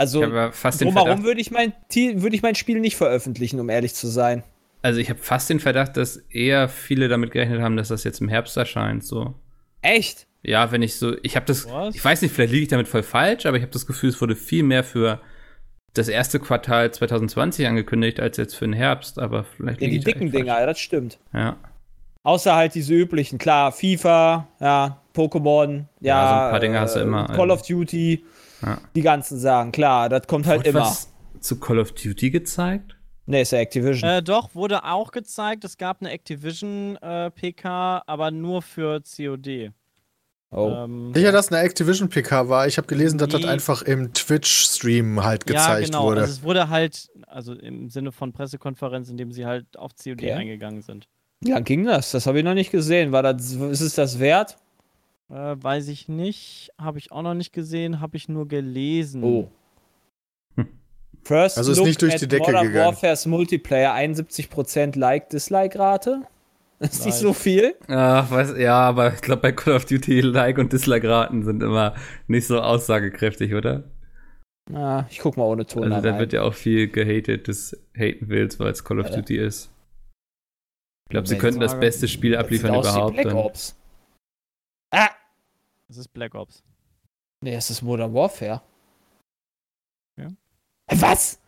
also, 0.00 0.20
warum 0.22 1.24
würde 1.24 1.40
ich, 1.40 1.50
mein, 1.50 1.72
würd 1.92 2.34
ich 2.34 2.42
mein 2.42 2.54
Spiel 2.54 2.80
nicht 2.80 2.96
veröffentlichen, 2.96 3.60
um 3.60 3.68
ehrlich 3.68 3.94
zu 3.94 4.06
sein? 4.08 4.42
Also, 4.82 4.98
ich 4.98 5.10
habe 5.10 5.20
fast 5.20 5.50
den 5.50 5.60
Verdacht, 5.60 5.96
dass 5.96 6.16
eher 6.30 6.68
viele 6.68 7.08
damit 7.08 7.30
gerechnet 7.32 7.60
haben, 7.60 7.76
dass 7.76 7.88
das 7.88 8.04
jetzt 8.04 8.20
im 8.20 8.28
Herbst 8.28 8.56
erscheint, 8.56 9.04
so. 9.04 9.34
Echt? 9.82 10.26
Ja, 10.42 10.72
wenn 10.72 10.80
ich 10.82 10.96
so, 10.96 11.16
ich 11.22 11.36
habe 11.36 11.44
das, 11.46 11.68
Was? 11.70 11.94
ich 11.94 12.02
weiß 12.04 12.22
nicht, 12.22 12.34
vielleicht 12.34 12.52
liege 12.52 12.62
ich 12.62 12.68
damit 12.68 12.88
voll 12.88 13.02
falsch, 13.02 13.44
aber 13.44 13.58
ich 13.58 13.62
habe 13.62 13.72
das 13.72 13.86
Gefühl, 13.86 14.08
es 14.08 14.20
wurde 14.22 14.36
viel 14.36 14.62
mehr 14.62 14.84
für 14.84 15.20
das 15.92 16.08
erste 16.08 16.38
Quartal 16.40 16.90
2020 16.92 17.66
angekündigt 17.66 18.20
als 18.20 18.36
jetzt 18.38 18.54
für 18.54 18.64
den 18.64 18.72
Herbst, 18.72 19.18
aber 19.18 19.44
vielleicht 19.44 19.82
Ja, 19.82 19.88
die 19.88 19.98
dicken 20.00 20.30
Dinger, 20.30 20.52
falsch. 20.52 20.60
ja, 20.60 20.66
das 20.66 20.80
stimmt. 20.80 21.18
Ja. 21.34 21.56
Außer 22.22 22.54
halt 22.54 22.74
diese 22.74 22.94
üblichen, 22.94 23.38
klar, 23.38 23.72
FIFA, 23.72 24.46
ja, 24.60 25.00
Pokémon, 25.14 25.84
ja, 26.00 26.16
Ja, 26.22 26.28
so 26.28 26.34
ein 26.46 26.50
paar 26.52 26.60
Dinge 26.60 26.80
hast 26.80 26.94
du 26.96 27.00
äh, 27.00 27.02
immer, 27.02 27.26
Call 27.26 27.50
also. 27.50 27.54
of 27.54 27.62
Duty, 27.66 28.24
Ja. 28.62 28.78
die 28.94 29.02
ganzen 29.02 29.38
Sachen, 29.38 29.72
klar, 29.72 30.08
das 30.08 30.26
kommt 30.26 30.46
halt 30.46 30.60
Wurde 30.60 30.70
immer. 30.70 30.80
was 30.82 31.10
zu 31.40 31.58
Call 31.58 31.78
of 31.78 31.92
Duty 31.92 32.30
gezeigt? 32.30 32.96
Ne, 33.26 33.42
ist 33.42 33.52
ja 33.52 33.58
Activision. 33.60 34.08
Äh, 34.10 34.22
doch, 34.22 34.54
wurde 34.54 34.84
auch 34.84 35.12
gezeigt. 35.12 35.64
Es 35.64 35.76
gab 35.78 36.00
eine 36.00 36.10
Activision-PK, 36.10 38.02
aber 38.06 38.30
nur 38.30 38.62
für 38.62 39.00
COD. 39.02 39.70
oh. 40.50 40.70
Ähm, 40.84 41.12
Sicher, 41.14 41.32
dass 41.32 41.52
eine 41.52 41.60
Activision-PK 41.62 42.48
war. 42.48 42.66
Ich 42.66 42.76
habe 42.76 42.86
gelesen, 42.88 43.18
dass 43.18 43.28
das 43.28 43.42
Nee. 43.42 43.46
einfach 43.48 43.82
im 43.82 44.12
Twitch-Stream 44.12 45.22
halt 45.22 45.48
ja, 45.48 45.54
gezeigt 45.54 45.86
genau. 45.86 46.04
wurde. 46.04 46.22
Also 46.22 46.32
es 46.32 46.42
wurde 46.42 46.68
halt, 46.68 47.08
also 47.26 47.54
im 47.54 47.88
Sinne 47.88 48.10
von 48.12 48.32
Pressekonferenz, 48.32 49.08
indem 49.08 49.32
sie 49.32 49.46
halt 49.46 49.76
auf 49.76 49.92
COD 49.94 50.14
Okay. 50.14 50.32
eingegangen 50.32 50.82
sind. 50.82 51.08
Wie 51.40 51.52
lang 51.52 51.64
ging 51.64 51.84
das? 51.84 52.10
Das 52.10 52.26
habe 52.26 52.38
ich 52.38 52.44
noch 52.44 52.54
nicht 52.54 52.70
gesehen. 52.72 53.12
War 53.12 53.22
das, 53.22 53.52
ist 53.52 53.80
es 53.80 53.94
das 53.94 54.18
wert? 54.18 54.56
Äh, 55.30 55.56
weiß 55.62 55.88
ich 55.88 56.08
nicht. 56.08 56.72
Habe 56.78 56.98
ich 56.98 57.12
auch 57.12 57.22
noch 57.22 57.34
nicht 57.34 57.52
gesehen. 57.52 58.00
Habe 58.00 58.16
ich 58.16 58.28
nur 58.28 58.48
gelesen. 58.48 59.22
Oh. 59.22 59.50
First 61.22 61.58
Also 61.58 61.72
ist 61.72 61.82
nicht 61.84 62.02
durch 62.02 62.16
die 62.16 62.26
Decke 62.28 62.46
Modern 62.50 62.66
gegangen. 62.66 62.86
Warfare's 62.86 63.26
Multiplayer 63.26 63.94
71% 63.94 64.98
Like-Dislike-Rate. 64.98 66.22
Ist 66.80 67.04
nicht 67.04 67.14
so 67.16 67.34
viel. 67.34 67.74
Ach, 67.88 68.30
weiß, 68.30 68.54
ja, 68.56 68.72
aber 68.80 69.12
ich 69.12 69.20
glaube, 69.20 69.42
bei 69.42 69.52
Call 69.52 69.74
of 69.74 69.84
Duty 69.84 70.22
Like- 70.22 70.56
und 70.56 70.72
Dislike-Raten 70.72 71.44
sind 71.44 71.62
immer 71.62 71.94
nicht 72.26 72.46
so 72.46 72.58
aussagekräftig, 72.58 73.52
oder? 73.54 73.84
Ah, 74.72 75.04
ich 75.10 75.18
guck 75.18 75.36
mal 75.36 75.44
ohne 75.44 75.66
Ton 75.66 75.92
Also 75.92 76.00
da 76.02 76.12
rein. 76.12 76.18
wird 76.20 76.32
ja 76.32 76.40
auch 76.40 76.54
viel 76.54 76.88
gehatet 76.88 77.48
des 77.48 77.78
Haten 77.94 78.30
Wills, 78.30 78.58
weil 78.58 78.70
es 78.72 78.82
Call 78.82 78.98
of 78.98 79.10
Ja. 79.10 79.16
Duty 79.16 79.36
ist. 79.36 79.70
Ich 81.04 81.10
glaube, 81.10 81.28
sie 81.28 81.36
könnten 81.36 81.60
das 81.60 81.78
beste 81.78 82.08
Spiel 82.08 82.30
Das 82.32 82.44
abliefern 82.44 82.74
überhaupt. 82.74 83.14
Black 83.16 83.34
Ops. 83.34 83.76
Ah! 84.94 85.10
Es 85.90 85.96
ist 85.96 86.08
Black 86.12 86.34
Ops. 86.36 86.62
Nee, 87.42 87.54
es 87.54 87.68
ist 87.70 87.82
Modern 87.82 88.14
Warfare. 88.14 88.62
Ja. 90.16 90.28
Was? 90.88 91.40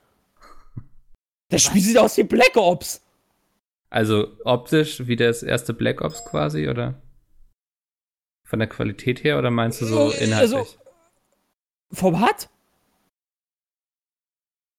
Das 1.48 1.62
Spiel 1.62 1.80
sieht 1.82 1.98
aus 1.98 2.16
wie 2.16 2.24
Black 2.24 2.56
Ops. 2.56 3.02
Also 3.90 4.36
optisch 4.44 5.06
wie 5.06 5.16
das 5.16 5.42
erste 5.42 5.74
Black 5.74 6.00
Ops 6.00 6.24
quasi, 6.24 6.68
oder? 6.68 7.00
Von 8.48 8.58
der 8.58 8.68
Qualität 8.68 9.22
her, 9.22 9.38
oder 9.38 9.50
meinst 9.50 9.80
du 9.80 9.86
so 9.86 10.10
Äh, 10.10 10.24
inhaltlich? 10.24 10.56
also- 10.58 10.66
Vom 11.92 12.20
Hat? 12.20 12.48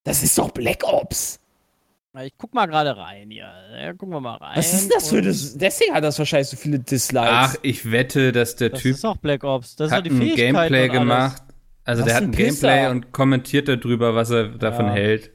Das 0.04 0.24
ist 0.24 0.38
doch 0.38 0.52
Black 0.52 0.84
Ops. 0.84 1.40
Ich 2.22 2.34
guck 2.38 2.54
mal 2.54 2.68
gerade 2.68 2.96
rein 2.96 3.32
hier. 3.32 3.52
Ja, 3.76 3.92
gucken 3.94 4.10
wir 4.14 4.22
mal 4.22 4.36
rein. 4.36 4.56
Was 4.58 4.72
ist 4.74 4.94
das 4.94 5.10
für 5.10 5.22
das? 5.24 5.58
Deswegen 5.58 5.96
hat 5.96 6.04
das 6.04 6.20
wahrscheinlich 6.20 6.48
so 6.48 6.58
viele 6.58 6.78
Dislikes. 6.78 7.28
Ach, 7.32 7.56
ich 7.64 7.92
wette, 7.92 8.32
dass 8.32 8.56
der 8.56 8.70
Das 8.70 8.82
Typ 8.82 8.94
ist 8.96 9.06
auch 9.06 9.18
Black 9.18 9.44
Ops. 9.44 9.76
Das 9.76 9.88
ist 9.88 9.94
hat 9.98 10.06
die 10.06 10.12
ein 10.12 10.36
Gameplay 10.36 10.90
gemacht. 10.90 11.42
Also 11.86 12.02
Was 12.02 12.08
der 12.08 12.16
hat 12.18 12.24
ein 12.24 12.30
ein 12.30 12.32
Gameplay 12.34 12.78
Pisser. 12.82 12.92
und 12.92 13.12
kommentiert 13.12 13.68
darüber, 13.68 14.14
was 14.14 14.30
er 14.30 14.50
davon 14.50 14.86
Ja. 14.88 14.92
hält. 14.94 15.32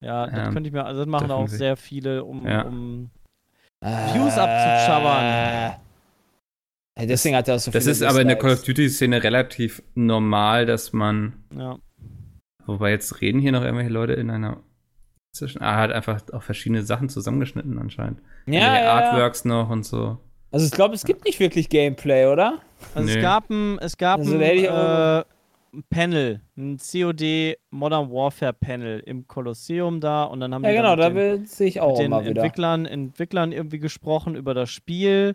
Ja, 0.00 0.26
das 0.28 0.48
Ähm, 0.48 0.54
könnte 0.54 0.68
ich 0.68 0.72
mir, 0.72 0.84
also 0.84 1.00
das 1.00 1.08
machen 1.08 1.30
auch 1.32 1.48
sehr 1.48 1.76
viele, 1.76 2.22
um, 2.24 2.46
Ja. 2.46 2.62
um 2.62 3.10
Views 3.82 4.38
abzuschabbern. 4.38 5.74
Äh, 6.96 7.06
deswegen 7.08 7.34
hat 7.36 7.48
er 7.48 7.58
so 7.58 7.70
Das 7.72 7.82
viele 7.84 7.90
ist 7.92 8.02
aber 8.02 8.20
in 8.20 8.28
der 8.28 8.36
Call 8.38 8.52
of 8.52 8.60
Dislikes. 8.60 8.76
Duty-Szene 8.76 9.22
relativ 9.24 9.82
normal, 9.94 10.64
dass 10.64 10.92
man 10.92 11.44
ja. 11.54 11.76
Wobei 12.66 12.90
jetzt 12.92 13.20
reden 13.20 13.40
hier 13.40 13.52
noch 13.52 13.62
irgendwelche 13.62 13.90
Leute 13.90 14.12
in 14.14 14.30
einer 14.30 14.62
zwischen. 15.34 15.62
Ah, 15.62 15.76
hat 15.76 15.92
einfach 15.92 16.20
auch 16.32 16.42
verschiedene 16.42 16.82
Sachen 16.82 17.08
zusammengeschnitten 17.08 17.78
anscheinend. 17.78 18.20
Ja, 18.46 18.60
ja, 18.60 18.82
ja. 18.82 18.92
Artworks 18.94 19.44
noch 19.44 19.68
und 19.70 19.84
so. 19.84 20.18
Also 20.50 20.66
ich 20.66 20.72
glaube, 20.72 20.94
es 20.94 21.04
gibt 21.04 21.24
nicht 21.24 21.40
wirklich 21.40 21.68
Gameplay, 21.68 22.26
oder? 22.26 22.58
Also 22.94 23.06
Nee. 23.08 23.16
es 23.16 23.22
gab 23.22 23.50
ein, 23.50 23.78
es 23.80 23.96
gab 23.96 24.20
Also 24.20 24.34
ein, 24.36 24.40
äh, 24.40 25.18
ein 25.72 25.84
Panel, 25.90 26.40
ein 26.56 26.78
COD 26.78 27.56
Modern 27.70 28.08
Warfare 28.10 28.52
Panel 28.52 29.00
im 29.00 29.26
Kolosseum 29.26 30.00
da 30.00 30.24
und 30.24 30.38
dann 30.40 30.54
haben 30.54 30.62
Ja, 30.62 30.70
die 30.70 30.76
genau, 30.76 30.94
da 30.94 31.10
den, 31.10 31.44
sehe 31.46 31.66
ich 31.66 31.80
auch 31.80 31.98
mit 31.98 32.26
den. 32.26 32.36
Entwicklern, 32.36 32.86
Entwicklern 32.86 33.50
irgendwie 33.50 33.80
gesprochen 33.80 34.36
über 34.36 34.54
das 34.54 34.70
Spiel. 34.70 35.34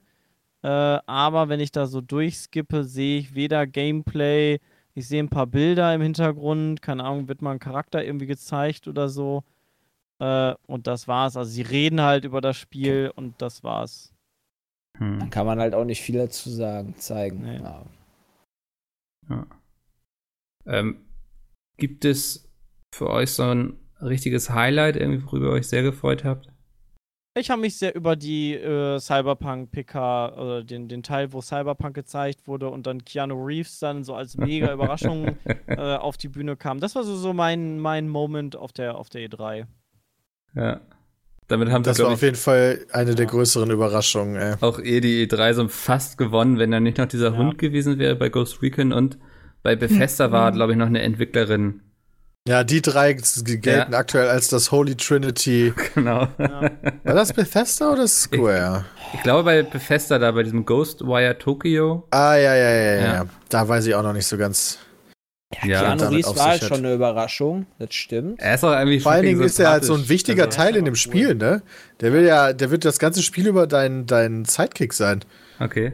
Äh, 0.61 0.67
aber 0.67 1.49
wenn 1.49 1.59
ich 1.59 1.71
da 1.71 1.85
so 1.85 1.99
durchskippe, 2.01 2.83
sehe 2.85 3.19
ich 3.19 3.35
weder 3.35 3.67
Gameplay, 3.67 4.59
ich 4.93 5.07
sehe 5.07 5.21
ein 5.21 5.29
paar 5.29 5.47
Bilder 5.47 5.93
im 5.93 6.01
Hintergrund, 6.01 6.81
keine 6.81 7.03
Ahnung, 7.03 7.27
wird 7.27 7.41
mal 7.41 7.51
ein 7.51 7.59
Charakter 7.59 8.03
irgendwie 8.03 8.25
gezeigt 8.25 8.87
oder 8.87 9.09
so. 9.09 9.43
Äh, 10.19 10.53
und 10.67 10.87
das 10.87 11.07
war's. 11.07 11.37
Also 11.37 11.49
sie 11.49 11.61
reden 11.61 12.01
halt 12.01 12.25
über 12.25 12.41
das 12.41 12.57
Spiel 12.57 13.11
und 13.15 13.41
das 13.41 13.63
war's. 13.63 14.13
Hm. 14.97 15.19
Dann 15.19 15.29
kann 15.29 15.45
man 15.45 15.59
halt 15.59 15.73
auch 15.73 15.85
nicht 15.85 16.01
viel 16.01 16.17
dazu 16.17 16.49
sagen, 16.49 16.95
zeigen. 16.97 17.41
Nee. 17.41 17.57
Ja. 17.57 17.85
Ja. 19.29 19.47
Ähm, 20.65 21.05
gibt 21.77 22.05
es 22.05 22.49
für 22.93 23.09
euch 23.09 23.31
so 23.31 23.43
ein 23.43 23.79
richtiges 24.01 24.49
Highlight, 24.49 24.95
irgendwie, 24.95 25.23
worüber 25.25 25.47
ihr 25.47 25.53
euch 25.53 25.67
sehr 25.67 25.83
gefreut 25.83 26.23
habt? 26.23 26.49
Ich 27.37 27.49
habe 27.49 27.61
mich 27.61 27.77
sehr 27.77 27.95
über 27.95 28.15
die 28.15 28.55
äh, 28.55 28.99
Cyberpunk 28.99 29.71
PK 29.71 30.33
oder 30.33 30.63
den, 30.63 30.89
den 30.89 31.03
Teil, 31.03 31.31
wo 31.31 31.41
Cyberpunk 31.41 31.93
gezeigt 31.93 32.47
wurde 32.47 32.69
und 32.69 32.87
dann 32.87 33.05
Keanu 33.05 33.35
Reeves 33.45 33.79
dann 33.79 34.03
so 34.03 34.15
als 34.15 34.35
mega 34.35 34.73
Überraschung 34.73 35.37
äh, 35.67 35.95
auf 35.95 36.17
die 36.17 36.27
Bühne 36.27 36.57
kam. 36.57 36.79
Das 36.79 36.95
war 36.95 37.03
so, 37.03 37.15
so 37.15 37.31
mein, 37.31 37.79
mein 37.79 38.09
Moment 38.09 38.55
auf 38.55 38.73
der, 38.73 38.97
auf 38.97 39.09
der 39.09 39.21
E 39.21 39.27
E3. 39.27 39.67
Ja. 40.55 40.79
Damit 41.47 41.69
haben 41.71 41.83
sie, 41.83 41.89
Das 41.89 41.97
war 41.97 42.03
glaube 42.05 42.13
auf 42.13 42.19
ich, 42.19 42.25
jeden 42.25 42.35
Fall 42.35 42.85
eine 42.91 43.15
der 43.15 43.25
Ja. 43.25 43.31
größeren 43.31 43.71
Überraschungen, 43.71 44.35
ey. 44.35 44.55
auch 44.61 44.79
eh 44.79 45.01
die 45.01 45.27
E3 45.27 45.53
so 45.53 45.67
fast 45.67 46.17
gewonnen, 46.17 46.59
wenn 46.59 46.69
da 46.71 46.79
nicht 46.79 46.97
noch 46.99 47.07
dieser 47.07 47.31
Ja. 47.31 47.37
Hund 47.37 47.57
gewesen 47.57 47.97
wäre 47.97 48.15
bei 48.15 48.29
Ghost 48.29 48.61
Recon 48.61 48.93
und 48.93 49.17
bei 49.63 49.75
Bethesda 49.75 50.31
war, 50.31 50.51
glaube 50.51 50.73
ich, 50.73 50.77
noch 50.77 50.85
eine 50.87 51.01
Entwicklerin. 51.01 51.81
Ja, 52.47 52.63
die 52.63 52.81
drei 52.81 53.13
gelten 53.13 53.93
aktuell 53.93 54.29
als 54.29 54.47
das 54.47 54.71
Holy 54.71 54.95
Trinity. 54.95 55.73
genau. 55.95 56.27
Ja. 56.37 56.61
War 57.03 57.13
das 57.15 57.33
Bethesda 57.33 57.91
oder 57.91 58.07
Square? 58.07 58.85
Ich 59.13 59.21
glaube 59.23 59.43
bei 59.43 59.63
Bethesda 59.63 60.17
da, 60.19 60.31
bei 60.31 60.43
diesem 60.43 60.65
Ghostwire 60.65 61.37
Tokyo. 61.37 62.07
Ah, 62.11 62.35
ja, 62.35 62.55
ja, 62.55 62.69
ja, 62.69 62.81
ja, 62.81 62.93
Ja. 62.95 63.13
ja. 63.15 63.25
Da 63.49 63.67
weiß 63.67 63.85
ich 63.87 63.95
auch 63.95 64.03
noch 64.03 64.13
nicht 64.13 64.25
so 64.27 64.37
ganz. 64.37 64.79
Ja, 65.63 65.81
Keanu 65.81 65.99
damit 65.99 66.25
Reeves 66.25 66.37
war 66.37 66.49
halt 66.49 66.61
hat. 66.61 66.67
schon 66.67 66.77
eine 66.79 66.93
Überraschung, 66.93 67.65
das 67.79 67.95
stimmt. 67.95 68.39
Er 68.39 68.55
ist 68.55 68.63
auch 68.63 68.71
irgendwie 68.71 68.99
Vor 68.99 69.13
allen 69.13 69.25
Dingen 69.25 69.41
ist 69.41 69.59
er 69.59 69.71
halt 69.71 69.83
so 69.83 69.95
ein 69.95 70.07
wichtiger 70.07 70.45
Also, 70.45 70.57
Teil 70.57 70.75
in 70.75 70.85
dem 70.85 70.91
cool. 70.91 70.97
Spiel, 70.97 71.35
ne? 71.35 71.63
Der 72.01 72.13
will 72.13 72.23
ja, 72.23 72.53
der 72.53 72.69
wird 72.69 72.85
das 72.85 72.99
ganze 72.99 73.23
Spiel 73.23 73.47
über 73.47 73.65
deinen 73.65 74.05
dein 74.05 74.45
Sidekick 74.45 74.93
sein. 74.93 75.25
Okay. 75.59 75.93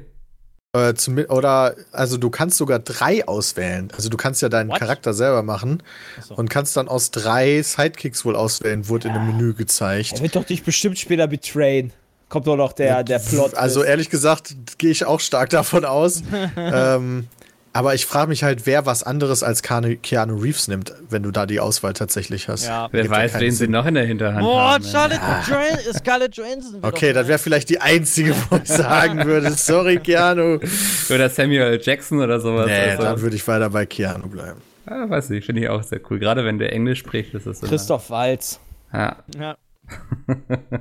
Äh, 0.74 0.94
zum, 0.96 1.18
oder, 1.30 1.74
also 1.94 2.18
du 2.18 2.30
kannst 2.30 2.58
sogar 2.58 2.80
drei 2.80 3.26
auswählen. 3.26 3.94
Also 3.96 4.10
du 4.10 4.18
kannst 4.18 4.42
ja 4.42 4.50
deinen 4.50 4.72
What? 4.72 4.80
Charakter 4.80 5.14
selber 5.14 5.42
machen 5.42 5.82
Achso. 6.20 6.36
und 6.36 6.50
kannst 6.50 6.76
dann 6.76 6.90
aus 6.90 7.12
drei 7.12 7.62
Sidekicks 7.62 8.26
wohl 8.26 8.36
auswählen, 8.36 8.90
wurde 8.90 9.08
in 9.08 9.14
dem 9.14 9.26
Menü 9.26 9.54
gezeigt. 9.54 10.12
Er 10.16 10.22
wird 10.22 10.36
doch 10.36 10.44
dich 10.44 10.64
bestimmt 10.64 11.00
später 11.00 11.28
betrayen. 11.28 11.94
Kommt 12.28 12.48
doch 12.48 12.58
noch 12.58 12.74
der, 12.74 13.06
der 13.06 13.20
Plot. 13.20 13.54
Also 13.54 13.84
ehrlich 13.84 14.10
gesagt 14.10 14.56
gehe 14.78 14.92
ich 14.92 15.06
auch 15.06 15.22
stark 15.22 15.50
davon 15.52 15.86
aus. 15.86 16.24
ähm, 16.58 17.28
aber 17.76 17.94
ich 17.94 18.06
frage 18.06 18.30
mich 18.30 18.42
halt, 18.42 18.66
wer 18.66 18.86
was 18.86 19.04
anderes 19.04 19.44
als 19.44 19.62
Keanu 19.62 20.38
Reeves 20.38 20.70
nimmt, 20.70 20.94
wenn 21.10 21.24
du 21.24 21.32
da 21.32 21.46
die 21.46 21.60
Auswahl 21.60 21.92
tatsächlich 21.92 22.48
hast. 22.48 22.68
Ja. 22.68 22.88
Wer 22.92 23.02
Gibt 23.02 23.14
ja 23.14 23.20
weiß, 23.22 23.34
wen 23.34 23.52
sie 23.52 23.58
Sinn. 23.58 23.72
noch 23.72 23.86
in 23.86 23.96
der 23.96 24.06
Hinterhand 24.06 24.40
Boah, 24.40 24.76
haben. 24.76 24.84
Scarlett, 24.86 25.20
Johansson- 25.46 25.94
Scarlett 25.94 26.38
Johansson. 26.38 26.80
Okay, 26.82 27.12
das 27.12 27.28
wäre 27.28 27.38
vielleicht 27.38 27.70
die 27.70 27.82
einzige, 27.82 28.34
wo 28.50 28.56
ich 28.56 28.70
sagen 28.70 29.26
würde, 29.26 29.52
sorry 29.52 29.98
Keanu. 30.00 30.60
Oder 31.10 31.30
Samuel 31.30 31.78
Jackson 31.84 32.22
oder 32.22 32.40
sowas. 32.40 32.68
Nee, 32.68 32.92
also, 32.92 33.04
dann 33.04 33.20
würde 33.20 33.36
ich 33.36 33.46
weiter 33.46 33.70
bei 33.70 33.86
Keanu 33.86 34.28
bleiben. 34.30 34.62
ah, 34.86 35.10
weiß 35.10 35.30
nicht, 35.32 35.46
finde 35.46 35.64
ich 35.64 35.68
auch 35.68 35.84
sehr 35.84 36.00
cool. 36.10 36.18
Gerade 36.20 36.46
wenn 36.46 36.58
der 36.58 36.72
Englisch 36.72 37.00
spricht, 37.00 37.34
ist 37.34 37.46
das 37.46 37.60
so. 37.60 37.68
Christoph 37.68 38.10
Walz. 38.10 38.58
Ja. 38.94 39.18
Ja. 39.38 39.58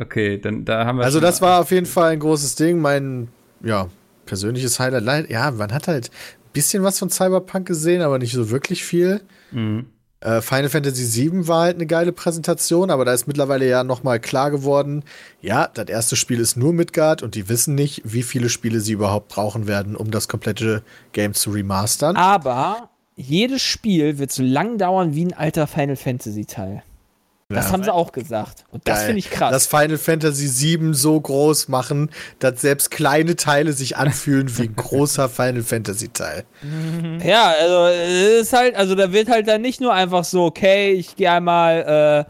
okay, 0.00 0.38
dann 0.40 0.64
da 0.64 0.86
haben 0.86 0.98
wir. 0.98 1.04
Also 1.04 1.20
das 1.20 1.40
mal- 1.42 1.48
war 1.48 1.60
auf 1.60 1.70
jeden 1.70 1.84
Fall 1.86 2.12
ein 2.12 2.20
großes 2.20 2.54
Ding. 2.56 2.80
Mein, 2.80 3.28
ja, 3.62 3.88
persönliches 4.26 4.78
Highlight. 4.80 5.30
Ja, 5.30 5.50
man 5.50 5.72
hat 5.72 5.88
halt 5.88 6.10
ein 6.10 6.52
bisschen 6.52 6.82
was 6.82 6.98
von 6.98 7.10
Cyberpunk 7.10 7.66
gesehen, 7.66 8.02
aber 8.02 8.18
nicht 8.18 8.32
so 8.32 8.50
wirklich 8.50 8.84
viel. 8.84 9.20
Mhm. 9.52 9.86
Äh, 10.24 10.40
Final 10.40 10.70
Fantasy 10.70 11.30
VII 11.30 11.48
war 11.48 11.64
halt 11.64 11.76
eine 11.76 11.86
geile 11.86 12.12
Präsentation, 12.12 12.90
aber 12.90 13.04
da 13.04 13.12
ist 13.12 13.26
mittlerweile 13.26 13.68
ja 13.68 13.84
nochmal 13.84 14.20
klar 14.20 14.50
geworden, 14.50 15.04
ja, 15.42 15.68
das 15.68 15.88
erste 15.88 16.16
Spiel 16.16 16.40
ist 16.40 16.56
nur 16.56 16.72
Midgard 16.72 17.22
und 17.22 17.34
die 17.34 17.50
wissen 17.50 17.74
nicht, 17.74 18.00
wie 18.04 18.22
viele 18.22 18.48
Spiele 18.48 18.80
sie 18.80 18.92
überhaupt 18.92 19.28
brauchen 19.28 19.66
werden, 19.66 19.94
um 19.96 20.10
das 20.10 20.26
komplette 20.26 20.82
Game 21.12 21.34
zu 21.34 21.50
remastern. 21.50 22.16
Aber 22.16 22.88
jedes 23.16 23.60
Spiel 23.60 24.18
wird 24.18 24.32
so 24.32 24.42
lang 24.42 24.78
dauern 24.78 25.14
wie 25.14 25.26
ein 25.26 25.34
alter 25.34 25.66
Final 25.66 25.96
Fantasy 25.96 26.46
Teil. 26.46 26.82
Das 27.54 27.66
Ja. 27.66 27.72
haben 27.72 27.84
sie 27.84 27.92
auch 27.92 28.12
gesagt. 28.12 28.64
Und 28.70 28.86
das 28.86 29.04
finde 29.04 29.18
ich 29.18 29.30
krass. 29.30 29.50
Das 29.52 29.66
Final 29.66 29.98
Fantasy 29.98 30.78
VII 30.78 30.94
so 30.94 31.20
groß 31.20 31.68
machen, 31.68 32.10
dass 32.38 32.60
selbst 32.60 32.90
kleine 32.90 33.36
Teile 33.36 33.72
sich 33.72 33.96
anfühlen 33.96 34.56
wie 34.58 34.62
ein 34.64 34.76
großer 34.76 35.28
Final 35.28 35.62
Fantasy 35.62 36.08
Teil. 36.08 36.44
Ja, 37.24 37.52
also 37.60 37.86
es 37.86 38.42
ist 38.42 38.52
halt, 38.52 38.76
also 38.76 38.94
da 38.94 39.12
wird 39.12 39.28
halt 39.28 39.48
dann 39.48 39.62
nicht 39.62 39.80
nur 39.80 39.92
einfach 39.94 40.24
so, 40.24 40.44
okay, 40.44 40.92
ich 40.92 41.16
gehe 41.16 41.30
einmal 41.30 42.26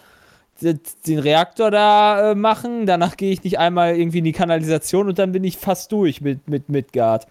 äh, 0.62 0.74
den 1.06 1.18
Reaktor 1.18 1.70
da 1.70 2.30
äh, 2.30 2.34
machen, 2.34 2.86
danach 2.86 3.16
gehe 3.16 3.32
ich 3.32 3.42
nicht 3.42 3.58
einmal 3.58 3.96
irgendwie 3.96 4.18
in 4.18 4.24
die 4.24 4.32
Kanalisation 4.32 5.08
und 5.08 5.18
dann 5.18 5.32
bin 5.32 5.42
ich 5.44 5.58
fast 5.58 5.90
durch 5.92 6.20
mit, 6.20 6.48
mit 6.48 6.68
Midgard. 6.68 7.26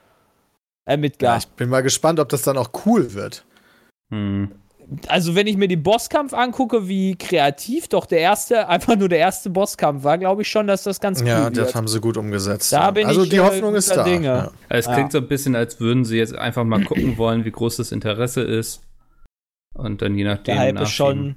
Äh, 0.85 0.91
Ja, 0.91 0.97
Midgard. 0.97 1.43
ich 1.43 1.49
bin 1.51 1.69
mal 1.69 1.81
gespannt, 1.81 2.19
ob 2.19 2.27
das 2.29 2.41
dann 2.41 2.57
auch 2.57 2.69
cool 2.85 3.13
wird. 3.13 3.45
Hm. 4.11 4.51
Also 5.07 5.35
wenn 5.35 5.47
ich 5.47 5.57
mir 5.57 5.67
den 5.67 5.83
Bosskampf 5.83 6.33
angucke, 6.33 6.87
wie 6.87 7.15
kreativ 7.15 7.87
doch 7.87 8.05
der 8.05 8.19
erste, 8.19 8.67
einfach 8.69 8.95
nur 8.95 9.09
der 9.09 9.19
erste 9.19 9.49
Bosskampf 9.49 10.03
war, 10.03 10.17
glaube 10.17 10.41
ich 10.43 10.49
schon, 10.49 10.67
dass 10.67 10.83
das 10.83 10.99
ganz 10.99 11.21
cool 11.21 11.27
Ja, 11.27 11.43
wird. 11.45 11.57
das 11.57 11.75
haben 11.75 11.87
sie 11.87 11.99
gut 11.99 12.17
umgesetzt. 12.17 12.71
Da 12.73 12.81
ja. 12.85 12.91
bin 12.91 13.07
also 13.07 13.23
ich, 13.23 13.29
die 13.29 13.37
äh, 13.37 13.39
Hoffnung 13.41 13.75
ist 13.75 13.89
da. 13.95 14.03
Dinge. 14.03 14.25
Ja. 14.27 14.51
Es 14.69 14.85
Ja. 14.85 14.93
klingt 14.93 15.11
so 15.11 15.19
ein 15.19 15.27
bisschen, 15.27 15.55
als 15.55 15.79
würden 15.79 16.05
sie 16.05 16.17
jetzt 16.17 16.35
einfach 16.35 16.63
mal 16.63 16.83
gucken 16.83 17.17
wollen, 17.17 17.45
wie 17.45 17.51
groß 17.51 17.77
das 17.77 17.91
Interesse 17.91 18.41
ist. 18.41 18.81
Und 19.73 20.01
dann 20.01 20.15
je 20.15 20.23
nachdem. 20.23 20.55
Der 20.55 20.59
Hype 20.59 20.81
ist 20.81 20.91
schon. 20.91 21.35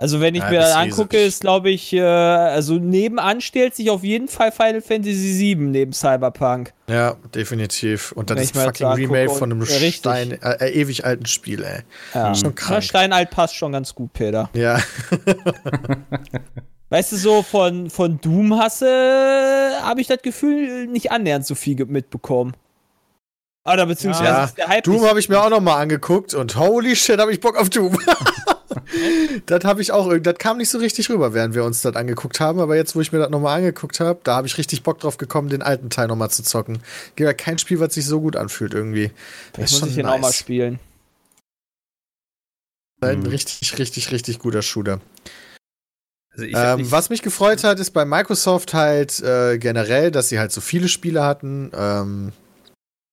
Also 0.00 0.20
wenn 0.20 0.36
ich 0.36 0.42
Ja, 0.44 0.50
mir 0.50 0.60
das 0.60 0.70
ist 0.70 0.76
angucke, 0.76 1.16
ist 1.18 1.40
glaube 1.40 1.70
ich, 1.70 1.92
äh, 1.92 2.00
also 2.00 2.74
nebenan 2.74 3.40
stellt 3.40 3.74
sich 3.74 3.90
auf 3.90 4.04
jeden 4.04 4.28
Fall 4.28 4.52
Final 4.52 4.80
Fantasy 4.80 5.36
VII 5.38 5.56
neben 5.56 5.92
Cyberpunk. 5.92 6.72
ja, 6.88 7.16
definitiv. 7.34 8.12
Und 8.12 8.30
ich 8.30 8.36
ist 8.38 8.56
ein 8.56 8.66
fucking 8.66 8.86
Remake 8.86 9.30
von 9.30 9.50
einem 9.50 9.60
richtig. 9.60 9.96
Stein, 9.96 10.40
äh, 10.40 10.68
äh, 10.68 10.70
ewig 10.70 11.04
alten 11.04 11.26
Spiel, 11.26 11.64
ey. 11.64 11.80
Ja. 12.14 12.32
Schon 12.36 12.54
krank. 12.54 12.84
Steinalt 12.84 13.30
passt 13.30 13.56
schon 13.56 13.72
ganz 13.72 13.92
gut, 13.92 14.12
Peter. 14.12 14.48
Ja, 14.54 14.78
Weißt 16.90 17.12
du, 17.12 17.16
so 17.16 17.42
von, 17.42 17.90
von 17.90 18.18
Doom 18.20 18.58
hasse 18.58 19.72
habe 19.82 20.00
ich 20.00 20.06
das 20.06 20.22
Gefühl, 20.22 20.86
nicht 20.86 21.12
annähernd 21.12 21.44
so 21.44 21.54
viel 21.54 21.84
mitbekommen. 21.84 22.54
Oder 23.70 23.84
beziehungsweise 23.84 24.30
Ja, 24.30 24.44
ist 24.44 24.56
der 24.56 24.68
Hype 24.68 24.84
Doom 24.84 25.04
habe 25.04 25.20
ich 25.20 25.28
mir 25.28 25.38
auch 25.42 25.50
noch 25.50 25.60
mal 25.60 25.76
angeguckt 25.76 26.32
und 26.32 26.56
holy 26.56 26.96
shit, 26.96 27.20
habe 27.20 27.32
ich 27.32 27.40
Bock 27.40 27.58
auf 27.58 27.68
Doom. 27.68 27.98
das 29.46 29.64
habe 29.64 29.82
ich 29.82 29.92
auch, 29.92 30.16
das 30.18 30.34
kam 30.38 30.58
nicht 30.58 30.70
so 30.70 30.78
richtig 30.78 31.10
rüber, 31.10 31.34
während 31.34 31.54
wir 31.54 31.64
uns 31.64 31.82
das 31.82 31.96
angeguckt 31.96 32.40
haben, 32.40 32.60
aber 32.60 32.76
jetzt, 32.76 32.94
wo 32.96 33.00
ich 33.00 33.12
mir 33.12 33.18
das 33.18 33.30
noch 33.30 33.40
mal 33.40 33.54
angeguckt 33.54 34.00
habe, 34.00 34.20
da 34.24 34.36
habe 34.36 34.46
ich 34.46 34.58
richtig 34.58 34.82
Bock 34.82 34.98
drauf 35.00 35.16
gekommen, 35.18 35.48
den 35.48 35.62
alten 35.62 35.90
Teil 35.90 36.08
noch 36.08 36.16
mal 36.16 36.30
zu 36.30 36.42
zocken. 36.42 36.80
Gibt 37.16 37.26
ja 37.26 37.32
kein 37.34 37.58
Spiel, 37.58 37.80
was 37.80 37.94
sich 37.94 38.06
so 38.06 38.20
gut 38.20 38.36
anfühlt 38.36 38.74
irgendwie. 38.74 39.10
Das 39.52 39.70
Vielleicht 39.70 39.82
muss 39.82 39.90
ich 39.90 39.96
den 39.96 40.06
auch 40.06 40.18
mal 40.18 40.32
spielen. 40.32 40.78
Ein 43.00 43.20
Mhm. 43.20 43.26
richtig, 43.26 43.78
richtig, 43.78 44.10
richtig 44.10 44.38
guter 44.38 44.62
Shooter. 44.62 45.00
Also 46.32 46.44
Ähm, 46.44 46.90
was 46.90 47.10
mich 47.10 47.22
gefreut 47.22 47.64
hat, 47.64 47.80
ist 47.80 47.90
bei 47.92 48.04
Microsoft 48.04 48.74
halt 48.74 49.20
äh, 49.20 49.58
generell, 49.58 50.10
dass 50.10 50.28
sie 50.28 50.38
halt 50.38 50.52
so 50.52 50.60
viele 50.60 50.88
Spiele 50.88 51.24
hatten. 51.24 51.70
Ähm, 51.74 52.32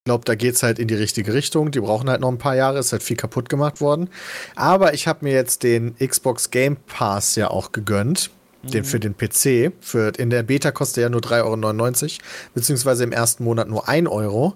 glaube, 0.06 0.24
da 0.24 0.34
geht's 0.34 0.62
halt 0.62 0.78
in 0.78 0.88
die 0.88 0.94
richtige 0.94 1.34
Richtung. 1.34 1.70
Die 1.70 1.80
brauchen 1.80 2.08
halt 2.08 2.22
noch 2.22 2.30
ein 2.30 2.38
paar 2.38 2.56
Jahre, 2.56 2.78
ist 2.78 2.92
halt 2.92 3.02
viel 3.02 3.16
kaputt 3.16 3.50
gemacht 3.50 3.82
worden. 3.82 4.08
Aber 4.54 4.94
ich 4.94 5.06
habe 5.06 5.26
mir 5.26 5.34
jetzt 5.34 5.62
den 5.62 5.94
Xbox 5.96 6.50
Game 6.50 6.78
Pass 6.86 7.36
ja 7.36 7.50
auch 7.50 7.72
gegönnt. 7.72 8.30
Den 8.62 8.82
für 8.82 8.98
den 8.98 9.16
PC. 9.16 9.72
Für, 9.80 10.12
in 10.18 10.30
der 10.30 10.42
Beta 10.42 10.72
kostet 10.72 10.98
er 10.98 11.02
ja 11.04 11.08
nur 11.08 11.20
3,99 11.20 12.02
Euro, 12.02 12.10
beziehungsweise 12.54 13.04
im 13.04 13.12
ersten 13.12 13.44
Monat 13.44 13.68
nur 13.68 13.88
1 13.88 14.08
Euro. 14.08 14.54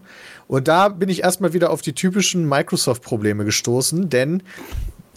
Und 0.48 0.66
da 0.66 0.88
bin 0.88 1.08
ich 1.08 1.22
erstmal 1.22 1.52
wieder 1.52 1.70
auf 1.70 1.80
die 1.80 1.92
typischen 1.92 2.48
Microsoft-Probleme 2.48 3.44
gestoßen, 3.44 4.10
denn 4.10 4.42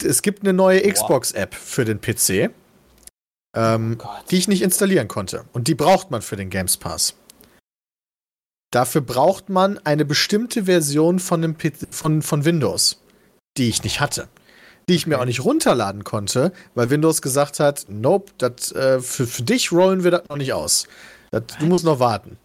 es 0.04 0.22
gibt 0.22 0.42
eine 0.42 0.52
neue 0.52 0.80
Xbox-App 0.80 1.56
für 1.56 1.84
den 1.84 2.00
PC 2.00 2.52
ähm, 3.54 3.98
Oh 4.02 4.08
die 4.30 4.36
ich 4.36 4.48
nicht 4.48 4.62
installieren 4.62 5.08
konnte. 5.08 5.44
Und 5.52 5.68
die 5.68 5.74
braucht 5.74 6.10
man 6.10 6.22
für 6.22 6.36
den 6.36 6.50
Games 6.50 6.76
Pass. 6.76 7.14
Dafür 8.74 9.02
braucht 9.02 9.50
man 9.50 9.78
eine 9.84 10.04
bestimmte 10.04 10.64
Version 10.64 11.20
von, 11.20 11.40
dem 11.42 11.54
P 11.54 11.70
von, 11.90 12.22
von 12.22 12.44
Windows, 12.44 13.00
die 13.56 13.68
ich 13.68 13.84
nicht 13.84 14.00
hatte. 14.00 14.26
Die 14.88 14.96
ich 14.96 15.06
mir 15.06 15.20
auch 15.20 15.26
nicht 15.26 15.44
runterladen 15.44 16.02
konnte, 16.02 16.52
weil 16.74 16.90
Windows 16.90 17.22
gesagt 17.22 17.60
hat, 17.60 17.86
nope, 17.88 18.32
das, 18.36 18.72
äh, 18.72 18.98
für, 19.00 19.28
für 19.28 19.44
dich 19.44 19.70
rollen 19.70 20.02
wir 20.02 20.10
das 20.10 20.28
noch 20.28 20.36
nicht 20.36 20.54
aus. 20.54 20.88
Das, 21.30 21.44
du 21.60 21.66
musst 21.66 21.84
noch 21.84 22.00
warten. 22.00 22.36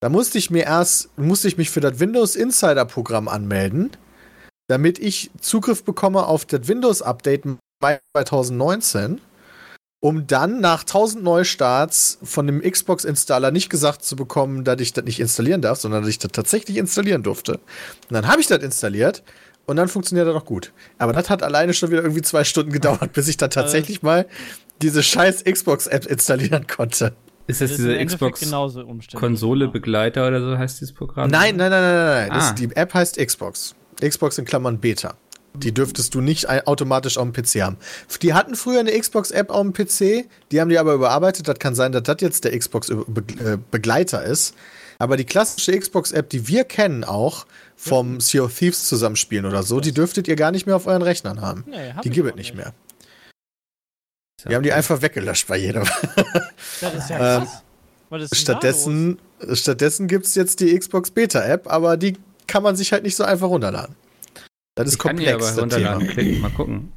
Da 0.00 0.10
musste 0.10 0.36
ich 0.36 0.50
mir 0.50 0.64
erst, 0.64 1.08
musste 1.16 1.48
ich 1.48 1.56
mich 1.56 1.70
für 1.70 1.80
das 1.80 1.98
Windows 1.98 2.36
Insider 2.36 2.84
Programm 2.84 3.26
anmelden, 3.26 3.92
damit 4.68 4.98
ich 4.98 5.30
Zugriff 5.40 5.84
bekomme 5.84 6.26
auf 6.26 6.44
das 6.44 6.68
Windows 6.68 7.00
Update 7.00 7.46
Mai 7.80 7.98
2019 8.14 9.22
um 10.02 10.26
dann 10.26 10.60
nach 10.60 10.80
1000 10.80 11.22
Neustarts 11.22 12.18
von 12.24 12.48
dem 12.48 12.60
Xbox-Installer 12.60 13.52
nicht 13.52 13.70
gesagt 13.70 14.02
zu 14.04 14.16
bekommen, 14.16 14.64
dass 14.64 14.80
ich 14.80 14.92
das 14.92 15.04
nicht 15.04 15.20
installieren 15.20 15.62
darf, 15.62 15.78
sondern 15.78 16.02
dass 16.02 16.10
ich 16.10 16.18
das 16.18 16.32
tatsächlich 16.32 16.76
installieren 16.76 17.22
durfte. 17.22 17.52
Und 17.52 18.10
dann 18.10 18.26
habe 18.26 18.40
ich 18.40 18.48
das 18.48 18.64
installiert 18.64 19.22
und 19.64 19.76
dann 19.76 19.86
funktioniert 19.86 20.26
das 20.26 20.34
auch 20.34 20.44
gut. 20.44 20.72
Aber 20.98 21.12
das 21.12 21.30
hat 21.30 21.44
alleine 21.44 21.72
schon 21.72 21.92
wieder 21.92 22.02
irgendwie 22.02 22.22
zwei 22.22 22.42
Stunden 22.42 22.72
gedauert, 22.72 23.12
bis 23.12 23.28
ich 23.28 23.36
dann 23.36 23.50
tatsächlich 23.50 24.02
mal 24.02 24.26
diese 24.82 25.04
scheiß 25.04 25.44
Xbox-App 25.44 26.06
installieren 26.06 26.66
konnte. 26.66 27.12
ist 27.46 27.60
das 27.60 27.70
im 27.70 27.76
diese 27.76 27.96
Endeffekt 27.96 28.34
Xbox 28.34 28.40
genauso 28.40 28.80
umständlich. 28.80 29.20
Konsole 29.20 29.66
Ja. 29.66 29.70
Begleiter 29.70 30.26
oder 30.26 30.40
so 30.40 30.58
heißt 30.58 30.80
dieses 30.80 30.92
Programm? 30.92 31.30
Nein, 31.30 31.54
nein, 31.54 31.70
nein, 31.70 31.80
nein, 31.80 31.94
nein. 31.94 32.28
nein. 32.28 32.30
Ah. 32.32 32.34
Das, 32.38 32.54
die 32.56 32.74
App 32.74 32.92
heißt 32.92 33.24
Xbox. 33.24 33.76
Xbox 34.00 34.36
in 34.38 34.46
Klammern 34.46 34.80
Beta. 34.80 35.14
Die 35.54 35.72
dürftest 35.72 36.14
du 36.14 36.20
nicht 36.20 36.48
automatisch 36.48 37.18
auf 37.18 37.30
dem 37.30 37.32
PC 37.32 37.62
haben. 37.62 37.76
Die 38.22 38.32
hatten 38.32 38.54
früher 38.54 38.80
eine 38.80 38.98
Xbox-App 38.98 39.50
auf 39.50 39.60
dem 39.62 39.72
PC, 39.72 40.26
die 40.50 40.60
haben 40.60 40.70
die 40.70 40.78
aber 40.78 40.94
überarbeitet. 40.94 41.46
Das 41.46 41.58
kann 41.58 41.74
sein, 41.74 41.92
dass 41.92 42.04
das 42.04 42.16
jetzt 42.20 42.44
der 42.44 42.58
Xbox-Begleiter 42.58 44.24
ist. 44.24 44.54
Aber 44.98 45.16
die 45.16 45.24
klassische 45.24 45.78
Xbox-App, 45.78 46.30
die 46.30 46.48
wir 46.48 46.64
kennen 46.64 47.04
auch 47.04 47.46
vom 47.76 48.20
Sea 48.20 48.42
of 48.42 48.56
Thieves 48.56 48.88
zusammenspielen 48.88 49.44
oder 49.46 49.62
so, 49.62 49.80
die 49.80 49.92
dürftet 49.92 50.28
ihr 50.28 50.36
gar 50.36 50.52
nicht 50.52 50.66
mehr 50.66 50.76
auf 50.76 50.86
euren 50.86 51.02
Rechnern 51.02 51.40
haben. 51.40 51.64
Nee, 51.66 51.92
hab 51.92 52.02
Die 52.02 52.10
gibt 52.10 52.28
es 52.28 52.36
nicht 52.36 52.54
mehr. 52.54 52.72
Die 54.48 54.54
haben 54.54 54.62
die 54.62 54.72
einfach 54.72 55.02
weggelöscht 55.02 55.46
bei 55.46 55.56
jedem. 55.58 55.84
Das 56.80 56.94
ist 56.94 57.10
ja 57.10 57.36
Ähm, 57.38 57.44
krass. 57.44 57.62
Was 58.10 58.22
ist 58.24 58.36
Stattdessen, 58.36 59.18
stattdessen 59.54 60.06
gibt 60.06 60.26
es 60.26 60.34
jetzt 60.34 60.60
die 60.60 60.78
Xbox 60.78 61.10
Beta-App, 61.10 61.70
aber 61.70 61.96
die 61.96 62.18
kann 62.46 62.62
man 62.62 62.76
sich 62.76 62.92
halt 62.92 63.04
nicht 63.04 63.16
so 63.16 63.24
einfach 63.24 63.48
runterladen. 63.48 63.94
Das 64.74 64.86
ist 64.88 64.94
Ich 64.94 64.98
kann 64.98 65.16
komplex, 65.16 65.58
aber 65.58 65.66
das 65.66 66.14
Thema. 66.14 66.40
mal 66.40 66.50
gucken. 66.50 66.92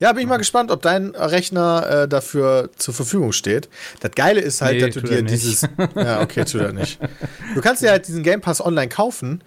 Ja, 0.00 0.12
bin 0.12 0.22
ich 0.22 0.28
mal 0.28 0.36
gespannt, 0.36 0.70
ob 0.70 0.82
dein 0.82 1.14
Rechner 1.14 2.02
äh, 2.02 2.08
dafür 2.08 2.70
zur 2.76 2.92
Verfügung 2.92 3.32
steht. 3.32 3.70
Das 4.00 4.10
Geile 4.12 4.40
ist 4.42 4.60
halt, 4.60 4.74
Nee, 4.74 4.80
dass 4.80 4.94
du 4.94 5.00
dir 5.00 5.22
nicht. 5.22 5.30
dieses. 5.34 5.62
Ja, 5.94 6.20
okay, 6.20 6.44
tut 6.44 6.60
er 6.60 6.72
nicht. 6.74 6.98
Du 7.54 7.60
kannst 7.62 7.82
dir 7.82 7.90
halt 7.90 8.06
diesen 8.06 8.22
Game 8.22 8.42
Pass 8.42 8.60
online 8.64 8.88
kaufen 8.88 9.42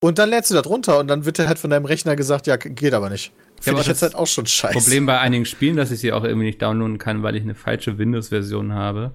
und 0.00 0.18
dann 0.18 0.30
lädst 0.30 0.50
du 0.50 0.54
das 0.54 0.66
runter 0.66 1.00
und 1.00 1.08
dann 1.08 1.24
wird 1.24 1.38
dir 1.38 1.48
halt 1.48 1.58
von 1.58 1.70
deinem 1.70 1.84
Rechner 1.84 2.14
gesagt, 2.14 2.46
ja, 2.46 2.56
geht 2.56 2.94
aber 2.94 3.10
nicht. 3.10 3.32
Finde 3.60 3.78
aber 3.78 3.80
ich 3.80 3.88
jetzt 3.88 4.02
halt 4.02 4.14
auch 4.14 4.26
schon 4.28 4.46
scheiße. 4.46 4.74
Problem 4.78 5.06
bei 5.06 5.18
einigen 5.18 5.46
Spielen, 5.46 5.76
dass 5.76 5.90
ich 5.90 5.98
sie 5.98 6.12
auch 6.12 6.22
irgendwie 6.22 6.46
nicht 6.46 6.62
downloaden 6.62 6.98
kann, 6.98 7.22
weil 7.24 7.34
ich 7.34 7.42
eine 7.42 7.54
falsche 7.56 7.98
Windows-Version 7.98 8.72
habe. 8.72 9.12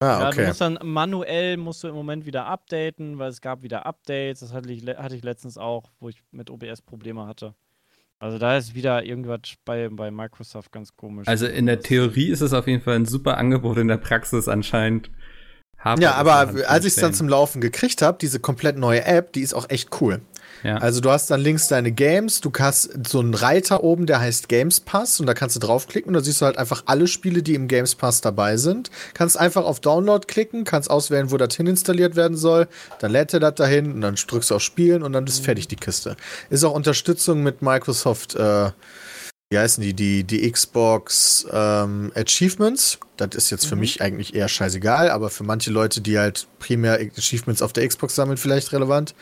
Ah, 0.00 0.20
Ja, 0.20 0.30
du 0.30 0.36
okay. 0.38 0.46
musst 0.46 0.60
dann 0.62 0.78
manuell 0.82 1.56
musst 1.56 1.84
du 1.84 1.88
im 1.88 1.94
Moment 1.94 2.24
wieder 2.26 2.46
updaten, 2.46 3.18
weil 3.18 3.30
es 3.30 3.40
gab 3.40 3.62
wieder 3.62 3.84
Updates. 3.86 4.40
Das 4.40 4.52
hatte 4.52 4.72
ich, 4.72 4.86
hatte 4.86 5.14
ich 5.14 5.22
letztens 5.22 5.58
auch, 5.58 5.90
wo 6.00 6.08
ich 6.08 6.22
mit 6.30 6.50
OBS 6.50 6.82
Probleme 6.82 7.26
hatte. 7.26 7.54
Also 8.18 8.38
da 8.38 8.56
ist 8.56 8.74
wieder 8.74 9.02
irgendwas 9.04 9.40
bei, 9.64 9.88
bei 9.90 10.10
Microsoft 10.10 10.72
ganz 10.72 10.94
komisch. 10.94 11.26
Also 11.26 11.46
in 11.46 11.66
der 11.66 11.80
Theorie 11.80 12.28
ist 12.28 12.42
es 12.42 12.52
auf 12.52 12.66
jeden 12.66 12.82
Fall 12.82 12.96
ein 12.96 13.06
super 13.06 13.38
Angebot, 13.38 13.78
in 13.78 13.88
der 13.88 13.96
Praxis 13.96 14.46
anscheinend. 14.46 15.10
Hapert 15.80 16.02
Ja, 16.02 16.14
aber 16.14 16.52
als 16.68 16.84
ich 16.84 16.94
es 16.94 17.00
dann 17.00 17.14
zum 17.14 17.28
Laufen 17.28 17.60
gekriegt 17.60 18.02
habe, 18.02 18.18
diese 18.20 18.38
komplett 18.38 18.76
neue 18.76 19.04
App, 19.04 19.32
die 19.32 19.40
ist 19.40 19.54
auch 19.54 19.68
echt 19.68 20.00
cool. 20.00 20.20
Ja. 20.62 20.76
Also 20.76 21.00
du 21.00 21.10
hast 21.10 21.30
dann 21.30 21.40
links 21.40 21.68
deine 21.68 21.90
Games, 21.90 22.40
du 22.40 22.52
hast 22.58 23.06
so 23.08 23.20
einen 23.20 23.34
Reiter 23.34 23.82
oben, 23.82 24.06
der 24.06 24.20
heißt 24.20 24.48
Games 24.48 24.80
Pass 24.80 25.20
und 25.20 25.26
da 25.26 25.34
kannst 25.34 25.56
du 25.56 25.60
draufklicken 25.60 26.10
und 26.10 26.14
da 26.14 26.20
siehst 26.20 26.40
du 26.40 26.46
halt 26.46 26.58
einfach 26.58 26.82
alle 26.86 27.06
Spiele, 27.06 27.42
die 27.42 27.54
im 27.54 27.68
Games 27.68 27.94
Pass 27.94 28.20
dabei 28.20 28.56
sind. 28.56 28.90
Kannst 29.14 29.38
einfach 29.38 29.64
auf 29.64 29.80
Download 29.80 30.26
klicken, 30.26 30.64
kannst 30.64 30.90
auswählen, 30.90 31.30
wo 31.30 31.36
das 31.36 31.54
hin 31.56 31.66
installiert 31.66 32.16
werden 32.16 32.36
soll, 32.36 32.68
dann 32.98 33.12
lädt 33.12 33.32
er 33.32 33.40
das 33.40 33.54
dahin 33.54 33.92
und 33.92 34.00
dann 34.02 34.16
drückst 34.16 34.50
du 34.50 34.56
auf 34.56 34.62
Spielen 34.62 35.02
und 35.02 35.12
dann 35.12 35.26
ist 35.26 35.44
fertig 35.44 35.68
die 35.68 35.76
Kiste. 35.76 36.16
Ist 36.50 36.64
auch 36.64 36.74
Unterstützung 36.74 37.42
mit 37.42 37.62
Microsoft, 37.62 38.34
äh, 38.34 38.70
wie 39.50 39.58
heißen 39.58 39.82
die, 39.82 39.94
die, 39.94 40.22
die 40.22 40.50
Xbox 40.50 41.44
ähm, 41.52 42.12
Achievements. 42.14 43.00
Das 43.16 43.30
ist 43.34 43.50
jetzt 43.50 43.66
für 43.66 43.74
mich 43.74 44.00
eigentlich 44.00 44.34
eher 44.34 44.48
scheißegal, 44.48 45.10
aber 45.10 45.28
für 45.28 45.42
manche 45.42 45.72
Leute, 45.72 46.00
die 46.00 46.18
halt 46.18 46.46
primär 46.60 46.94
Achievements 46.94 47.60
auf 47.60 47.72
der 47.72 47.86
Xbox 47.86 48.14
sammeln, 48.14 48.36
vielleicht 48.36 48.72
relevant. 48.72 49.14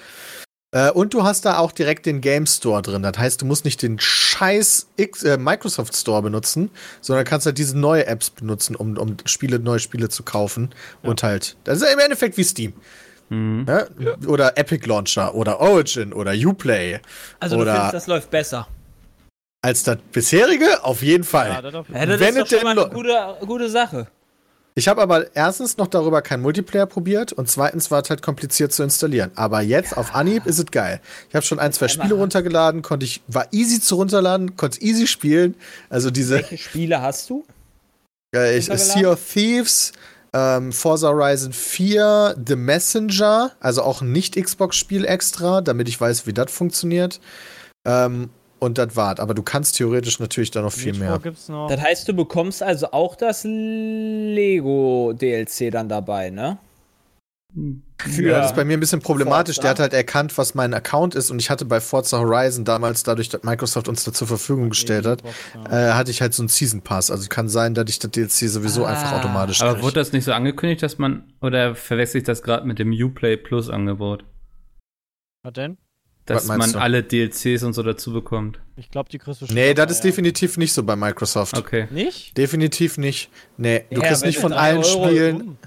Äh, 0.70 0.90
und 0.90 1.14
du 1.14 1.24
hast 1.24 1.46
da 1.46 1.56
auch 1.56 1.72
direkt 1.72 2.04
den 2.04 2.20
Game 2.20 2.44
Store 2.44 2.82
drin. 2.82 3.02
Das 3.02 3.16
heißt, 3.16 3.40
du 3.40 3.46
musst 3.46 3.64
nicht 3.64 3.80
den 3.80 3.98
scheiß 3.98 4.88
X, 4.96 5.22
äh, 5.22 5.38
Microsoft 5.38 5.96
Store 5.96 6.20
benutzen, 6.20 6.70
sondern 7.00 7.24
kannst 7.24 7.46
halt 7.46 7.56
diese 7.56 7.78
neue 7.78 8.04
Apps 8.06 8.28
benutzen, 8.28 8.76
um, 8.76 8.98
um 8.98 9.16
Spiele, 9.24 9.58
neue 9.58 9.78
Spiele 9.78 10.10
zu 10.10 10.24
kaufen. 10.24 10.74
Und 11.02 11.22
halt, 11.22 11.56
das 11.64 11.80
ist 11.80 11.90
im 11.90 11.98
Endeffekt 11.98 12.36
wie 12.36 12.44
Steam. 12.44 12.74
Mhm. 13.30 13.64
Ja? 13.66 13.86
Oder 14.26 14.58
Epic 14.58 14.86
Launcher 14.86 15.34
oder 15.34 15.58
Origin 15.60 16.12
oder 16.12 16.32
Uplay. 16.32 17.00
Also 17.40 17.56
du 17.56 17.62
Oder- 17.62 17.72
findest, 17.74 17.94
das 17.94 18.06
läuft 18.06 18.30
besser. 18.30 18.68
Als 19.68 19.82
das 19.82 19.98
bisherige, 20.12 20.82
auf 20.82 21.02
jeden 21.02 21.24
Fall. 21.24 21.50
Ja, 21.50 21.62
das 21.62 21.74
auf 21.74 21.88
jeden 21.88 22.00
Ja, 22.00 22.06
das 22.06 22.20
ist 22.20 22.38
doch 22.38 22.46
schon 22.46 22.62
mal 22.62 22.78
eine 22.78 22.90
gute, 22.90 23.36
gute 23.46 23.68
Sache. 23.68 24.06
Ich 24.74 24.86
habe 24.86 25.02
aber 25.02 25.34
erstens 25.34 25.76
noch 25.76 25.88
darüber 25.88 26.22
kein 26.22 26.40
Multiplayer 26.40 26.86
probiert 26.86 27.32
und 27.32 27.50
zweitens 27.50 27.90
war 27.90 28.00
es 28.00 28.10
halt 28.10 28.22
kompliziert 28.22 28.72
zu 28.72 28.84
installieren. 28.84 29.32
Aber 29.34 29.60
jetzt 29.60 29.96
auf 29.96 30.14
Anhieb 30.14 30.46
ist 30.46 30.58
es 30.58 30.66
geil. 30.66 31.00
Ich 31.28 31.34
habe 31.34 31.44
schon 31.44 31.58
ein, 31.58 31.72
zwei 31.72 31.88
Spiele 31.88 32.14
runtergeladen, 32.14 32.82
konnte 32.82 33.04
ich, 33.04 33.20
war 33.26 33.48
easy 33.50 33.80
zu 33.80 33.96
runterladen, 33.96 34.56
konnte 34.56 34.80
easy 34.80 35.08
spielen. 35.08 35.56
Also 35.90 36.10
diese 36.10 36.36
Welche 36.36 36.58
Spiele 36.58 37.02
hast 37.02 37.28
du? 37.28 37.44
äh, 38.34 38.56
ich? 38.56 38.66
Sea 38.66 39.10
of 39.10 39.20
Thieves, 39.32 39.92
ähm, 40.32 40.72
Forza 40.72 41.08
Horizon 41.08 41.52
4, 41.52 42.36
The 42.46 42.56
Messenger, 42.56 43.50
also 43.58 43.82
auch 43.82 44.00
ein 44.00 44.12
Nicht-Xbox-Spiel 44.12 45.04
extra, 45.04 45.60
damit 45.60 45.88
ich 45.88 46.00
weiß, 46.00 46.26
wie 46.28 46.32
das 46.32 46.52
funktioniert. 46.52 47.20
Ähm, 47.84 48.30
und 48.60 48.78
das 48.78 48.96
war's. 48.96 49.20
Aber 49.20 49.34
du 49.34 49.42
kannst 49.42 49.76
theoretisch 49.76 50.18
natürlich 50.20 50.50
da 50.50 50.62
noch 50.62 50.72
viel 50.72 50.92
Metro 50.92 51.10
mehr. 51.10 51.18
gibt's 51.20 51.48
noch. 51.48 51.68
Das 51.68 51.80
heißt, 51.80 52.08
du 52.08 52.14
bekommst 52.14 52.62
also 52.62 52.90
auch 52.92 53.14
das 53.16 53.44
Lego-DLC 53.44 55.70
dann 55.70 55.88
dabei, 55.88 56.30
ne? 56.30 56.58
Für 57.98 58.22
Ja, 58.28 58.38
das 58.38 58.50
ist 58.50 58.56
bei 58.56 58.64
mir 58.64 58.76
ein 58.76 58.80
bisschen 58.80 59.00
problematisch. 59.00 59.56
Forza. 59.56 59.62
Der 59.62 59.70
hat 59.70 59.80
halt 59.80 59.92
erkannt, 59.94 60.36
was 60.36 60.54
mein 60.54 60.74
Account 60.74 61.14
ist 61.14 61.30
und 61.30 61.38
ich 61.40 61.48
hatte 61.50 61.64
bei 61.64 61.80
Forza 61.80 62.18
Horizon 62.18 62.64
damals, 62.64 63.02
dadurch, 63.04 63.30
dass 63.30 63.42
Microsoft 63.42 63.88
uns 63.88 64.04
da 64.04 64.12
zur 64.12 64.26
Verfügung 64.28 64.68
gestellt 64.68 65.06
hat, 65.06 65.22
äh, 65.70 65.92
hatte 65.92 66.10
ich 66.10 66.20
halt 66.20 66.34
so 66.34 66.42
einen 66.42 66.48
Season 66.48 66.82
Pass. 66.82 67.10
Also 67.10 67.26
kann 67.28 67.48
sein, 67.48 67.74
dass 67.74 67.88
ich 67.88 67.98
das 67.98 68.10
DLC 68.10 68.48
sowieso 68.48 68.84
Ah. 68.84 68.90
einfach 68.90 69.12
automatisch 69.12 69.62
Aber 69.62 69.74
krieg. 69.74 69.82
wurde 69.82 69.94
das 69.94 70.12
nicht 70.12 70.24
so 70.24 70.32
angekündigt, 70.32 70.82
dass 70.82 70.98
man, 70.98 71.32
oder 71.40 71.74
verwechsel 71.74 72.18
ich 72.18 72.24
das 72.24 72.42
gerade 72.42 72.66
mit 72.66 72.78
dem 72.78 72.92
Uplay 72.92 73.36
Plus 73.38 73.70
Angebot? 73.70 74.24
Was 75.42 75.54
denn? 75.54 75.78
Dass 76.36 76.46
man 76.46 76.72
du? 76.72 76.78
alle 76.78 77.02
DLCs 77.02 77.62
und 77.62 77.72
so 77.72 77.82
dazu 77.82 78.12
bekommt. 78.12 78.58
Ich 78.76 78.90
glaube, 78.90 79.08
die 79.10 79.18
kriegst 79.18 79.42
du 79.42 79.46
Nee, 79.52 79.74
das 79.74 79.90
ist 79.92 79.98
ja. 79.98 80.10
definitiv 80.10 80.56
nicht 80.56 80.72
so 80.72 80.82
bei 80.82 80.94
Microsoft. 80.96 81.56
Okay. 81.56 81.88
Nicht? 81.90 82.36
Definitiv 82.36 82.98
nicht. 82.98 83.30
Nee, 83.56 83.84
du 83.90 84.00
Ja, 84.00 84.08
kriegst 84.08 84.24
nicht 84.24 84.38
von 84.38 84.52
allen 84.52 84.78
Euro- 84.84 85.06
Spielen. 85.08 85.58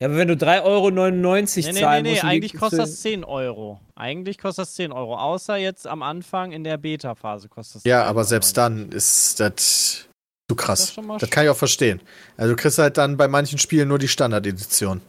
Ja, 0.00 0.08
aber 0.08 0.16
wenn 0.18 0.28
du 0.28 0.34
3,99 0.36 0.62
Euro 0.64 0.90
Nee, 0.90 1.02
nee, 1.22 1.72
nee, 1.72 1.80
zahlen 1.80 2.02
nee, 2.02 2.10
musst, 2.10 2.22
um 2.22 2.28
eigentlich 2.28 2.54
kostet 2.54 2.78
das 2.80 3.00
10 3.00 3.24
Euro. 3.24 3.80
Eigentlich 3.94 4.36
kostet 4.38 4.62
das 4.64 4.74
10 4.74 4.92
Euro. 4.92 5.16
Außer 5.16 5.56
jetzt 5.56 5.86
am 5.86 6.02
Anfang 6.02 6.52
in 6.52 6.64
der 6.64 6.76
Beta-Phase 6.76 7.48
kostet 7.48 7.76
das 7.76 7.84
Ja, 7.84 8.00
10 8.02 8.08
aber 8.10 8.18
Euro. 8.20 8.28
selbst 8.28 8.56
dann 8.58 8.90
ist 8.92 9.40
das 9.40 10.06
zu 10.48 10.54
Das 10.54 10.56
krass. 10.64 10.92
schon 10.92 11.06
mal 11.06 11.16
Das 11.18 11.30
kann 11.30 11.44
ich 11.44 11.50
auch 11.50 11.56
verstehen. 11.56 12.00
Also 12.36 12.54
du 12.54 12.60
kriegst 12.60 12.78
halt 12.78 12.98
dann 12.98 13.16
bei 13.16 13.26
manchen 13.26 13.58
Spielen 13.58 13.88
nur 13.88 13.98
die 13.98 14.08
Standard-Edition. 14.08 15.00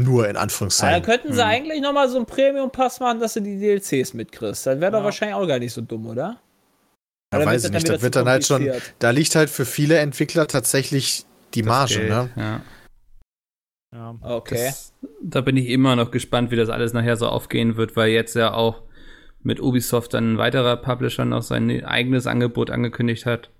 Nur 0.00 0.22
in 0.24 0.28
Ja, 0.28 0.32
dann 0.34 0.42
Anführungszeichen. 0.44 1.02
könnten 1.02 1.32
sie 1.32 1.42
Hm. 1.42 1.48
eigentlich 1.48 1.80
nochmal 1.80 2.08
so 2.08 2.16
einen 2.16 2.26
Premium-Pass 2.26 3.00
machen, 3.00 3.18
dass 3.20 3.34
du 3.34 3.40
die 3.40 3.58
DLCs 3.58 4.14
mitkriegst. 4.14 4.66
Das 4.66 4.80
wäre 4.80 4.92
doch 4.92 4.98
Ja. 5.00 5.04
wahrscheinlich 5.04 5.34
auch 5.34 5.46
gar 5.46 5.58
nicht 5.58 5.72
so 5.72 5.80
dumm, 5.80 6.06
oder? 6.06 6.40
Ja, 7.32 7.38
Oder 7.40 7.46
weiß 7.46 7.64
ich 7.64 7.72
nicht. 7.72 7.88
Das 7.88 8.00
wird 8.02 8.14
dann 8.16 8.28
halt 8.28 8.46
schon. 8.46 8.70
Da 9.00 9.10
liegt 9.10 9.34
halt 9.34 9.50
für 9.50 9.64
viele 9.64 9.98
Entwickler 9.98 10.46
tatsächlich 10.46 11.26
die 11.54 11.62
Das 11.62 11.68
Marge, 11.68 11.94
Geld, 11.94 12.08
ne? 12.10 12.30
Ja. 12.36 12.60
Ja. 13.92 14.14
Okay. 14.20 14.66
Das, 14.68 14.92
da 15.22 15.40
bin 15.40 15.56
ich 15.56 15.68
immer 15.68 15.96
noch 15.96 16.10
gespannt, 16.10 16.50
wie 16.50 16.56
das 16.56 16.68
alles 16.68 16.92
nachher 16.92 17.16
so 17.16 17.26
aufgehen 17.26 17.76
wird, 17.76 17.96
weil 17.96 18.10
jetzt 18.10 18.34
ja 18.36 18.52
auch 18.52 18.82
mit 19.42 19.60
Ubisoft 19.60 20.14
dann 20.14 20.34
ein 20.34 20.38
weiterer 20.38 20.76
Publisher 20.76 21.24
noch 21.24 21.42
sein 21.42 21.84
eigenes 21.84 22.26
Angebot 22.26 22.70
angekündigt 22.70 23.26
hat. 23.26 23.50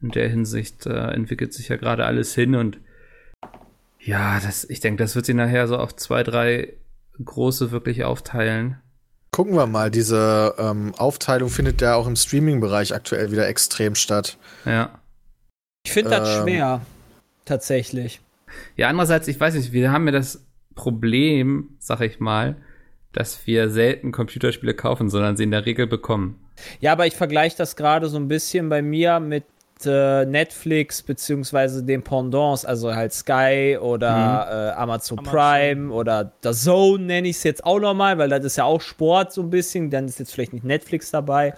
In 0.00 0.10
der 0.10 0.28
Hinsicht 0.28 0.86
äh, 0.86 1.10
entwickelt 1.12 1.52
sich 1.52 1.68
ja 1.68 1.76
gerade 1.76 2.04
alles 2.06 2.34
hin 2.34 2.54
und 2.54 2.78
ja, 4.04 4.40
das, 4.40 4.64
ich 4.64 4.80
denke, 4.80 5.02
das 5.02 5.14
wird 5.14 5.26
sich 5.26 5.34
nachher 5.34 5.66
so 5.68 5.76
auf 5.76 5.94
zwei, 5.96 6.22
drei 6.22 6.74
große 7.24 7.70
wirklich 7.70 8.04
aufteilen. 8.04 8.78
Gucken 9.30 9.54
wir 9.54 9.66
mal, 9.66 9.90
diese 9.90 10.54
ähm, 10.58 10.92
Aufteilung 10.96 11.48
findet 11.48 11.80
ja 11.80 11.94
auch 11.94 12.06
im 12.06 12.16
Streaming-Bereich 12.16 12.94
aktuell 12.94 13.30
wieder 13.32 13.48
extrem 13.48 13.94
statt. 13.94 14.36
Ja. 14.66 14.98
Ich 15.84 15.92
finde 15.92 16.10
das 16.10 16.36
Ähm. 16.38 16.42
schwer. 16.42 16.80
Tatsächlich. 17.44 18.20
Ja, 18.76 18.88
andererseits, 18.88 19.28
ich 19.28 19.40
weiß 19.40 19.54
nicht, 19.54 19.72
wir 19.72 19.90
haben 19.90 20.06
ja 20.06 20.12
das 20.12 20.44
Problem, 20.74 21.70
sag 21.78 22.00
ich 22.02 22.20
mal, 22.20 22.56
dass 23.12 23.46
wir 23.46 23.68
selten 23.70 24.12
Computerspiele 24.12 24.74
kaufen, 24.74 25.10
sondern 25.10 25.36
sie 25.36 25.44
in 25.44 25.50
der 25.50 25.66
Regel 25.66 25.86
bekommen. 25.86 26.38
Ja, 26.80 26.92
aber 26.92 27.06
ich 27.06 27.14
vergleiche 27.14 27.56
das 27.56 27.76
gerade 27.76 28.08
so 28.08 28.16
ein 28.16 28.28
bisschen 28.28 28.68
bei 28.68 28.80
mir 28.82 29.18
mit 29.20 29.44
äh, 29.86 30.24
Netflix 30.24 31.02
beziehungsweise 31.02 31.82
den 31.82 32.02
Pendants, 32.02 32.64
also 32.64 32.94
halt 32.94 33.12
Sky 33.12 33.78
oder 33.80 34.08
äh, 34.08 34.80
Amazon, 34.80 35.18
Amazon. 35.18 35.24
Prime 35.24 35.92
oder 35.92 36.32
The 36.42 36.52
Zone 36.52 37.04
nenne 37.04 37.28
ich 37.28 37.36
es 37.36 37.42
jetzt 37.42 37.64
auch 37.64 37.80
nochmal, 37.80 38.18
weil 38.18 38.28
das 38.28 38.44
ist 38.44 38.56
ja 38.56 38.64
auch 38.64 38.80
Sport 38.80 39.32
so 39.32 39.42
ein 39.42 39.50
bisschen, 39.50 39.90
dann 39.90 40.06
ist 40.06 40.18
jetzt 40.18 40.32
vielleicht 40.32 40.52
nicht 40.52 40.64
Netflix 40.64 41.10
dabei. 41.10 41.54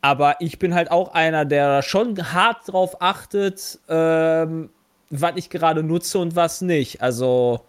Aber 0.00 0.36
ich 0.40 0.58
bin 0.58 0.74
halt 0.74 0.90
auch 0.90 1.14
einer, 1.14 1.44
der 1.44 1.82
schon 1.82 2.32
hart 2.32 2.58
drauf 2.66 3.00
achtet, 3.00 3.78
ähm, 3.88 4.70
was 5.10 5.32
ich 5.36 5.50
gerade 5.50 5.82
nutze 5.82 6.18
und 6.18 6.36
was 6.36 6.60
nicht. 6.60 7.02
Also 7.02 7.60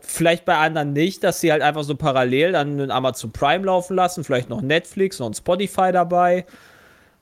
vielleicht 0.00 0.44
bei 0.44 0.56
anderen 0.56 0.92
nicht, 0.92 1.22
dass 1.24 1.40
sie 1.40 1.52
halt 1.52 1.62
einfach 1.62 1.82
so 1.82 1.96
parallel 1.96 2.52
dann 2.52 2.90
Amazon 2.90 3.32
Prime 3.32 3.64
laufen 3.64 3.96
lassen, 3.96 4.24
vielleicht 4.24 4.48
noch 4.48 4.62
Netflix, 4.62 5.18
noch 5.18 5.26
ein 5.26 5.34
Spotify 5.34 5.92
dabei. 5.92 6.46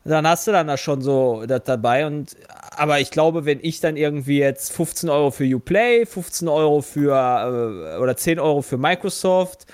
Dann 0.04 0.26
hast 0.26 0.46
du 0.46 0.52
dann 0.52 0.66
da 0.66 0.76
schon 0.76 1.00
so 1.00 1.44
das 1.46 1.62
dabei. 1.64 2.06
Und 2.06 2.36
aber 2.76 3.00
ich 3.00 3.10
glaube, 3.10 3.46
wenn 3.46 3.58
ich 3.62 3.80
dann 3.80 3.96
irgendwie 3.96 4.38
jetzt 4.38 4.72
15 4.72 5.08
Euro 5.08 5.30
für 5.30 5.44
Uplay, 5.44 6.04
15 6.04 6.48
Euro 6.48 6.82
für 6.82 7.94
äh, 7.96 7.98
oder 7.98 8.16
10 8.16 8.38
Euro 8.38 8.60
für 8.62 8.76
Microsoft 8.76 9.66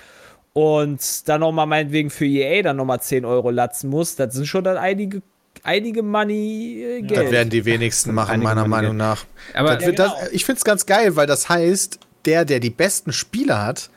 und 0.53 1.27
dann 1.27 1.41
nochmal 1.41 1.65
meinetwegen 1.65 2.09
für 2.09 2.25
EA 2.25 2.61
dann 2.61 2.77
nochmal 2.77 3.01
10 3.01 3.25
Euro 3.25 3.49
latzen 3.49 3.89
muss, 3.89 4.15
das 4.15 4.33
sind 4.33 4.45
schon 4.45 4.63
dann 4.63 4.77
einige, 4.77 5.21
einige 5.63 6.03
Money 6.03 6.81
äh, 6.81 7.01
Geld. 7.01 7.25
Das 7.25 7.31
werden 7.31 7.49
die 7.49 7.65
wenigsten 7.65 8.13
machen, 8.13 8.31
Einige 8.31 8.47
meiner 8.47 8.61
Money 8.61 8.69
Meinung 8.69 8.97
nach. 8.97 9.25
Aber 9.53 9.75
Das 9.75 9.85
wird 9.85 9.97
genau. 9.97 10.15
das, 10.17 10.31
ich 10.31 10.45
finde 10.45 10.59
es 10.59 10.63
ganz 10.63 10.85
geil, 10.85 11.15
weil 11.15 11.27
das 11.27 11.49
heißt, 11.49 11.99
der, 12.25 12.45
der 12.45 12.59
die 12.59 12.69
besten 12.69 13.11
Spieler 13.11 13.65
hat, 13.65 13.89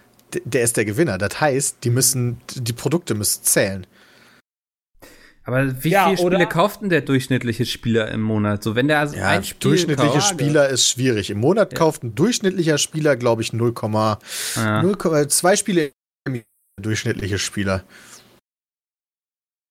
der 0.45 0.63
ist 0.63 0.77
der 0.77 0.85
Gewinner. 0.85 1.19
Das 1.19 1.41
heißt, 1.41 1.79
die 1.85 1.91
müssen, 1.91 2.41
die 2.55 2.73
Produkte 2.73 3.15
müssen 3.15 3.45
zählen. 3.45 3.87
Aber 5.47 5.85
wie 5.85 5.91
Ja, 5.91 6.05
viele 6.07 6.17
Spiele 6.17 6.37
oder- 6.37 6.47
kauft 6.47 6.81
denn 6.81 6.89
der 6.89 7.03
durchschnittliche 7.03 7.67
Spieler 7.67 8.11
im 8.11 8.23
Monat? 8.23 8.63
So, 8.63 8.75
wenn 8.77 8.89
der 8.89 9.01
also 9.01 9.17
Ja, 9.17 9.29
ein 9.29 9.45
Spiel 9.45 9.59
durchschnittliche 9.71 10.13
kauft, 10.19 10.29
Spieler 10.31 10.69
ist 10.71 10.89
schwierig. 10.89 11.29
Im 11.31 11.39
Monat 11.39 11.75
kauft 11.75 12.03
ein 12.03 12.15
durchschnittlicher 12.15 12.79
Spieler, 12.79 13.17
glaube 13.17 13.43
ich, 13.43 13.53
0,0 13.53 14.19
Ja. 14.57 14.81
0,2 14.83 15.27
zwei 15.29 15.57
Spiele 15.57 15.93
im 16.27 16.37
Jahr, 16.37 16.45
durchschnittliche 16.81 17.39
Spieler. 17.39 17.85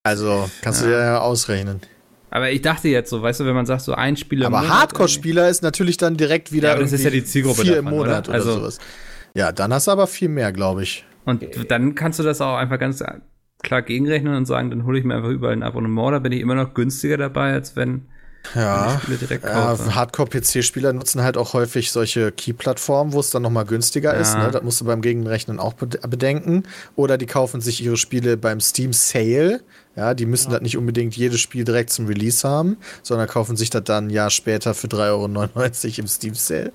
Also, 0.06 0.50
kannst 0.62 0.82
du 0.82 0.86
Ja. 0.86 0.92
dir 0.92 0.98
ja 1.06 1.20
ausrechnen. 1.22 1.82
Aber 2.30 2.52
ich 2.52 2.62
dachte 2.62 2.88
jetzt 2.90 3.10
so, 3.10 3.22
weißt 3.22 3.40
du, 3.42 3.46
wenn 3.46 3.54
man 3.56 3.66
sagt, 3.66 3.82
so 3.84 3.94
ein 3.94 4.18
Spieler 4.18 4.48
im 4.48 4.54
Aber 4.56 4.68
Hardcore-Spieler 4.68 5.50
ist 5.50 5.62
natürlich 5.64 5.98
dann 5.98 6.18
direkt 6.18 6.52
wieder 6.52 6.70
Ja, 6.70 6.74
aber 6.74 6.84
das 6.84 6.92
ist 6.92 7.04
ja 7.04 7.10
die 7.12 7.24
Zielgruppe 7.24 7.62
vier 7.62 7.76
davon, 7.76 7.88
im 7.94 7.98
Monat 7.98 8.28
oder? 8.28 8.38
oder, 8.40 8.48
Also- 8.50 8.60
sowas. 8.60 8.80
Ja, 9.36 9.52
dann 9.52 9.74
hast 9.74 9.88
du 9.88 9.92
aber 9.92 10.08
viel 10.08 10.30
mehr, 10.30 10.52
glaube 10.52 10.84
ich. 10.84 11.06
Und 11.26 11.44
dann 11.70 11.96
kannst 11.96 12.20
du 12.20 12.24
das 12.24 12.42
auch 12.42 12.56
einfach 12.58 12.80
ganz 12.80 13.02
klar 13.64 13.82
gegenrechnen 13.82 14.36
und 14.36 14.46
sagen, 14.46 14.70
dann 14.70 14.86
hole 14.86 15.00
ich 15.00 15.06
mir 15.06 15.16
einfach 15.16 15.30
überall 15.30 15.54
ein 15.54 15.64
Abonnement, 15.64 16.14
da 16.14 16.20
bin 16.20 16.32
ich 16.32 16.42
immer 16.42 16.56
noch 16.56 16.74
günstiger 16.74 17.18
dabei, 17.18 17.54
als 17.54 17.76
wenn 17.76 18.06
Ja. 18.56 18.96
ich 18.98 19.04
Spiele 19.04 19.18
direkt 19.18 19.46
Ja, 19.46 19.68
kaufe. 19.68 19.96
Hardcore-PC-Spieler 19.96 20.92
nutzen 20.92 21.22
halt 21.24 21.38
auch 21.38 21.54
häufig 21.54 21.92
solche 21.94 22.34
Key-Plattformen, 22.34 23.14
wo 23.14 23.22
es 23.22 23.30
dann 23.30 23.42
nochmal 23.42 23.64
günstiger 23.64 24.14
Ja. 24.14 24.20
ist. 24.20 24.36
Ne? 24.38 24.50
Das 24.52 24.62
musst 24.64 24.82
du 24.82 24.86
beim 24.86 25.02
Gegenrechnen 25.02 25.60
auch 25.60 25.74
bed- 25.74 26.02
bedenken. 26.10 26.64
Oder 26.98 27.18
die 27.18 27.26
kaufen 27.26 27.62
sich 27.62 27.82
ihre 27.82 27.96
Spiele 27.96 28.36
beim 28.36 28.60
Steam 28.60 28.92
Sale. 28.92 29.62
Ja, 29.96 30.14
die 30.14 30.26
müssen 30.26 30.52
das 30.52 30.60
nicht 30.62 30.76
unbedingt 30.76 31.16
jedes 31.16 31.40
Spiel 31.40 31.64
direkt 31.64 31.92
zum 31.92 32.08
Release 32.08 32.46
haben, 32.46 32.76
sondern 33.02 33.28
kaufen 33.30 33.56
sich 33.56 33.70
das 33.70 33.84
dann 33.86 34.08
ein 34.08 34.10
Jahr 34.10 34.30
später 34.30 34.74
für 34.74 34.88
3,99 34.88 35.86
Euro 35.92 36.00
im 36.02 36.08
Steam 36.08 36.34
Sale. 36.34 36.74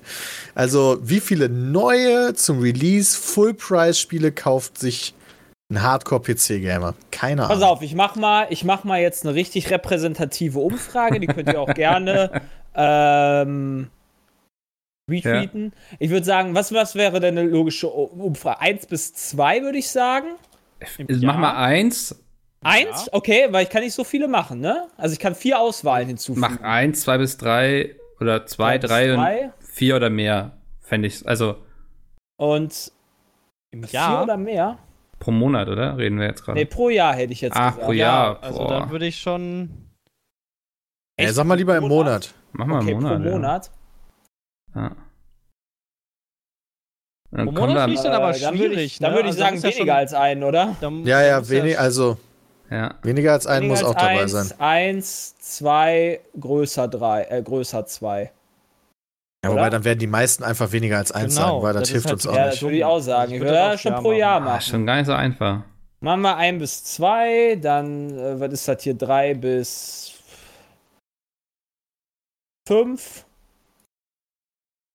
Also, 0.55 0.97
wie 1.03 1.19
viele 1.19 1.49
neue 1.49 2.33
zum 2.33 2.61
Release 2.61 3.15
Full-Price-Spiele 3.15 4.31
kauft 4.31 4.79
sich 4.79 5.13
ein 5.69 5.81
Hardcore-PC-Gamer? 5.83 6.95
Keine 7.11 7.41
Pass 7.43 7.51
Ahnung. 7.57 7.63
auf, 7.69 7.81
ich 7.81 7.93
mach 7.95 8.15
mal, 8.15 8.47
ich 8.49 8.63
mach 8.63 8.83
mal 8.83 8.99
jetzt 9.01 9.25
eine 9.25 9.35
richtig 9.35 9.69
repräsentative 9.69 10.59
Umfrage, 10.59 11.19
die 11.19 11.27
könnt 11.27 11.47
ihr 11.49 11.61
auch 11.61 11.73
gerne 11.73 12.41
ähm, 12.75 13.89
retweeten. 15.09 15.73
Ich 15.99 16.09
würde 16.09 16.25
sagen, 16.25 16.55
was, 16.55 16.73
was 16.73 16.95
wäre 16.95 17.19
denn 17.19 17.37
eine 17.37 17.47
logische 17.47 17.87
Umfrage? 17.87 18.61
Eins 18.61 18.85
bis 18.87 19.13
zwei 19.13 19.61
würde 19.61 19.77
ich 19.77 19.89
sagen. 19.89 20.27
Also 21.07 21.25
Mach 21.25 21.37
mal 21.37 21.55
eins, 21.55 22.15
Eins, 22.61 23.07
okay, 23.13 23.47
weil 23.51 23.63
ich 23.63 23.69
kann 23.69 23.83
nicht 23.83 23.93
so 23.93 24.03
viele 24.03 24.27
machen, 24.27 24.59
ne? 24.59 24.87
Also 24.97 25.13
ich 25.13 25.19
kann 25.19 25.33
vier 25.33 25.59
Auswahlen 25.61 26.07
hinzufügen. 26.09 26.41
mach 26.41 26.59
eins, 26.61 27.01
zwei 27.01 27.17
bis 27.17 27.37
drei 27.37 27.95
oder 28.19 28.45
zwei, 28.47 28.77
bis 28.77 28.89
drei 28.89 29.11
und 29.13 29.17
drei. 29.19 29.53
vier 29.61 29.95
oder 29.95 30.09
mehr, 30.09 30.57
fände 30.81 31.07
ich. 31.07 31.25
Also 31.25 31.55
Und 32.37 32.91
Im 33.71 33.83
vier 33.83 33.99
Jahr. 33.99 34.23
oder 34.23 34.35
mehr? 34.35 34.77
Pro 35.19 35.31
Monat, 35.31 35.67
oder? 35.67 35.97
Reden 35.97 36.19
wir 36.19 36.27
jetzt 36.27 36.43
gerade. 36.43 36.57
Nee, 36.59 36.65
pro 36.65 36.89
Jahr 36.89 37.13
hätte 37.15 37.33
ich 37.33 37.41
jetzt 37.41 37.55
Ach, 37.55 37.71
gesagt. 37.73 37.85
pro 37.85 37.91
Jahr. 37.93 38.41
also 38.43 38.59
boah. 38.59 38.69
dann 38.69 38.89
würde 38.89 39.05
ich 39.07 39.19
schon. 39.19 39.69
Ey, 41.17 41.27
sag 41.29 41.45
mal 41.45 41.55
lieber 41.55 41.75
im 41.77 41.87
Monat. 41.87 42.33
Mach 42.53 42.65
mal 42.65 42.81
Okay, 42.81 42.91
einen 42.93 43.01
Monat. 43.03 43.21
pro 43.23 43.29
Monat. 43.31 43.71
Ja. 44.75 44.81
Ja. 44.81 44.91
Dann 47.31 47.45
Pro 47.53 47.67
Monat 47.67 47.81
finde 47.83 47.93
ich 47.95 48.01
dann 48.01 48.13
aber 48.13 48.35
Äh, 48.35 48.39
dann 48.39 48.53
würde 48.57 48.69
schwierig. 48.69 48.85
ich, 48.93 48.99
dann 48.99 49.11
ne? 49.11 49.17
würde 49.17 49.29
ich 49.29 49.35
Also 49.35 49.39
sagen, 49.43 49.57
ja 49.57 49.63
weniger 49.63 49.77
schon- 49.83 49.89
als 49.91 50.13
einen, 50.15 50.43
oder? 50.43 50.75
dann- 50.81 51.05
Ja, 51.05 51.19
dann 51.21 51.27
ja, 51.43 51.49
wenig, 51.49 51.79
also 51.79 52.17
Ja. 52.71 52.95
Weniger 53.03 53.33
als 53.33 53.45
ein 53.47 53.57
Weniger 53.63 53.71
muss 53.73 53.79
als 53.83 53.89
auch 53.89 53.99
dabei 53.99 54.21
eins, 54.21 54.31
sein. 54.31 54.59
Eins, 54.59 55.37
zwei, 55.39 56.21
größer 56.39 56.87
drei, 56.87 57.23
äh, 57.23 57.41
größer 57.43 57.85
zwei. 57.85 58.31
Ja, 59.43 59.51
wobei 59.51 59.61
oder? 59.61 59.69
dann 59.69 59.83
werden 59.85 59.99
die 59.99 60.07
meisten 60.07 60.43
einfach 60.43 60.71
weniger 60.73 60.97
als 60.97 61.11
eins 61.11 61.35
Genau, 61.35 61.47
sagen, 61.47 61.63
weil 61.63 61.73
das, 61.73 61.83
das 61.83 61.89
hilft 61.91 62.05
halt 62.07 62.13
uns 62.15 62.27
auch 62.27 62.35
Ja, 62.35 62.43
nicht. 62.45 62.53
das 62.55 62.61
würde 62.61 62.75
ich 62.77 62.83
auch 62.85 62.99
sagen. 62.99 63.31
Ich 63.31 63.35
Ich 63.37 63.41
würde 63.41 63.53
das 63.55 63.81
schon 63.81 63.95
pro 63.95 64.11
Jahr 64.11 64.39
machen. 64.39 64.49
Ah, 64.49 64.53
machen. 64.55 64.61
schon 64.69 64.85
gar 64.85 64.95
nicht 64.97 65.05
so 65.05 65.13
einfach. 65.13 65.63
Machen 66.01 66.21
wir 66.21 66.35
ein 66.37 66.59
bis 66.59 66.83
zwei, 66.83 67.55
dann, 67.55 68.17
äh, 68.17 68.39
was 68.39 68.53
ist 68.53 68.67
das 68.67 68.83
hier, 68.83 68.93
drei 68.95 69.33
bis 69.33 70.13
fünf, 72.67 73.25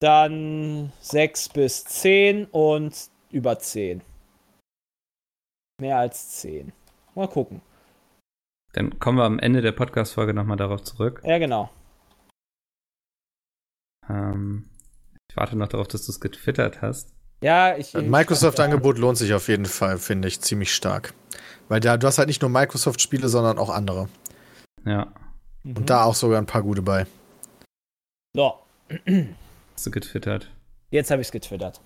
dann 0.00 0.92
sechs 1.00 1.48
bis 1.48 1.84
zehn 1.84 2.44
und 2.46 2.94
über 3.30 3.58
zehn. 3.58 4.02
Mehr 5.80 5.98
als 5.98 6.30
zehn. 6.40 6.72
Mal 7.14 7.28
gucken. 7.28 7.60
Dann 8.74 8.98
kommen 8.98 9.18
wir 9.18 9.24
am 9.24 9.38
Ende 9.38 9.60
der 9.62 9.72
Podcast-Folge 9.72 10.34
nochmal 10.34 10.56
darauf 10.56 10.82
zurück. 10.82 11.20
Ja, 11.24 11.38
genau. 11.38 11.70
Ähm, 14.08 14.68
ich 15.30 15.36
warte 15.36 15.56
noch 15.56 15.68
darauf, 15.68 15.88
dass 15.88 16.06
du 16.06 16.12
es 16.12 16.20
getwittert 16.20 16.82
hast. 16.82 17.12
Ja, 17.42 17.76
ich. 17.76 17.94
Microsoft-Angebot 17.94 18.98
lohnt 18.98 19.18
sich 19.18 19.34
auf 19.34 19.48
jeden 19.48 19.66
Fall, 19.66 19.98
finde 19.98 20.28
ich, 20.28 20.40
ziemlich 20.40 20.72
stark. 20.74 21.14
Weil 21.68 21.80
da, 21.80 21.96
du 21.96 22.06
hast 22.06 22.18
halt 22.18 22.28
nicht 22.28 22.42
nur 22.42 22.50
Microsoft-Spiele, 22.50 23.28
sondern 23.28 23.58
auch 23.58 23.70
andere. 23.70 24.08
Ja, 24.86 25.12
Mhm. 25.64 25.78
Und 25.78 25.90
da 25.90 26.04
auch 26.04 26.14
sogar 26.14 26.38
ein 26.38 26.46
paar 26.46 26.62
gute 26.62 26.82
bei. 26.82 27.06
So, 28.36 28.58
hast 28.90 29.86
du 29.86 29.90
getwittert. 29.90 30.50
jetzt 30.90 31.10
habe 31.10 31.22
ich 31.22 31.28
es 31.28 31.32
getwittert. 31.32 31.80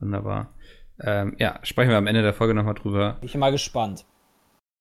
Wunderbar. 0.00 0.52
Ähm, 1.00 1.34
ja, 1.38 1.58
sprechen 1.62 1.90
wir 1.90 1.96
am 1.96 2.06
Ende 2.06 2.22
der 2.22 2.34
Folge 2.34 2.54
nochmal 2.54 2.74
drüber. 2.74 3.14
Bin 3.14 3.28
ich 3.28 3.36
mal 3.36 3.50
gespannt. 3.50 4.04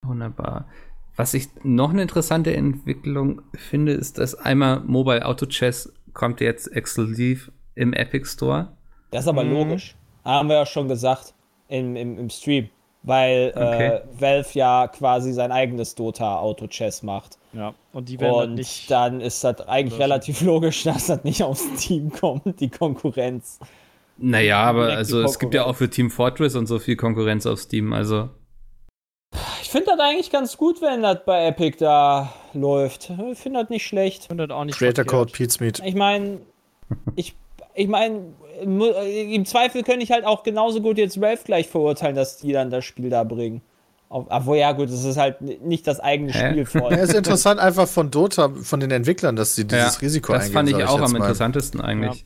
Wunderbar. 0.06 0.70
Was 1.16 1.34
ich 1.34 1.48
noch 1.64 1.92
eine 1.92 2.02
interessante 2.02 2.56
Entwicklung 2.56 3.42
finde, 3.54 3.92
ist, 3.94 4.18
dass 4.18 4.34
einmal 4.36 4.80
Mobile 4.82 5.26
Auto 5.26 5.46
Chess 5.46 5.94
kommt 6.14 6.42
jetzt 6.42 6.68
exklusiv 6.76 7.52
im 7.76 7.94
Epic 7.94 8.26
Store. 8.28 8.70
Das 9.12 9.22
ist 9.26 9.28
aber 9.28 9.44
Mhm. 9.44 9.54
logisch. 9.54 9.96
Haben 10.26 10.50
wir 10.50 10.56
ja 10.56 10.66
schon 10.66 10.88
gesagt 10.88 11.34
im, 11.68 11.96
im, 11.96 12.18
im 12.18 12.30
Stream. 12.30 12.70
Weil 13.06 13.52
Okay. 13.56 13.88
äh, 13.98 14.02
Valve 14.18 14.48
ja 14.54 14.88
quasi 14.88 15.34
sein 15.34 15.52
eigenes 15.52 15.94
Dota 15.94 16.38
Auto 16.40 16.68
Chess 16.68 17.04
macht. 17.04 17.38
Ja, 17.52 17.74
und 17.92 18.08
die 18.10 18.20
werden 18.20 18.38
dann 18.40 18.50
Und 18.52 18.56
nicht. 18.56 18.90
dann 18.90 19.20
ist 19.22 19.44
das 19.44 19.60
eigentlich 19.68 19.96
so. 19.96 20.00
relativ 20.02 20.42
logisch, 20.42 20.84
dass 20.86 21.08
das 21.08 21.24
nicht 21.26 21.44
aufs 21.44 21.68
Team 21.76 22.12
kommt, 22.12 22.60
die 22.62 22.70
Konkurrenz. 22.70 23.60
Naja, 24.18 24.62
aber 24.64 24.88
also 24.94 25.22
es 25.22 25.38
gibt 25.38 25.54
ja 25.54 25.66
auch 25.66 25.76
für 25.76 25.90
Team 25.90 26.10
Fortress 26.12 26.56
und 26.56 26.66
so 26.68 26.80
viel 26.80 26.96
Konkurrenz 26.96 27.46
auf 27.46 27.60
Steam, 27.60 27.92
also 27.94 28.30
finde 29.74 29.88
das 29.88 30.00
eigentlich 30.00 30.32
ganz 30.32 30.56
gut, 30.56 30.82
wenn 30.82 31.02
das 31.02 31.20
bei 31.26 31.48
Epic 31.48 31.78
da 31.80 32.34
läuft. 32.54 33.12
Ich 33.32 33.40
finde 33.40 33.60
das 33.62 33.70
nicht 33.70 33.86
schlecht. 33.86 34.22
Ich 34.22 34.28
finde 34.28 34.48
das 34.48 34.56
auch 34.56 34.64
nicht 34.64 34.78
Creator 34.78 35.04
Code. 35.04 35.32
Pete's 35.34 35.60
Meat. 35.60 35.82
Ich 35.84 35.96
meine, 35.96 36.40
ich, 37.16 37.36
ich 37.76 37.88
meine, 37.90 38.34
im 38.62 39.46
Zweifel 39.46 39.84
könnte 39.84 40.04
ich 40.04 40.12
halt 40.12 40.26
auch 40.26 40.44
genauso 40.44 40.82
gut 40.82 40.98
jetzt 40.98 41.20
Valve 41.20 41.42
gleich 41.44 41.68
verurteilen, 41.68 42.16
dass 42.16 42.38
die 42.38 42.54
dann 42.54 42.70
das 42.70 42.86
Spiel 42.86 43.10
da 43.10 43.26
bringen. 43.26 43.62
Obwohl, 44.10 44.58
ja, 44.58 44.74
gut, 44.74 44.90
es 44.90 45.04
ist 45.04 45.18
halt 45.18 45.42
nicht 45.42 45.88
das 45.88 46.00
eigene 46.00 46.32
Hä? 46.32 46.52
Spiel 46.52 46.66
voll. 46.68 46.92
Ja, 46.92 47.00
ist 47.00 47.16
interessant 47.16 47.60
einfach 47.60 47.88
von 47.88 48.12
Dota, 48.12 48.50
von 48.62 48.80
den 48.80 48.92
Entwicklern, 48.92 49.36
dass 49.36 49.56
sie 49.56 49.66
dieses 49.66 49.96
Ja, 49.96 50.00
Risiko 50.00 50.34
das 50.34 50.44
eingehen. 50.44 50.54
fand 50.54 50.70
ich 50.70 50.76
sag 50.78 50.88
auch 50.88 51.02
am 51.02 51.12
mal. 51.12 51.18
interessantesten 51.18 51.82
eigentlich. 51.82 52.26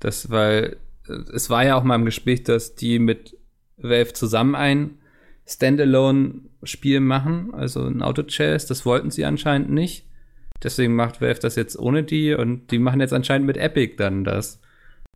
Das, 0.00 0.30
weil 0.30 0.76
äh, 1.08 1.12
es 1.32 1.48
war 1.48 1.64
ja 1.64 1.76
auch 1.76 1.84
mal 1.84 1.94
im 1.94 2.04
Gespräch, 2.04 2.42
dass 2.42 2.74
die 2.74 2.98
mit 2.98 3.36
Valve 3.76 4.12
zusammen 4.12 4.56
ein 4.56 4.99
Standalone-Spiel 5.50 7.00
machen, 7.00 7.52
also 7.54 7.82
ein 7.84 8.02
Auto-Chess, 8.02 8.66
das 8.66 8.86
wollten 8.86 9.10
sie 9.10 9.24
anscheinend 9.24 9.70
nicht. 9.70 10.06
Deswegen 10.62 10.94
macht 10.94 11.20
Valve 11.20 11.40
das 11.40 11.56
jetzt 11.56 11.78
ohne 11.78 12.02
die 12.04 12.34
und 12.34 12.70
die 12.70 12.78
machen 12.78 13.00
jetzt 13.00 13.12
anscheinend 13.14 13.46
mit 13.46 13.56
Epic 13.56 13.94
dann 13.96 14.24
das. 14.24 14.60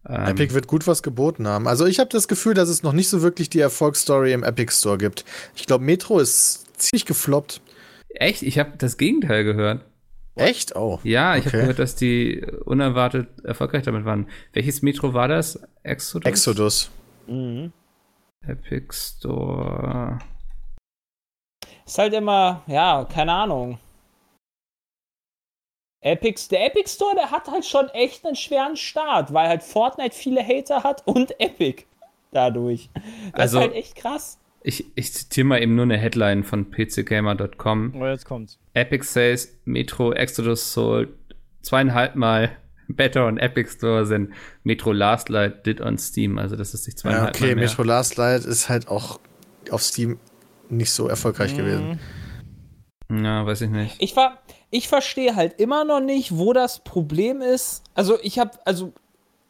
Ähm, 0.09 0.27
Epic 0.29 0.55
wird 0.55 0.67
gut 0.67 0.87
was 0.87 1.03
geboten 1.03 1.47
haben. 1.47 1.69
Also 1.69 1.87
ich 1.87 1.99
habe 1.99 2.11
das 2.11 2.29
Gefühl, 2.29 2.55
dass 2.55 2.69
es 2.69 2.83
noch 2.83 2.93
nicht 2.93 3.09
so 3.09 3.23
wirklich 3.23 3.51
die 3.51 3.61
Erfolgsstory 3.61 4.33
im 4.33 4.43
Epic 4.43 4.73
Store 4.73 4.99
gibt. 4.99 5.25
Ich 5.55 5.67
glaube, 5.67 5.85
Metro 5.85 6.19
ist 6.19 6.81
ziemlich 6.81 7.05
gefloppt. 7.07 7.61
Echt? 8.09 8.43
Ich 8.43 8.59
habe 8.59 8.73
das 8.79 8.97
Gegenteil 8.97 9.45
gehört. 9.45 9.85
Echt? 10.37 10.75
Oh. 10.77 10.99
Ja, 11.05 11.37
ich 11.37 11.41
Okay. 11.47 11.49
habe 11.51 11.59
gehört, 11.59 11.79
dass 11.79 11.95
die 11.95 12.45
unerwartet 12.65 13.29
erfolgreich 13.45 13.83
damit 13.85 14.05
waren. 14.05 14.27
Welches 14.53 14.83
Metro 14.83 15.15
war 15.15 15.29
das? 15.29 15.61
Exodus? 15.83 16.27
Exodus. 16.29 16.91
Mhm. 17.29 17.73
Epic 18.47 18.93
Store. 18.93 20.19
Ist 21.87 21.99
halt 21.99 22.15
immer, 22.15 22.63
ja, 22.67 23.05
keine 23.05 23.33
Ahnung. 23.33 23.79
Epic, 26.03 26.49
der 26.51 26.67
Epic 26.67 26.91
Store, 26.91 27.15
der 27.15 27.31
hat 27.31 27.49
halt 27.51 27.65
schon 27.65 27.89
echt 27.91 28.27
einen 28.27 28.37
schweren 28.37 28.77
Start, 28.77 29.33
weil 29.33 29.49
halt 29.49 29.63
Fortnite 29.63 30.15
viele 30.15 30.47
Hater 30.47 30.83
hat 30.83 31.07
und 31.07 31.39
Epic 31.41 31.85
dadurch. 32.31 32.91
Das 33.33 33.41
Also- 33.41 33.59
ist 33.59 33.65
halt 33.65 33.75
echt 33.75 33.97
krass. 33.97 34.39
Ich, 34.67 34.87
ich 34.97 35.13
zitiere 35.13 35.47
mal 35.47 35.63
eben 35.63 35.75
nur 35.75 35.83
eine 35.83 35.99
Headline 35.99 36.43
von 36.43 36.71
pcgamer.com. 36.71 38.01
Oh, 38.01 38.07
jetzt 38.07 38.25
kommt's. 38.25 38.59
Epic 38.73 39.05
says 39.05 39.55
Metro 39.67 40.11
Exodus 40.13 40.73
sold 40.73 41.11
zweieinhalb 41.61 42.15
Mal 42.15 42.57
better 42.89 43.27
on 43.27 43.39
Epic 43.39 43.71
Store 43.71 44.07
than 44.09 44.33
Metro 44.63 44.93
Last 44.93 45.29
Light 45.29 45.65
did 45.67 45.81
on 45.81 45.99
Steam. 45.99 46.39
Also 46.39 46.57
das 46.57 46.75
ist 46.75 46.85
sich 46.85 46.95
Ja, 46.95 46.99
zweieinhalb 46.99 47.35
okay, 47.37 47.47
Mal 47.49 47.55
mehr. 47.57 47.65
Metro 47.65 47.83
Last 47.83 48.17
Light 48.17 48.45
ist 48.45 48.69
halt 48.69 48.89
auch 48.89 49.21
auf 49.71 49.83
Steam 49.83 50.19
nicht 50.69 50.93
so 50.93 51.09
erfolgreich 51.09 51.53
Mhm. 51.53 51.57
gewesen. 51.57 52.01
Ja, 53.13 53.45
weiß 53.47 53.61
ich 53.63 53.71
nicht. 53.71 53.97
Ich 53.99 54.17
war, 54.17 54.39
ich 54.71 54.89
verstehe 54.89 55.37
halt 55.37 55.61
immer 55.61 55.85
noch 55.85 56.01
nicht, 56.01 56.37
wo 56.37 56.53
das 56.53 56.83
Problem 56.83 57.43
ist. 57.43 57.83
Also 57.95 58.19
ich 58.23 58.39
habe, 58.39 58.53
also 58.65 58.95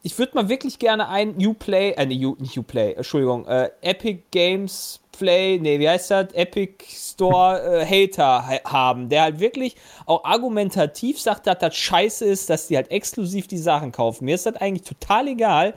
ich 0.04 0.18
würde 0.18 0.34
mal 0.34 0.48
wirklich 0.50 0.78
gerne 0.78 1.08
ein 1.08 1.34
Uplay, 1.44 1.92
äh, 1.92 2.04
nee, 2.04 2.24
U, 2.26 2.36
nicht 2.38 2.58
Uplay, 2.58 2.92
Entschuldigung, 2.92 3.46
äh, 3.46 3.70
Epic 3.80 4.24
Games 4.30 5.00
Play, 5.12 5.58
nee, 5.58 5.80
wie 5.80 5.88
heißt 5.88 6.10
das? 6.10 6.34
Epic 6.34 6.84
Store 6.90 7.80
äh, 7.80 7.86
Hater 7.86 8.46
ha 8.46 8.70
haben, 8.70 9.08
der 9.08 9.22
halt 9.22 9.40
wirklich 9.40 9.76
auch 10.04 10.22
argumentativ 10.24 11.18
sagt, 11.18 11.46
dass 11.46 11.58
das 11.58 11.74
scheiße 11.74 12.26
ist, 12.26 12.50
dass 12.50 12.66
die 12.66 12.76
halt 12.76 12.90
exklusiv 12.90 13.46
die 13.46 13.56
Sachen 13.56 13.92
kaufen. 13.92 14.26
Mir 14.26 14.34
ist 14.34 14.44
das 14.44 14.56
eigentlich 14.56 14.86
total 14.86 15.28
egal, 15.28 15.74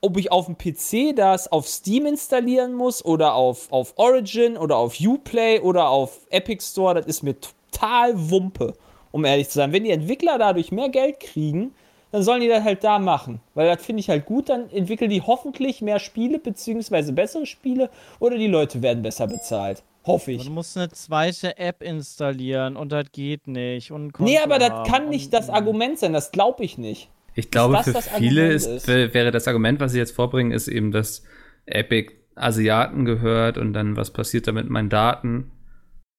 ob 0.00 0.16
ich 0.16 0.32
auf 0.32 0.46
dem 0.46 0.58
PC 0.58 1.14
das 1.14 1.52
auf 1.52 1.68
Steam 1.68 2.06
installieren 2.06 2.74
muss 2.74 3.04
oder 3.04 3.34
auf, 3.34 3.70
auf 3.70 3.92
Origin 3.96 4.56
oder 4.56 4.78
auf 4.78 4.98
Uplay 5.00 5.60
oder 5.60 5.90
auf 5.90 6.26
Epic 6.30 6.64
Store, 6.64 6.94
das 6.94 7.06
ist 7.06 7.22
mir 7.22 7.36
total 7.38 8.14
Wumpe, 8.30 8.72
um 9.12 9.24
ehrlich 9.24 9.48
zu 9.48 9.58
sein. 9.58 9.72
Wenn 9.72 9.84
die 9.84 9.92
Entwickler 9.92 10.38
dadurch 10.38 10.72
mehr 10.72 10.88
Geld 10.88 11.20
kriegen, 11.20 11.72
dann 12.12 12.22
sollen 12.22 12.40
die 12.40 12.48
das 12.48 12.64
halt 12.64 12.82
da 12.84 12.98
machen. 12.98 13.40
Weil 13.54 13.68
das 13.74 13.84
finde 13.84 14.00
ich 14.00 14.08
halt 14.08 14.26
gut, 14.26 14.48
dann 14.48 14.68
entwickeln 14.70 15.10
die 15.10 15.22
hoffentlich 15.22 15.80
mehr 15.82 15.98
Spiele, 15.98 16.38
beziehungsweise 16.38 17.12
bessere 17.12 17.46
Spiele, 17.46 17.90
oder 18.18 18.36
die 18.38 18.46
Leute 18.46 18.82
werden 18.82 19.02
besser 19.02 19.26
bezahlt. 19.26 19.82
Hoffe 20.06 20.32
ich. 20.32 20.44
Du 20.46 20.50
musst 20.50 20.76
eine 20.78 20.88
zweite 20.88 21.58
App 21.58 21.82
installieren 21.82 22.76
und 22.76 22.90
das 22.90 23.12
geht 23.12 23.46
nicht. 23.46 23.92
Und 23.92 24.18
Nee, 24.18 24.38
aber 24.38 24.58
das 24.58 24.88
kann 24.88 25.08
nicht 25.10 25.32
das 25.32 25.50
Argument 25.50 25.98
sein, 25.98 26.12
das 26.14 26.32
glaube 26.32 26.64
ich 26.64 26.78
nicht. 26.78 27.10
Ich 27.34 27.50
glaube, 27.50 27.74
das 27.74 27.86
für 28.08 28.16
viele 28.18 28.48
ist, 28.50 28.66
ist? 28.66 28.88
wär- 28.88 29.12
wäre 29.14 29.30
das 29.30 29.46
Argument, 29.46 29.78
was 29.78 29.92
sie 29.92 29.98
jetzt 29.98 30.12
vorbringen, 30.12 30.52
ist 30.52 30.68
eben, 30.68 30.90
dass 30.90 31.22
Epic 31.66 32.12
Asiaten 32.34 33.04
gehört 33.04 33.58
und 33.58 33.72
dann 33.74 33.96
was 33.96 34.10
passiert 34.12 34.46
da 34.48 34.52
mit 34.52 34.68
meinen 34.70 34.88
Daten. 34.88 35.52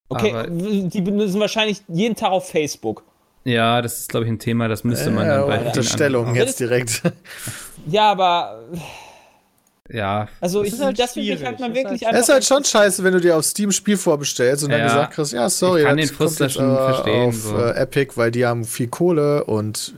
Okay, 0.09 0.31
Aber- 0.33 0.47
die 0.49 1.01
benutzen 1.01 1.39
wahrscheinlich 1.39 1.81
jeden 1.87 2.15
Tag 2.15 2.31
auf 2.31 2.47
Facebook. 2.49 3.03
Ja, 3.43 3.81
das 3.81 3.99
ist, 4.01 4.09
glaube 4.09 4.25
ich, 4.25 4.31
ein 4.31 4.39
Thema, 4.39 4.67
das 4.67 4.83
müsste 4.83 5.09
man 5.09 5.27
Ja, 5.27 5.37
dann 5.39 5.47
bei 5.47 5.55
vielen 5.57 5.67
Unterstellung 5.67 6.35
jetzt 6.35 6.59
direkt. 6.59 7.01
Ja, 7.87 8.11
aber 8.11 8.65
Ja, 9.89 10.27
also 10.39 10.59
Das 10.59 10.67
ich, 10.67 10.73
ist 10.75 10.83
halt 10.83 10.99
das 10.99 11.13
finde 11.13 11.33
ich 11.33 11.43
halt 11.43 11.59
ist 11.59 11.73
wirklich 11.75 12.05
halt- 12.05 12.15
Es 12.15 12.21
ist 12.21 12.29
halt 12.29 12.45
schon 12.45 12.63
scheiße, 12.63 13.03
wenn 13.03 13.13
du 13.13 13.19
dir 13.19 13.35
auf 13.35 13.43
Steam 13.43 13.71
Spiel 13.71 13.97
vorbestellst 13.97 14.63
und 14.63 14.69
dann 14.69 14.79
Ja. 14.81 14.85
gesagt 14.85 15.13
kriegst, 15.15 15.33
ja, 15.33 15.49
sorry, 15.49 15.81
Ich 15.81 15.87
kann 15.87 15.97
das 15.97 16.07
den 16.09 16.15
Frust 16.15 16.37
kommt 16.39 16.51
schon 16.51 16.65
aber 16.65 16.93
verstehen, 16.93 17.29
auf 17.29 17.35
so. 17.35 17.57
äh, 17.57 17.71
Epic, 17.75 18.13
weil 18.15 18.29
die 18.31 18.45
haben 18.45 18.63
viel 18.63 18.87
Kohle 18.87 19.43
und 19.45 19.95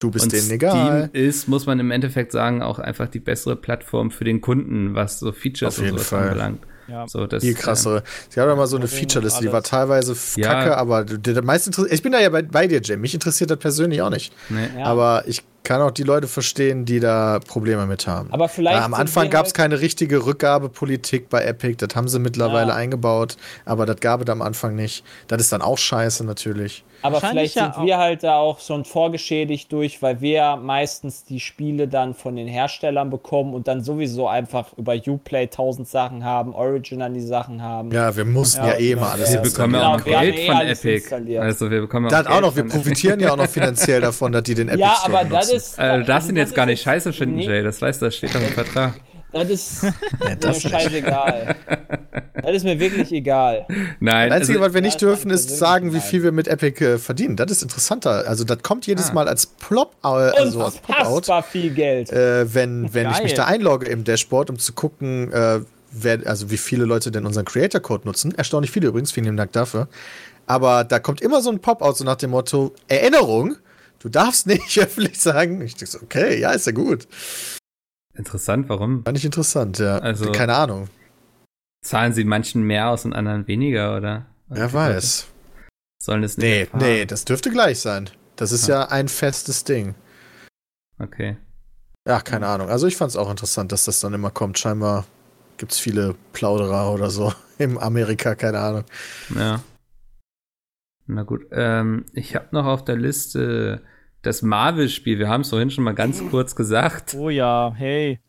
du 0.00 0.10
bist 0.10 0.24
und 0.26 0.32
denen 0.34 0.42
Steam 0.42 0.52
egal. 0.54 1.10
ist, 1.14 1.48
muss 1.48 1.64
man 1.66 1.80
im 1.80 1.90
Endeffekt 1.90 2.30
sagen, 2.32 2.62
auch 2.62 2.78
einfach 2.78 3.08
die 3.08 3.20
bessere 3.20 3.56
Plattform 3.56 4.10
für 4.10 4.24
den 4.24 4.40
Kunden, 4.42 4.94
was 4.94 5.18
so 5.18 5.32
Features 5.32 5.78
Auf 5.78 5.82
und 5.84 5.88
sowas 5.92 6.08
Fall. 6.08 6.28
anbelangt. 6.28 6.60
Ja. 6.88 7.06
So, 7.08 7.26
das, 7.26 7.42
Viel 7.42 7.54
krassere. 7.54 8.02
Sie 8.28 8.40
haben 8.40 8.48
ja 8.48 8.56
mal 8.56 8.66
so 8.66 8.76
eine 8.76 8.88
Featureliste, 8.88 9.42
die 9.42 9.52
war 9.52 9.62
teilweise 9.62 10.14
Ja. 10.36 10.48
kacke, 10.48 10.76
aber 10.76 11.04
der, 11.04 11.34
der 11.34 11.42
meiste 11.44 11.68
interessiert. 11.70 11.94
Ich 11.94 12.02
bin 12.02 12.12
da 12.12 12.20
ja 12.20 12.28
bei, 12.28 12.42
bei 12.42 12.66
dir, 12.66 12.80
Jim. 12.80 13.00
Mich 13.00 13.14
interessiert 13.14 13.50
das 13.50 13.58
persönlich 13.58 14.02
auch 14.02 14.10
nicht. 14.10 14.32
Ähm, 14.50 14.56
nee. 14.56 14.80
Ja. 14.80 14.86
Aber 14.86 15.24
ich 15.26 15.42
kann 15.64 15.80
auch 15.80 15.90
die 15.90 16.02
Leute 16.02 16.28
verstehen, 16.28 16.84
die 16.84 17.00
da 17.00 17.40
Probleme 17.40 17.86
mit 17.86 18.06
haben. 18.06 18.30
Aber 18.32 18.48
vielleicht. 18.48 18.76
Weil 18.76 18.84
am 18.84 18.94
Anfang 18.94 19.30
gab 19.30 19.46
es 19.46 19.50
halt 19.50 19.56
keine 19.56 19.80
richtige 19.80 20.24
Rückgabepolitik 20.26 21.30
bei 21.30 21.42
Epic. 21.42 21.84
Das 21.84 21.96
haben 21.96 22.06
sie 22.06 22.18
mittlerweile 22.18 22.68
ja. 22.68 22.74
eingebaut, 22.74 23.36
aber 23.64 23.86
das 23.86 23.96
gab 24.00 24.22
es 24.22 24.28
am 24.28 24.42
Anfang 24.42 24.76
nicht. 24.76 25.04
Das 25.26 25.40
ist 25.40 25.52
dann 25.52 25.62
auch 25.62 25.78
scheiße 25.78 26.24
natürlich. 26.24 26.84
Aber 27.04 27.20
vielleicht 27.20 27.52
sind 27.52 27.74
ja 27.76 27.84
wir 27.84 27.98
halt 27.98 28.22
da 28.22 28.36
auch 28.36 28.60
schon 28.60 28.86
vorgeschädigt 28.86 29.70
durch, 29.70 30.00
weil 30.00 30.22
wir 30.22 30.56
meistens 30.56 31.22
die 31.22 31.38
Spiele 31.38 31.86
dann 31.86 32.14
von 32.14 32.34
den 32.34 32.48
Herstellern 32.48 33.10
bekommen 33.10 33.52
und 33.52 33.68
dann 33.68 33.84
sowieso 33.84 34.26
einfach 34.26 34.72
über 34.78 34.94
Uplay 34.94 35.46
tausend 35.48 35.86
Sachen 35.86 36.24
haben, 36.24 36.54
Origin 36.54 37.02
an 37.02 37.12
die 37.12 37.20
Sachen 37.20 37.60
haben. 37.60 37.90
Ja, 37.90 38.16
wir 38.16 38.24
mussten 38.24 38.64
ja, 38.64 38.72
ja 38.72 38.78
eh 38.78 38.96
mal 38.96 39.12
alles. 39.12 39.34
Wir 39.34 39.40
bekommen 39.40 39.74
ja 39.74 39.94
auch 39.94 40.02
Geld 40.02 40.38
eh 40.38 40.46
von 40.46 40.60
Epic. 40.62 41.38
Also 41.38 41.70
wir 41.70 41.82
bekommen 41.82 42.06
auch, 42.06 42.26
auch 42.26 42.40
noch, 42.40 42.56
wir 42.56 42.64
profitieren 42.64 43.20
ja 43.20 43.32
auch 43.32 43.36
noch 43.36 43.50
finanziell 43.50 44.00
davon, 44.00 44.32
dass 44.32 44.44
die 44.44 44.54
den 44.54 44.68
Epic 44.70 44.80
Ja, 44.80 44.96
aber 45.04 45.24
das 45.24 45.50
ist. 45.56 45.78
Äh, 45.78 45.98
du 45.98 46.04
darfst 46.04 46.28
ihn 46.28 46.36
jetzt 46.36 46.54
gar 46.54 46.66
nicht 46.66 46.82
scheiße 46.82 47.12
finden, 47.12 47.36
nee. 47.36 47.46
Jay. 47.46 47.62
Das 47.62 47.80
weißt 47.80 48.02
du, 48.02 48.06
das 48.06 48.16
steht 48.16 48.34
doch 48.34 48.40
im 48.40 48.48
Vertrag. 48.54 48.94
Das 49.34 49.50
ist 49.50 49.82
ja, 50.24 50.36
das 50.36 50.62
mir 50.62 50.70
scheißegal. 50.70 51.56
das 52.34 52.52
ist 52.52 52.64
mir 52.64 52.78
wirklich 52.78 53.10
egal. 53.10 53.66
Nein. 53.98 54.30
Das 54.30 54.40
Einzige, 54.40 54.58
also, 54.58 54.68
was 54.68 54.74
wir 54.74 54.80
nicht 54.80 55.00
dürfen, 55.00 55.30
ist 55.30 55.50
sagen, 55.58 55.92
wie 55.92 56.00
viel 56.00 56.22
wir 56.22 56.30
mit 56.30 56.46
Epic 56.46 56.84
äh, 56.84 56.98
verdienen. 56.98 57.34
Das 57.36 57.50
ist 57.50 57.62
interessanter. 57.62 58.28
Also, 58.28 58.44
das 58.44 58.62
kommt 58.62 58.86
jedes 58.86 59.10
ah. 59.10 59.14
Mal 59.14 59.28
als 59.28 59.46
Plop, 59.46 59.96
äh, 60.04 60.06
also 60.06 60.62
als 60.64 60.78
Pop-out. 60.78 61.44
viel 61.46 61.70
Geld. 61.74 62.12
Äh, 62.12 62.54
wenn 62.54 62.94
wenn 62.94 63.10
ich 63.10 63.22
mich 63.22 63.34
da 63.34 63.46
einlogge 63.46 63.86
im 63.86 64.04
Dashboard, 64.04 64.50
um 64.50 64.58
zu 64.58 64.72
gucken, 64.72 65.32
äh, 65.32 65.60
wer, 65.90 66.20
also 66.26 66.50
wie 66.50 66.56
viele 66.56 66.84
Leute 66.84 67.10
denn 67.10 67.26
unseren 67.26 67.44
Creator-Code 67.44 68.06
nutzen. 68.06 68.34
Erstaunlich 68.36 68.70
viele 68.70 68.88
übrigens, 68.88 69.10
vielen 69.10 69.36
Dank 69.36 69.52
dafür. 69.52 69.88
Aber 70.46 70.84
da 70.84 70.98
kommt 71.00 71.20
immer 71.22 71.40
so 71.40 71.50
ein 71.50 71.58
Pop-out, 71.58 71.96
so 71.96 72.04
nach 72.04 72.16
dem 72.16 72.30
Motto: 72.30 72.72
Erinnerung, 72.86 73.56
du 74.04 74.10
darfst 74.10 74.46
nicht 74.46 74.78
öffentlich 74.80 75.20
sagen. 75.20 75.60
Ich 75.62 75.74
denke 75.74 75.90
so, 75.90 76.00
okay, 76.02 76.38
ja, 76.38 76.52
ist 76.52 76.66
ja 76.66 76.72
gut. 76.72 77.08
Interessant, 78.14 78.68
warum? 78.68 79.02
Fand 79.02 79.18
ich 79.18 79.24
interessant, 79.24 79.78
ja. 79.78 79.98
Also, 79.98 80.30
Keine 80.30 80.54
Ahnung. 80.54 80.88
Zahlen 81.82 82.12
sie 82.12 82.24
manchen 82.24 82.62
mehr 82.62 82.90
aus 82.90 83.04
und 83.04 83.12
anderen 83.12 83.48
weniger, 83.48 83.96
oder? 83.96 84.26
Wer 84.48 84.72
weiß. 84.72 85.26
Sollen 86.00 86.22
es 86.22 86.36
nicht? 86.36 86.44
Nee, 86.44 86.60
erfahren? 86.60 86.80
nee, 86.80 87.06
das 87.06 87.24
dürfte 87.24 87.50
gleich 87.50 87.80
sein. 87.80 88.10
Das 88.36 88.52
ist 88.52 88.68
ja. 88.68 88.80
ja 88.80 88.88
ein 88.88 89.08
festes 89.08 89.64
Ding. 89.64 89.94
Okay. 90.98 91.36
Ja, 92.06 92.20
keine 92.20 92.46
Ahnung. 92.46 92.68
Also 92.68 92.86
ich 92.86 92.96
fand 92.96 93.10
es 93.10 93.16
auch 93.16 93.30
interessant, 93.30 93.72
dass 93.72 93.86
das 93.86 94.00
dann 94.00 94.14
immer 94.14 94.30
kommt. 94.30 94.58
Scheinbar 94.58 95.06
gibt 95.56 95.72
es 95.72 95.78
viele 95.78 96.14
Plauderer 96.32 96.92
oder 96.92 97.10
so 97.10 97.32
im 97.58 97.78
Amerika, 97.78 98.34
keine 98.34 98.60
Ahnung. 98.60 98.84
Ja. 99.34 99.62
Na 101.06 101.22
gut. 101.22 101.46
Ähm, 101.52 102.04
ich 102.12 102.34
habe 102.34 102.48
noch 102.52 102.66
auf 102.66 102.84
der 102.84 102.96
Liste 102.96 103.82
das 104.24 104.42
Marvel-Spiel, 104.42 105.18
wir 105.18 105.28
haben 105.28 105.42
es 105.42 105.50
vorhin 105.50 105.70
schon 105.70 105.84
mal 105.84 105.94
ganz 105.94 106.22
kurz 106.30 106.56
gesagt. 106.56 107.14
Oh 107.18 107.28
ja, 107.28 107.72
hey. 107.76 108.20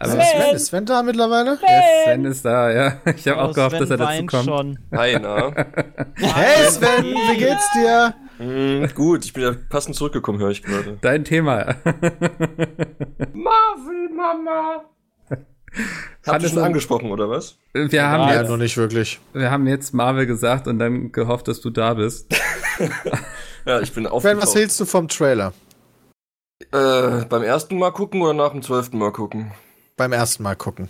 Aber 0.00 0.12
Sven, 0.12 0.54
ist 0.54 0.66
Sven 0.66 0.86
da 0.86 1.02
mittlerweile? 1.02 1.56
Sven, 1.56 1.68
ja, 1.68 2.04
Sven 2.04 2.24
ist 2.24 2.44
da, 2.44 2.70
ja. 2.70 3.00
Ich 3.16 3.26
habe 3.26 3.40
oh, 3.40 3.44
auch 3.44 3.54
gehofft, 3.54 3.76
Sven 3.76 3.80
dass 3.80 3.90
er 3.90 3.96
dazu 3.96 4.26
kommt. 4.26 4.44
Schon. 4.44 4.78
Hi, 4.94 5.18
na? 5.20 5.52
hey 6.16 6.70
Sven, 6.70 7.04
wie 7.04 7.36
geht's 7.36 7.72
dir? 7.72 8.14
Mm, 8.38 8.86
gut, 8.94 9.24
ich 9.24 9.32
bin 9.32 9.42
ja 9.42 9.54
passend 9.68 9.96
zurückgekommen, 9.96 10.38
höre 10.38 10.50
ich 10.50 10.62
gerade. 10.62 10.98
Dein 11.00 11.24
Thema. 11.24 11.74
Marvel, 13.32 14.08
Mama. 14.14 14.84
Habt 16.26 16.42
ihr 16.42 16.48
schon 16.48 16.58
angesprochen, 16.58 17.10
oder 17.10 17.30
was? 17.30 17.56
Wir 17.72 18.06
haben 18.06 18.28
ja, 18.28 18.40
jetzt, 18.40 18.48
noch 18.48 18.56
nicht 18.56 18.76
wirklich. 18.76 19.20
Wir 19.32 19.50
haben 19.50 19.66
jetzt 19.66 19.94
Marvel 19.94 20.26
gesagt 20.26 20.66
und 20.66 20.78
dann 20.78 21.12
gehofft, 21.12 21.48
dass 21.48 21.60
du 21.60 21.70
da 21.70 21.94
bist. 21.94 22.26
Ja, 23.68 23.80
ich 23.80 23.92
bin 23.92 24.06
aufgetaucht. 24.06 24.42
was 24.42 24.54
hältst 24.54 24.80
du 24.80 24.86
vom 24.86 25.08
Trailer? 25.08 25.52
Äh, 26.72 27.26
beim 27.26 27.42
ersten 27.42 27.78
Mal 27.78 27.90
gucken 27.90 28.22
oder 28.22 28.32
nach 28.32 28.52
dem 28.52 28.62
zwölften 28.62 28.96
Mal 28.96 29.12
gucken? 29.12 29.52
Beim 29.98 30.12
ersten 30.12 30.42
Mal 30.42 30.56
gucken. 30.56 30.88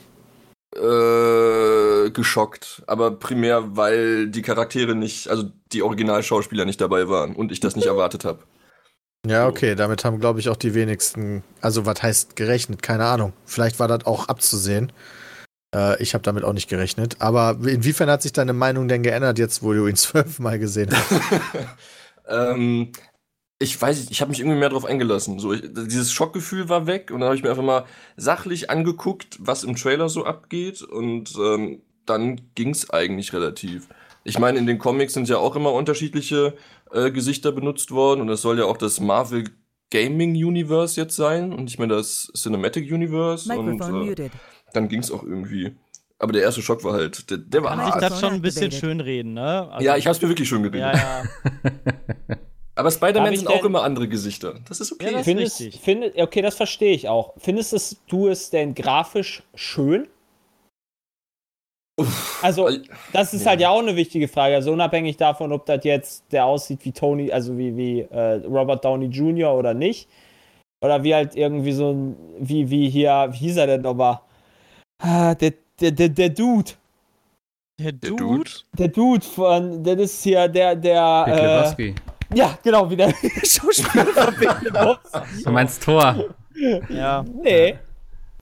Äh, 0.76 2.10
geschockt. 2.10 2.84
Aber 2.86 3.10
primär, 3.10 3.76
weil 3.76 4.28
die 4.28 4.42
Charaktere 4.42 4.94
nicht, 4.94 5.28
also 5.28 5.50
die 5.72 5.82
Originalschauspieler 5.82 6.64
nicht 6.64 6.80
dabei 6.80 7.08
waren 7.08 7.34
und 7.34 7.50
ich 7.50 7.58
das 7.58 7.74
nicht 7.74 7.86
erwartet 7.86 8.24
habe. 8.24 8.44
Ja, 9.28 9.46
okay, 9.46 9.74
damit 9.74 10.04
haben, 10.04 10.20
glaube 10.20 10.40
ich, 10.40 10.48
auch 10.48 10.56
die 10.56 10.74
wenigsten, 10.74 11.44
also 11.60 11.84
was 11.84 12.02
heißt 12.02 12.34
gerechnet, 12.34 12.82
keine 12.82 13.04
Ahnung. 13.04 13.34
Vielleicht 13.44 13.78
war 13.78 13.86
das 13.86 14.06
auch 14.06 14.28
abzusehen. 14.28 14.90
Äh, 15.74 16.02
ich 16.02 16.14
habe 16.14 16.22
damit 16.22 16.44
auch 16.44 16.54
nicht 16.54 16.68
gerechnet. 16.68 17.16
Aber 17.18 17.58
inwiefern 17.62 18.10
hat 18.10 18.22
sich 18.22 18.32
deine 18.32 18.54
Meinung 18.54 18.88
denn 18.88 19.02
geändert, 19.02 19.38
jetzt 19.38 19.62
wo 19.62 19.72
du 19.74 19.86
ihn 19.86 19.96
zwölfmal 19.96 20.58
gesehen 20.58 20.90
hast? 20.92 21.20
Ähm, 22.30 22.92
ich 23.58 23.80
weiß 23.80 23.98
nicht, 23.98 24.10
ich 24.10 24.20
habe 24.20 24.28
mich 24.28 24.40
irgendwie 24.40 24.58
mehr 24.58 24.68
drauf 24.68 24.84
eingelassen. 24.84 25.38
So, 25.38 25.54
ich, 25.54 25.62
dieses 25.62 26.12
Schockgefühl 26.12 26.68
war 26.68 26.86
weg 26.86 27.10
und 27.10 27.20
dann 27.20 27.28
habe 27.28 27.36
ich 27.36 27.42
mir 27.42 27.48
einfach 27.48 27.62
mal 27.62 27.86
sachlich 28.18 28.68
angeguckt, 28.68 29.38
was 29.40 29.64
im 29.64 29.76
Trailer 29.76 30.10
so 30.10 30.26
abgeht 30.26 30.82
und 30.82 31.34
ähm, 31.40 31.80
dann 32.04 32.40
ging's 32.54 32.90
eigentlich 32.90 33.32
relativ. 33.32 33.88
Ich 34.24 34.38
meine, 34.38 34.58
in 34.58 34.66
den 34.66 34.78
Comics 34.78 35.14
sind 35.14 35.28
ja 35.28 35.38
auch 35.38 35.56
immer 35.56 35.72
unterschiedliche 35.72 36.54
äh, 36.92 37.10
Gesichter 37.10 37.52
benutzt 37.52 37.90
worden 37.90 38.20
und 38.20 38.28
es 38.28 38.42
soll 38.42 38.58
ja 38.58 38.64
auch 38.64 38.76
das 38.76 39.00
Marvel 39.00 39.44
Gaming 39.90 40.32
Universe 40.32 41.00
jetzt 41.00 41.16
sein 41.16 41.52
und 41.52 41.64
nicht 41.64 41.78
mehr 41.78 41.88
das 41.88 42.30
Cinematic 42.34 42.90
Universe 42.92 43.48
Microphone 43.48 44.08
und 44.08 44.20
äh, 44.20 44.30
dann 44.72 44.88
ging's 44.88 45.10
auch 45.10 45.22
irgendwie. 45.22 45.76
Aber 46.18 46.32
der 46.32 46.42
erste 46.42 46.62
Schock 46.62 46.84
war 46.84 46.94
halt, 46.94 47.30
der, 47.30 47.38
der 47.38 47.62
war 47.62 47.70
Kann 47.70 47.86
hart. 47.86 48.02
Ich 48.02 48.08
das 48.08 48.20
schon 48.20 48.34
ein 48.34 48.42
bisschen 48.42 48.72
schön 48.72 49.00
reden, 49.00 49.34
ne? 49.34 49.68
Also, 49.70 49.84
ja, 49.84 49.96
ich 49.96 50.06
hab's 50.06 50.20
mir 50.20 50.28
wirklich 50.28 50.48
schön 50.48 50.62
geredet. 50.62 50.94
Ja, 50.94 51.22
ja. 51.22 51.24
Aber 52.74 52.90
Spider-Man 52.92 53.36
sind 53.36 53.48
auch 53.48 53.64
immer 53.64 53.82
andere 53.82 54.06
Gesichter. 54.06 54.60
Das 54.68 54.80
ist 54.80 54.92
okay. 54.92 55.06
Ja, 55.06 55.12
das 55.12 55.24
findest, 55.24 55.60
ist 55.60 55.78
find, 55.78 56.16
okay, 56.16 56.42
das 56.42 56.54
verstehe 56.54 56.92
ich 56.92 57.08
auch. 57.08 57.34
Findest 57.38 57.72
es, 57.72 57.96
du 58.08 58.28
es 58.28 58.50
denn 58.50 58.74
grafisch 58.74 59.42
schön? 59.54 60.06
Uff, 61.98 62.40
also, 62.42 62.70
das 63.12 63.34
ist 63.34 63.42
ja. 63.42 63.50
halt 63.50 63.60
ja 63.60 63.70
auch 63.70 63.80
eine 63.80 63.96
wichtige 63.96 64.28
Frage. 64.28 64.54
Also, 64.54 64.72
unabhängig 64.72 65.16
davon, 65.16 65.52
ob 65.52 65.66
das 65.66 65.84
jetzt 65.84 66.24
der 66.30 66.46
aussieht 66.46 66.84
wie 66.84 66.92
Tony, 66.92 67.32
also 67.32 67.58
wie, 67.58 67.76
wie 67.76 68.00
äh, 68.02 68.34
Robert 68.46 68.84
Downey 68.84 69.06
Jr. 69.06 69.52
oder 69.52 69.74
nicht. 69.74 70.08
Oder 70.80 71.02
wie 71.02 71.14
halt 71.14 71.34
irgendwie 71.34 71.72
so 71.72 71.92
ein, 71.92 72.16
wie, 72.38 72.70
wie 72.70 72.88
hier, 72.88 73.28
wie 73.32 73.36
hieß 73.36 73.56
er 73.56 73.66
denn 73.66 73.82
nochmal? 73.82 74.20
Ah, 75.02 75.34
der, 75.34 75.54
der, 75.80 75.90
der, 75.90 76.08
der 76.08 76.28
Dude. 76.28 76.70
Der 77.80 77.92
Dude? 77.92 78.50
Der 78.76 78.88
Dude 78.88 79.24
von, 79.24 79.82
das 79.82 79.98
ist 79.98 80.22
hier 80.22 80.48
der, 80.48 80.76
der. 80.76 81.74
Äh, 81.78 81.94
ja, 82.34 82.58
genau, 82.62 82.88
wie 82.90 82.96
der 82.96 83.12
Schauspieler 83.44 84.32
Du 85.44 85.50
meinst 85.50 85.82
Thor? 85.82 86.24
Ja. 86.88 87.24
Nee. 87.40 87.78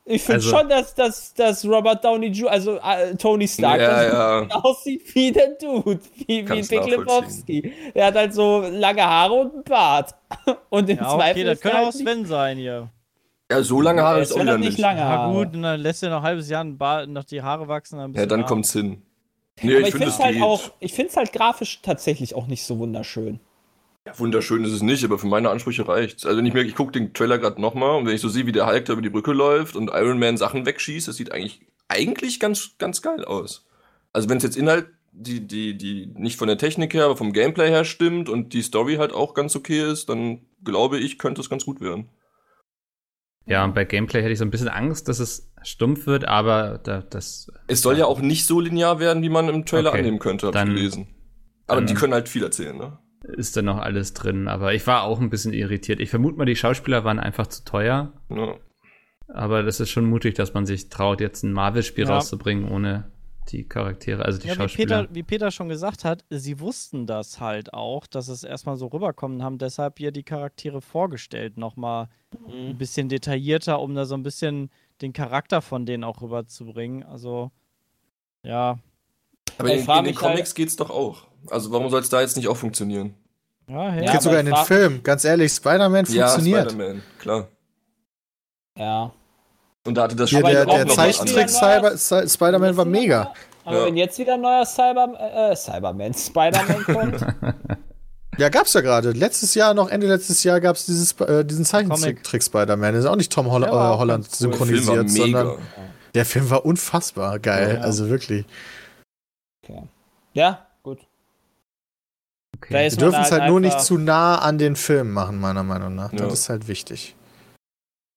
Ich 0.08 0.22
finde 0.22 0.34
also, 0.36 0.56
schon, 0.56 0.68
dass, 0.68 0.94
dass, 0.94 1.34
dass 1.34 1.64
Robert 1.64 2.04
Downey 2.04 2.28
Jr., 2.28 2.52
also 2.52 2.76
äh, 2.76 3.16
Tony 3.16 3.48
Stark, 3.48 3.80
ja, 3.80 4.04
ja. 4.04 4.48
aussieht 4.50 5.02
wie 5.12 5.32
der 5.32 5.48
Dude, 5.60 5.98
wie, 6.14 6.48
wie 6.48 6.62
Big 6.62 6.86
Lebowski. 6.86 7.72
Der 7.92 8.06
hat 8.06 8.14
halt 8.14 8.32
so 8.32 8.60
lange 8.70 9.02
Haare 9.02 9.34
und 9.34 9.52
einen 9.52 9.64
Bart. 9.64 10.14
Und 10.70 10.88
im 10.90 10.98
ja, 10.98 11.08
okay, 11.08 11.16
Zweifel. 11.16 11.44
Das 11.44 11.60
könnte 11.60 11.78
halt 11.78 11.88
auch 11.88 11.92
Sven 11.92 12.24
sein 12.24 12.58
hier. 12.58 12.88
Ja, 13.50 13.62
so 13.62 13.80
lange 13.80 14.02
Haare 14.02 14.20
ist 14.20 14.32
auch 14.32 14.40
wieder 14.40 14.58
nicht. 14.58 14.78
Lange 14.78 15.04
Haare. 15.04 15.32
Ja, 15.32 15.38
gut, 15.38 15.54
und 15.54 15.62
dann 15.62 15.80
lässt 15.80 16.02
er 16.02 16.10
noch 16.10 16.18
ein 16.18 16.22
halbes 16.22 16.48
Jahr 16.48 16.64
noch 16.64 17.24
die 17.24 17.42
Haare 17.42 17.68
wachsen. 17.68 17.98
Dann 17.98 18.12
ja, 18.12 18.26
dann 18.26 18.40
Haare. 18.40 18.48
kommt's 18.48 18.72
hin. 18.72 19.02
Nee, 19.62 19.76
Aber 19.76 19.88
ich, 19.88 19.92
finde 19.92 20.08
es 20.08 20.18
halt 20.18 20.42
auch, 20.42 20.70
ich 20.80 20.92
finde 20.92 21.10
es 21.10 21.16
halt 21.16 21.32
grafisch 21.32 21.80
tatsächlich 21.82 22.34
auch 22.34 22.46
nicht 22.46 22.64
so 22.64 22.78
wunderschön. 22.78 23.40
Ja, 24.06 24.16
wunderschön 24.20 24.64
ist 24.64 24.72
es 24.72 24.82
nicht, 24.82 25.04
aber 25.04 25.18
für 25.18 25.26
meine 25.26 25.50
Ansprüche 25.50 25.86
reicht's. 25.86 26.24
Also 26.24 26.38
wenn 26.38 26.46
ich 26.46 26.54
mir, 26.54 26.62
ich 26.62 26.76
gucke 26.76 26.92
den 26.92 27.12
Trailer 27.12 27.38
gerade 27.38 27.60
nochmal 27.60 27.96
und 27.96 28.06
wenn 28.06 28.14
ich 28.14 28.20
so 28.20 28.28
sehe, 28.28 28.46
wie 28.46 28.52
der 28.52 28.68
Hulk 28.68 28.84
da 28.84 28.92
über 28.92 29.02
die 29.02 29.10
Brücke 29.10 29.32
läuft 29.32 29.74
und 29.74 29.90
Iron 29.92 30.20
Man 30.20 30.36
Sachen 30.36 30.64
wegschießt, 30.64 31.08
das 31.08 31.16
sieht 31.16 31.32
eigentlich, 31.32 31.66
eigentlich 31.88 32.38
ganz, 32.38 32.78
ganz 32.78 33.02
geil 33.02 33.24
aus. 33.24 33.66
Also 34.12 34.28
wenn 34.28 34.36
es 34.36 34.44
jetzt 34.44 34.56
Inhalt, 34.56 34.86
die, 35.10 35.44
die, 35.44 35.76
die 35.76 36.06
nicht 36.14 36.38
von 36.38 36.46
der 36.46 36.56
Technik 36.56 36.94
her, 36.94 37.06
aber 37.06 37.16
vom 37.16 37.32
Gameplay 37.32 37.68
her 37.68 37.84
stimmt 37.84 38.28
und 38.28 38.52
die 38.52 38.62
Story 38.62 38.94
halt 38.96 39.12
auch 39.12 39.34
ganz 39.34 39.56
okay 39.56 39.90
ist, 39.90 40.08
dann 40.08 40.46
glaube 40.62 40.98
ich, 40.98 41.18
könnte 41.18 41.40
es 41.40 41.50
ganz 41.50 41.64
gut 41.64 41.80
werden. 41.80 42.08
Ja, 43.44 43.64
und 43.64 43.74
bei 43.74 43.84
Gameplay 43.84 44.22
hätte 44.22 44.32
ich 44.32 44.38
so 44.38 44.44
ein 44.44 44.50
bisschen 44.50 44.68
Angst, 44.68 45.08
dass 45.08 45.18
es 45.18 45.52
stumpf 45.62 46.06
wird, 46.06 46.26
aber 46.26 46.78
da, 46.78 47.00
das. 47.00 47.50
Es 47.66 47.82
soll 47.82 47.98
ja 47.98 48.06
auch 48.06 48.20
nicht 48.20 48.46
so 48.46 48.60
linear 48.60 49.00
werden, 49.00 49.22
wie 49.22 49.28
man 49.30 49.48
im 49.48 49.64
Trailer 49.66 49.90
okay, 49.90 49.98
annehmen 49.98 50.20
könnte, 50.20 50.46
habe 50.46 50.58
ich 50.58 50.64
gelesen. 50.64 51.08
Aber 51.66 51.80
die 51.80 51.94
können 51.94 52.12
halt 52.12 52.28
viel 52.28 52.44
erzählen, 52.44 52.76
ne? 52.76 52.98
Ist 53.28 53.56
da 53.56 53.62
noch 53.62 53.78
alles 53.78 54.14
drin, 54.14 54.46
aber 54.46 54.74
ich 54.74 54.86
war 54.86 55.02
auch 55.02 55.20
ein 55.20 55.30
bisschen 55.30 55.52
irritiert. 55.52 56.00
Ich 56.00 56.10
vermute 56.10 56.38
mal, 56.38 56.44
die 56.44 56.56
Schauspieler 56.56 57.04
waren 57.04 57.18
einfach 57.18 57.48
zu 57.48 57.64
teuer. 57.64 58.12
Ja. 58.28 58.54
Aber 59.28 59.62
das 59.62 59.80
ist 59.80 59.90
schon 59.90 60.04
mutig, 60.04 60.34
dass 60.34 60.54
man 60.54 60.66
sich 60.66 60.88
traut, 60.88 61.20
jetzt 61.20 61.42
ein 61.42 61.52
Marvel-Spiel 61.52 62.06
ja. 62.06 62.14
rauszubringen, 62.14 62.70
ohne 62.70 63.10
die 63.48 63.64
Charaktere, 63.64 64.24
also 64.24 64.38
die 64.38 64.48
ja, 64.48 64.54
Schauspieler. 64.54 65.02
Wie 65.02 65.06
Peter, 65.06 65.14
wie 65.14 65.22
Peter 65.22 65.50
schon 65.50 65.68
gesagt 65.68 66.04
hat, 66.04 66.24
sie 66.30 66.60
wussten 66.60 67.06
das 67.06 67.40
halt 67.40 67.72
auch, 67.72 68.06
dass 68.06 68.28
es 68.28 68.44
erstmal 68.44 68.76
so 68.76 68.86
rüberkommt 68.86 69.36
und 69.36 69.42
haben 69.42 69.58
deshalb 69.58 69.98
hier 69.98 70.10
die 70.10 70.24
Charaktere 70.24 70.80
vorgestellt, 70.80 71.56
nochmal 71.56 72.08
mhm. 72.32 72.70
ein 72.70 72.78
bisschen 72.78 73.08
detaillierter, 73.08 73.80
um 73.80 73.94
da 73.94 74.04
so 74.04 74.14
ein 74.14 74.22
bisschen 74.22 74.70
den 75.00 75.12
Charakter 75.12 75.62
von 75.62 75.86
denen 75.86 76.04
auch 76.04 76.22
rüberzubringen. 76.22 77.02
Also, 77.04 77.50
ja. 78.42 78.78
Aber 79.58 79.72
in, 79.72 79.80
in 79.80 80.04
den 80.04 80.14
Comics 80.14 80.50
halt, 80.50 80.54
geht's 80.54 80.76
doch 80.76 80.90
auch. 80.90 81.28
Also 81.50 81.70
warum 81.72 81.90
soll 81.90 82.00
es 82.00 82.08
da 82.08 82.20
jetzt 82.20 82.36
nicht 82.36 82.48
auch 82.48 82.56
funktionieren? 82.56 83.14
Ja, 83.68 83.90
hey. 83.90 84.04
Ja, 84.04 84.12
Geht 84.12 84.22
sogar 84.22 84.40
in 84.40 84.46
den 84.46 84.56
Film. 84.56 85.02
Ganz 85.02 85.24
ehrlich, 85.24 85.52
Spider-Man 85.52 86.04
Ja, 86.06 86.28
funktioniert. 86.28 86.70
Spider-Man, 86.72 87.02
klar. 87.18 87.48
Ja. 88.78 89.12
Und 89.84 89.94
da 89.94 90.02
hatte 90.04 90.16
das 90.16 90.30
Spiel 90.30 90.42
der, 90.42 90.68
auch 90.68 90.74
der 90.74 90.88
Zeichentrick 90.88 91.48
Spider-Man 91.50 92.76
war 92.76 92.84
mega. 92.84 93.32
Aber 93.64 93.80
Ja. 93.80 93.86
wenn 93.86 93.96
jetzt 93.96 94.18
wieder 94.18 94.34
ein 94.34 94.40
neuer 94.40 94.64
Cyber, 94.64 95.50
äh, 95.50 95.56
Cyberman, 95.56 96.14
Spider-Man 96.14 96.84
kommt, 96.84 97.26
Ja, 98.38 98.48
gab's 98.50 98.74
ja 98.74 98.80
gerade. 98.82 99.12
Letztes 99.12 99.54
Jahr, 99.54 99.74
noch 99.74 99.88
Ende 99.88 100.06
letztes 100.06 100.44
Jahr, 100.44 100.60
gab's 100.60 100.86
dieses, 100.86 101.12
äh, 101.20 101.44
diesen 101.44 101.64
Zeichentrick 101.64 102.42
Spider-Man. 102.42 102.94
Das 102.94 103.04
ist 103.04 103.10
auch 103.10 103.16
nicht 103.16 103.32
Tom 103.32 103.50
Holl 103.50 103.62
war 103.62 103.94
äh, 103.94 103.98
Holland 103.98 104.26
cool. 104.28 104.34
Synchronisiert, 104.36 105.10
sondern 105.10 105.58
der 106.14 106.24
Film 106.26 106.50
war 106.50 106.64
unfassbar 106.64 107.38
geil. 107.38 107.76
Ja. 107.76 107.80
Also 107.80 108.08
wirklich. 108.08 108.44
ja, 109.68 109.78
gut. 109.80 109.88
Da 110.34 110.65
Okay. 112.56 112.88
man 112.88 112.98
dürfen 112.98 113.22
es 113.22 113.32
halt 113.32 113.50
nur 113.50 113.60
nicht 113.60 113.80
zu 113.80 113.98
nah 113.98 114.38
an 114.38 114.58
den 114.58 114.76
Film 114.76 115.12
machen, 115.12 115.38
meiner 115.38 115.62
Meinung 115.62 115.94
nach. 115.94 116.12
Ja. 116.12 116.20
Das 116.20 116.32
ist 116.32 116.48
halt 116.48 116.68
wichtig. 116.68 117.14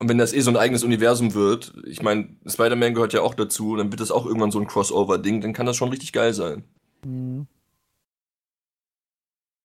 Und 0.02 0.08
wenn 0.08 0.18
das 0.18 0.34
eh 0.34 0.40
so 0.40 0.50
ein 0.50 0.58
eigenes 0.58 0.84
Universum 0.84 1.34
wird, 1.34 1.74
ich 1.86 2.02
meine, 2.02 2.30
Spider-Man 2.46 2.94
gehört 2.94 3.12
ja 3.12 3.22
auch 3.22 3.34
dazu, 3.34 3.76
dann 3.76 3.92
wird 3.92 4.00
das 4.00 4.12
auch 4.12 4.26
irgendwann 4.26 4.52
so 4.52 4.60
ein 4.60 4.68
Crossover-Ding, 4.68 5.42
dann 5.42 5.52
kann 5.52 5.66
das 5.66 5.76
schon 5.76 5.90
richtig 5.90 6.14
geil 6.14 6.34
sein. 6.34 6.64
Mhm. 7.06 7.48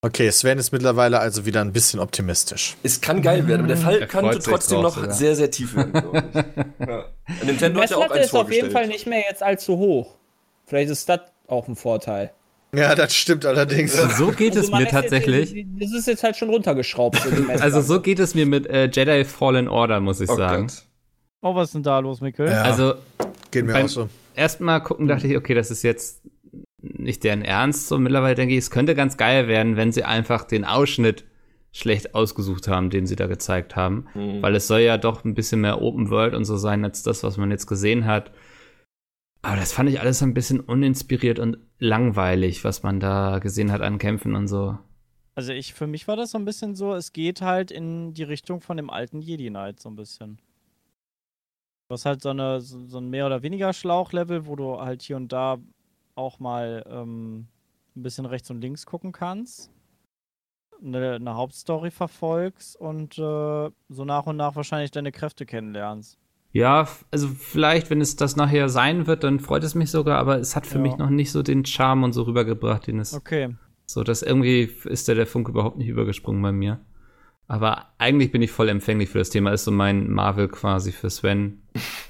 Okay, 0.05 0.31
Sven 0.31 0.59
ist 0.59 0.71
mittlerweile 0.71 1.19
also 1.19 1.47
wieder 1.47 1.63
ein 1.63 1.73
bisschen 1.73 1.99
optimistisch. 1.99 2.77
Es 2.83 3.01
kann 3.01 3.23
geil 3.23 3.47
werden, 3.49 3.61
aber 3.61 3.69
der 3.69 3.79
Fall 3.79 4.01
Er 4.01 4.07
könnte 4.07 4.39
trotzdem 4.39 4.83
drauf 4.83 4.97
noch 4.97 5.03
sogar. 5.03 5.15
sehr, 5.15 5.35
sehr 5.35 5.51
tief 5.51 5.75
werden, 5.75 5.93
glaube 5.93 6.25
ich. 6.79 6.87
ja. 6.87 7.05
Nintendo 7.43 7.81
hat 7.81 7.91
ja 7.91 7.97
auch 7.97 8.11
eins 8.11 8.27
ist 8.27 8.35
auf 8.35 8.53
jeden 8.53 8.71
Fall 8.71 8.87
nicht 8.87 9.07
mehr 9.07 9.21
jetzt 9.21 9.43
allzu 9.43 9.79
hoch. 9.79 10.17
Vielleicht 10.67 10.91
ist 10.91 11.09
das 11.09 11.21
auch 11.47 11.69
ein 11.69 11.77
Vorteil. 11.77 12.33
Ja, 12.77 12.95
das 12.95 13.15
stimmt 13.15 13.45
allerdings. 13.47 13.93
So 14.17 14.29
geht 14.33 14.53
es 14.53 14.59
Also 14.59 14.71
man 14.73 14.83
mir 14.83 14.87
ist 14.89 14.93
jetzt- 14.93 15.03
tatsächlich. 15.03 15.67
Das 15.79 15.93
ist 15.93 16.07
jetzt 16.07 16.23
halt 16.23 16.37
schon 16.37 16.51
runtergeschraubt. 16.51 17.17
So 17.19 17.31
die 17.31 17.37
Messlatte. 17.43 17.63
Also 17.63 17.81
so 17.81 18.01
geht 18.01 18.19
es 18.19 18.35
mir 18.35 18.47
mit 18.47 18.67
äh, 18.67 18.89
Jedi 18.93 19.25
Fallen 19.25 19.69
Order, 19.69 20.01
muss 20.01 20.21
ich 20.21 20.31
Oh 20.31 20.37
sagen. 20.37 20.67
Gott. 20.69 20.83
Oh, 21.43 21.55
was 21.55 21.69
ist 21.69 21.75
denn 21.75 21.83
da 21.83 21.99
los, 21.99 22.21
Mikkel? 22.21 22.47
Ja. 22.49 22.63
Also 22.63 22.95
Geht 23.51 23.67
mir 23.67 23.73
beim- 23.75 23.85
auch 23.87 23.89
so. 23.91 24.09
erstmal 24.35 24.83
gucken 24.83 25.09
dachte 25.09 25.27
ich, 25.27 25.37
okay, 25.37 25.55
das 25.55 25.71
ist 25.71 25.83
jetzt 25.83 26.23
nicht 26.81 27.25
deren 27.25 27.43
Ernst. 27.43 27.89
So 27.89 27.99
mittlerweile 27.99 28.35
denke 28.35 28.55
ich, 28.55 28.59
es 28.61 28.71
könnte 28.71 28.95
ganz 28.95 29.17
geil 29.17 29.49
werden, 29.49 29.77
wenn 29.77 29.93
sie 29.93 30.05
einfach 30.05 30.45
den 30.45 30.65
Ausschnitt 30.65 31.25
schlecht 31.73 32.15
ausgesucht 32.15 32.69
haben, 32.69 32.89
den 32.91 33.07
sie 33.07 33.17
da 33.17 33.27
gezeigt 33.27 33.75
haben. 33.75 34.07
Mhm. 34.15 34.43
Weil 34.43 34.55
es 34.55 34.67
soll 34.69 34.81
ja 34.81 34.97
doch 34.97 35.25
ein 35.25 35.35
bisschen 35.35 35.61
mehr 35.61 35.83
Open 35.83 36.09
World 36.11 36.35
und 36.35 36.45
so 36.45 36.57
sein, 36.57 36.85
als 36.85 37.03
das, 37.03 37.23
was 37.25 37.37
man 37.37 37.51
jetzt 37.51 37.67
gesehen 37.67 38.07
hat. 38.07 38.31
Aber 39.45 39.57
das 39.57 39.75
fand 39.75 39.91
ich 39.91 40.01
alles 40.01 40.23
ein 40.23 40.33
bisschen 40.33 40.59
uninspiriert 40.59 41.39
und 41.39 41.59
langweilig, 41.79 42.65
was 42.65 42.83
man 42.83 42.99
da 42.99 43.41
gesehen 43.41 43.71
hat 43.71 43.83
an 43.83 43.99
Kämpfen 43.99 44.35
und 44.35 44.49
so. 44.49 44.79
Also 45.35 45.53
ich, 45.53 45.75
für 45.75 45.87
mich 45.87 46.09
war 46.09 46.17
das 46.17 46.31
so 46.31 46.39
ein 46.39 46.47
bisschen 46.47 46.75
so, 46.75 46.95
es 46.95 47.13
geht 47.13 47.43
halt 47.43 47.71
in 47.71 48.15
die 48.15 48.23
Richtung 48.23 48.63
von 48.63 48.79
dem 48.79 48.89
alten 48.89 49.21
Jedi 49.21 49.51
Knight 49.51 49.81
so 49.81 49.91
ein 49.91 49.97
bisschen. 49.97 50.39
Du 51.89 51.93
hast 51.93 52.07
halt 52.07 52.23
so, 52.23 52.31
eine, 52.31 52.63
so, 52.63 52.87
so 52.87 52.99
ein 52.99 53.11
mehr 53.11 53.27
oder 53.27 53.43
weniger 53.43 53.75
Schlauchlevel, 53.75 54.47
wo 54.47 54.57
du 54.57 54.81
halt 54.81 55.03
hier 55.03 55.17
und 55.17 55.31
da 55.31 55.59
auch 56.15 56.39
mal 56.39 56.83
ähm, 56.89 57.47
ein 57.97 58.03
bisschen 58.03 58.25
rechts 58.25 58.49
und 58.51 58.63
links 58.63 58.87
gucken 58.87 59.13
kannst, 59.13 59.71
eine, 60.83 61.17
eine 61.17 61.35
Hauptstory 61.35 61.91
verfolgst 61.91 62.77
und 62.81 63.19
äh, 63.19 63.71
so 63.91 64.05
nach 64.07 64.25
und 64.25 64.39
nach 64.39 64.57
wahrscheinlich 64.57 64.91
deine 64.91 65.13
Kräfte 65.13 65.45
kennenlernst. 65.45 66.19
Ja, 66.55 66.87
also 67.11 67.27
vielleicht, 67.29 67.91
wenn 67.91 68.01
es 68.01 68.15
das 68.15 68.37
nachher 68.37 68.69
sein 68.69 69.09
wird, 69.09 69.25
dann 69.25 69.41
freut 69.41 69.65
es 69.65 69.75
mich 69.75 69.91
sogar, 69.91 70.19
aber 70.19 70.39
es 70.39 70.55
hat 70.55 70.67
für 70.67 70.77
Ja. 70.79 70.83
mich 70.83 70.97
noch 70.97 71.11
nicht 71.11 71.33
so 71.33 71.43
den 71.43 71.67
Charme 71.67 72.05
und 72.05 72.13
so 72.13 72.23
rübergebracht, 72.23 72.87
den 72.87 73.01
es 73.01 73.13
Okay. 73.13 73.57
So, 73.87 74.05
dass 74.05 74.23
irgendwie 74.23 74.71
ist 74.85 75.09
da 75.09 75.15
der 75.15 75.27
Funke 75.27 75.51
überhaupt 75.51 75.77
nicht 75.79 75.89
übergesprungen 75.89 76.41
bei 76.41 76.53
mir. 76.53 76.79
Aber 77.49 77.89
eigentlich 77.99 78.31
bin 78.31 78.41
ich 78.41 78.53
voll 78.53 78.69
empfänglich 78.69 79.11
für 79.11 79.19
das 79.19 79.31
Thema. 79.31 79.51
Ist 79.53 79.65
so 79.65 79.73
mein 79.73 80.09
Marvel 80.11 80.49
quasi 80.49 80.93
für 80.93 81.11
Sven. 81.11 81.61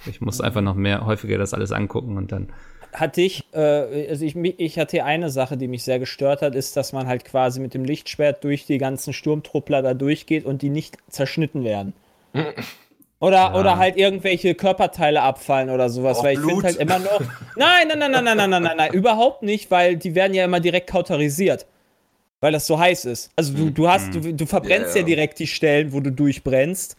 Ich 0.06 0.20
muss 0.20 0.40
einfach 0.42 0.60
noch 0.60 0.76
mehr, 0.76 1.06
häufiger 1.06 1.38
das 1.38 1.54
alles 1.54 1.72
angucken 1.72 2.16
und 2.18 2.30
dann. 2.30 2.52
hatte 2.92 3.22
ich, 3.22 3.44
äh, 3.54 4.08
also 4.10 4.24
ich, 4.26 4.36
ich 4.36 4.78
hatte 4.78 4.90
hier 4.98 5.06
eine 5.06 5.30
Sache, 5.30 5.56
die 5.56 5.66
mich 5.68 5.82
sehr 5.84 5.98
gestört 5.98 6.42
hat, 6.42 6.54
ist, 6.54 6.76
dass 6.76 6.92
man 6.92 7.06
halt 7.08 7.24
quasi 7.24 7.60
mit 7.60 7.72
dem 7.74 7.84
Lichtschwert 7.84 8.44
durch 8.44 8.66
die 8.66 8.78
ganzen 8.78 9.12
Sturmtruppler 9.14 9.80
da 9.82 9.94
durchgeht 9.94 10.44
und 10.44 10.60
die 10.62 10.70
nicht 10.70 10.98
zerschnitten 11.08 11.64
werden. 11.64 11.94
Oder, 13.24 13.36
Ja. 13.36 13.54
oder 13.54 13.78
halt 13.78 13.96
irgendwelche 13.96 14.54
Körperteile 14.54 15.22
abfallen 15.22 15.70
oder 15.70 15.88
sowas, 15.88 16.18
Auch 16.18 16.24
weil 16.24 16.34
ich 16.34 16.40
finde 16.44 16.62
halt 16.64 16.76
immer 16.76 16.98
noch. 16.98 17.20
Nein, 17.56 17.88
nein, 17.88 17.98
nein, 17.98 18.10
nein, 18.10 18.24
nein, 18.24 18.36
nein, 18.36 18.50
nein, 18.50 18.62
nein, 18.62 18.76
nein, 18.76 18.92
überhaupt 18.92 19.42
nicht, 19.42 19.70
weil 19.70 19.96
die 19.96 20.14
werden 20.14 20.34
ja 20.34 20.44
immer 20.44 20.60
direkt 20.60 20.90
kauterisiert. 20.90 21.66
Weil 22.40 22.52
das 22.52 22.66
so 22.66 22.78
heiß 22.78 23.06
ist. 23.06 23.30
Also 23.36 23.54
du, 23.54 23.70
du 23.70 23.88
hast, 23.88 24.14
du, 24.14 24.20
du 24.34 24.46
verbrennst 24.46 24.94
Ja, 24.94 25.00
ja, 25.00 25.06
direkt 25.06 25.38
die 25.38 25.46
Stellen, 25.46 25.92
wo 25.94 26.00
du 26.00 26.10
durchbrennst. 26.12 26.96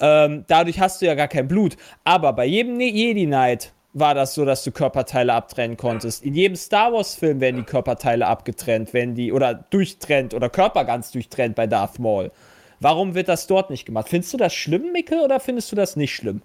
Ähm, 0.00 0.44
dadurch 0.48 0.80
hast 0.80 1.00
du 1.02 1.06
ja 1.06 1.14
gar 1.14 1.28
kein 1.28 1.46
Blut. 1.46 1.76
Aber 2.04 2.32
bei 2.32 2.46
jedem 2.46 2.76
Ne- 2.76 2.90
Jedi 2.90 3.26
Knight 3.26 3.72
war 3.92 4.14
das 4.14 4.34
so, 4.34 4.44
dass 4.44 4.64
du 4.64 4.70
Körperteile 4.72 5.32
abtrennen 5.32 5.76
konntest. 5.76 6.24
In 6.24 6.34
jedem 6.34 6.56
Star 6.56 6.92
Wars 6.92 7.14
Film 7.14 7.40
werden 7.40 7.56
die 7.56 7.62
Körperteile 7.62 8.26
abgetrennt, 8.26 8.92
wenn 8.92 9.14
die 9.14 9.32
oder 9.32 9.54
durchtrennt 9.54 10.34
oder 10.34 10.48
Körper 10.50 10.84
ganz 10.84 11.10
durchtrennt 11.12 11.54
bei 11.54 11.66
Darth 11.66 11.98
Maul. 11.98 12.30
Warum 12.80 13.14
wird 13.14 13.28
das 13.28 13.46
dort 13.46 13.70
nicht 13.70 13.86
gemacht? 13.86 14.08
Findest 14.08 14.32
du 14.32 14.36
das 14.36 14.54
schlimm, 14.54 14.92
Micke, 14.92 15.22
oder 15.24 15.40
findest 15.40 15.72
du 15.72 15.76
das 15.76 15.96
nicht 15.96 16.14
schlimm? 16.14 16.42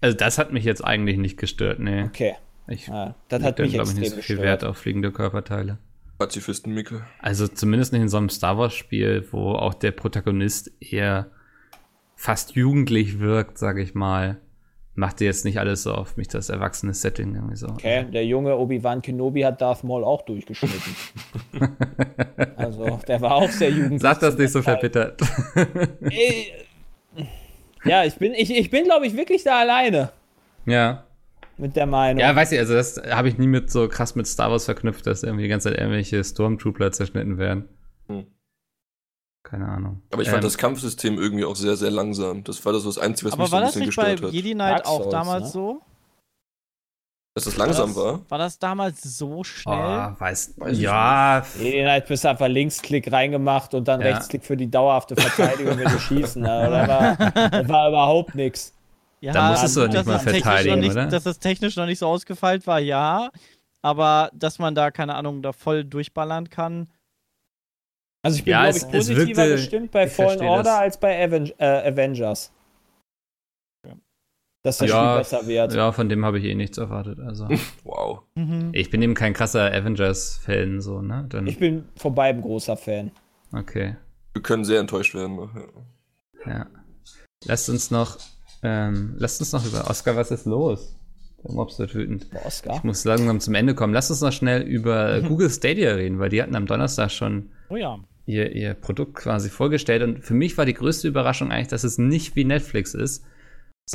Also, 0.00 0.16
das 0.16 0.38
hat 0.38 0.52
mich 0.52 0.64
jetzt 0.64 0.84
eigentlich 0.84 1.18
nicht 1.18 1.36
gestört, 1.38 1.78
nee. 1.78 2.04
Okay, 2.04 2.36
Ich 2.68 2.86
ja, 2.86 3.14
das 3.28 3.42
hat 3.42 3.58
da, 3.58 3.62
mich 3.62 3.74
ich, 3.74 3.80
extrem 3.80 4.00
nicht 4.00 4.10
so 4.10 4.14
viel 4.16 4.36
gestört. 4.36 4.42
Wert 4.42 4.64
auf 4.64 4.78
fliegende 4.78 5.12
Körperteile. 5.12 5.78
Pazifisten, 6.18 6.72
Micke. 6.72 7.06
Also, 7.20 7.48
zumindest 7.48 7.92
nicht 7.92 8.02
in 8.02 8.08
so 8.08 8.16
einem 8.16 8.30
Star 8.30 8.56
Wars-Spiel, 8.58 9.28
wo 9.32 9.52
auch 9.52 9.74
der 9.74 9.92
Protagonist 9.92 10.70
eher 10.80 11.30
fast 12.14 12.52
jugendlich 12.52 13.18
wirkt, 13.20 13.58
sage 13.58 13.82
ich 13.82 13.94
mal. 13.94 14.40
Macht 14.96 15.20
jetzt 15.20 15.44
nicht 15.44 15.58
alles 15.58 15.82
so 15.82 15.92
auf 15.92 16.16
mich 16.16 16.28
das 16.28 16.48
erwachsene 16.48 16.94
Setting 16.94 17.34
irgendwie 17.34 17.56
so. 17.56 17.68
Okay, 17.68 18.06
der 18.10 18.24
junge 18.24 18.56
Obi-Wan 18.56 19.02
Kenobi 19.02 19.42
hat 19.42 19.60
Darth 19.60 19.84
Maul 19.84 20.02
auch 20.02 20.22
durchgeschnitten. 20.22 20.96
also, 22.56 22.98
der 23.06 23.20
war 23.20 23.34
auch 23.34 23.50
sehr 23.50 23.70
jugendlich. 23.70 24.00
Sag 24.00 24.20
das 24.20 24.38
nicht 24.38 24.52
so 24.52 24.62
verbittert. 24.62 25.20
Ey, 26.00 26.52
Ja, 27.86 28.04
ich 28.04 28.16
bin, 28.16 28.34
ich, 28.34 28.50
ich 28.54 28.70
bin, 28.70 28.84
glaube 28.84 29.06
ich, 29.06 29.16
wirklich 29.16 29.44
da 29.44 29.60
alleine 29.60 30.10
ja. 30.64 31.04
mit 31.56 31.76
der 31.76 31.86
Meinung. 31.86 32.20
Ja, 32.20 32.34
weiß 32.34 32.52
ich, 32.52 32.58
also 32.58 32.74
das 32.74 33.00
habe 33.10 33.28
ich 33.28 33.38
nie 33.38 33.46
mit 33.46 33.70
so 33.70 33.88
krass 33.88 34.14
mit 34.14 34.26
Star 34.26 34.50
Wars 34.50 34.64
verknüpft, 34.64 35.06
dass 35.06 35.22
irgendwie 35.22 35.44
die 35.44 35.48
ganze 35.48 35.70
Zeit 35.70 35.78
irgendwelche 35.78 36.22
Stormtrooper 36.22 36.90
zerschnitten 36.92 37.38
werden. 37.38 37.68
Hm. 38.08 38.26
Keine 39.48 39.68
Ahnung. 39.68 40.02
Aber 40.10 40.22
ich 40.22 40.28
fand 40.28 40.38
Ähm, 40.42 40.44
das 40.48 40.58
Kampfsystem 40.58 41.18
irgendwie 41.18 41.44
auch 41.44 41.54
sehr, 41.54 41.76
sehr 41.76 41.92
langsam. 41.92 42.42
Das 42.42 42.64
war 42.64 42.72
das, 42.72 42.82
das 42.82 42.98
Einzige, 42.98 43.26
was 43.26 43.34
Aber 43.34 43.42
mich 43.44 43.50
so 43.50 43.52
war 43.52 43.60
ein 43.60 43.66
das 43.66 43.74
bisschen 43.74 43.86
nicht 43.86 43.96
bei 43.96 44.10
gestört 44.10 44.28
hat. 44.28 44.34
Jedi 44.34 44.54
Knight 44.54 44.78
Dark 44.80 44.86
auch 44.88 45.02
Souls, 45.02 45.10
damals 45.12 45.44
ne? 45.44 45.50
so? 45.50 45.82
Dass 47.36 47.44
das 47.44 47.56
langsam 47.56 47.94
war. 47.94 48.04
war. 48.04 48.12
Das, 48.18 48.30
war 48.30 48.38
das 48.38 48.58
damals 48.58 49.02
so 49.18 49.44
schnell? 49.44 49.74
Oh, 49.76 50.20
weiß, 50.20 50.54
Weiß 50.56 50.72
ich 50.72 50.80
ja, 50.82 51.44
Jedi 51.60 51.82
Knight 51.82 52.08
bist 52.08 52.24
du 52.24 52.28
einfach 52.30 52.48
Linksklick 52.48 53.12
reingemacht 53.12 53.72
und 53.74 53.86
dann 53.86 54.00
Ja. 54.00 54.08
Rechtsklick 54.08 54.42
für 54.44 54.56
die 54.56 54.68
dauerhafte 54.70 55.14
Verteidigung, 55.14 55.78
wenn 55.78 55.92
du 55.92 55.98
schießen. 56.00 56.42
ne? 56.42 56.48
Da 56.48 56.88
war, 56.88 57.50
das 57.50 57.68
war 57.68 57.88
überhaupt 57.90 58.34
nichts. 58.34 58.72
Ja, 59.20 59.32
Da 59.32 59.50
musstest 59.50 59.76
du 59.76 59.82
nicht 59.82 59.94
dass 59.94 60.06
mal 60.06 60.18
verteidigen, 60.18 60.74
noch 60.76 60.80
nicht, 60.82 60.92
oder? 60.92 61.06
Dass 61.06 61.24
es 61.26 61.38
technisch 61.38 61.76
noch 61.76 61.86
nicht 61.86 61.98
so 62.00 62.06
ausgefeilt 62.08 62.66
war, 62.66 62.80
ja. 62.80 63.30
Aber 63.82 64.30
dass 64.34 64.58
man 64.58 64.74
da, 64.74 64.90
keine 64.90 65.14
Ahnung, 65.14 65.42
da 65.42 65.52
voll 65.52 65.84
durchballern 65.84 66.50
kann. 66.50 66.88
Also 68.26 68.38
ich 68.38 68.44
bin, 68.44 68.50
Ja, 68.52 68.62
glaube 68.64 68.76
ich, 68.76 68.82
es 68.84 68.90
positiver 68.90 69.42
wirkte- 69.42 69.52
gestimmt 69.56 69.90
bei 69.92 70.06
Fallen 70.08 70.40
Order 70.42 70.62
das. 70.64 70.72
als 70.78 71.00
bei 71.00 71.24
Aven 71.24 71.50
äh, 71.58 71.64
Avengers. 71.90 72.52
Dass 74.62 74.78
das 74.78 74.90
Ja, 74.90 75.12
Spiel 75.22 75.38
besser 75.38 75.46
wird. 75.48 75.74
ja, 75.74 75.92
von 75.92 76.08
dem 76.08 76.24
habe 76.24 76.38
ich 76.40 76.44
eh 76.44 76.54
nichts 76.54 76.76
erwartet. 76.76 77.20
Also 77.20 77.48
Wow. 77.84 78.22
Mhm. 78.34 78.70
ich 78.72 78.90
bin 78.90 79.00
eben 79.00 79.14
kein 79.14 79.32
krasser 79.32 79.72
Avengers-Fan, 79.72 80.80
so, 80.80 81.00
ne? 81.02 81.24
Dann, 81.28 81.46
Ich 81.46 81.58
bin 81.60 81.84
von 81.96 82.14
beiden 82.14 82.42
großer 82.42 82.76
Fan. 82.76 83.12
okay. 83.52 83.96
Wir 84.34 84.42
können 84.42 84.64
sehr 84.64 84.80
enttäuscht 84.80 85.14
werden. 85.14 85.38
Ja. 86.44 86.52
Ja. 86.52 86.66
Lasst 87.46 87.70
uns 87.70 87.90
noch, 87.90 88.18
ähm, 88.62 89.14
lasst 89.18 89.40
uns 89.40 89.52
noch 89.52 89.64
über 89.64 89.88
Oscar, 89.88 90.14
was 90.16 90.30
ist 90.30 90.44
los? 90.46 90.94
Der 91.44 91.52
Mobs 91.54 91.78
wird 91.78 91.94
wütend. 91.94 92.26
Oscar. 92.44 92.74
Ich 92.76 92.82
muss 92.82 93.04
langsam 93.04 93.38
zum 93.40 93.54
Ende 93.54 93.74
kommen. 93.74 93.94
Lasst 93.94 94.10
uns 94.10 94.20
noch 94.20 94.32
schnell 94.32 94.62
über 94.62 95.20
Google 95.28 95.48
Stadia 95.48 95.92
reden, 95.92 96.18
weil 96.18 96.28
die 96.28 96.42
hatten 96.42 96.56
am 96.56 96.66
Donnerstag 96.66 97.10
schon 97.12 97.50
Oh 97.70 97.76
ja. 97.76 97.98
Ihr, 98.26 98.52
ihr 98.54 98.74
Produkt 98.74 99.14
quasi 99.14 99.48
vorgestellt. 99.48 100.02
Und 100.02 100.24
für 100.24 100.34
mich 100.34 100.58
war 100.58 100.66
die 100.66 100.74
größte 100.74 101.08
Überraschung 101.08 101.50
eigentlich, 101.50 101.68
dass 101.68 101.84
es 101.84 101.96
nicht 101.98 102.36
wie 102.36 102.44
Netflix 102.44 102.92
ist, 102.94 103.22
Ja, 103.22 103.30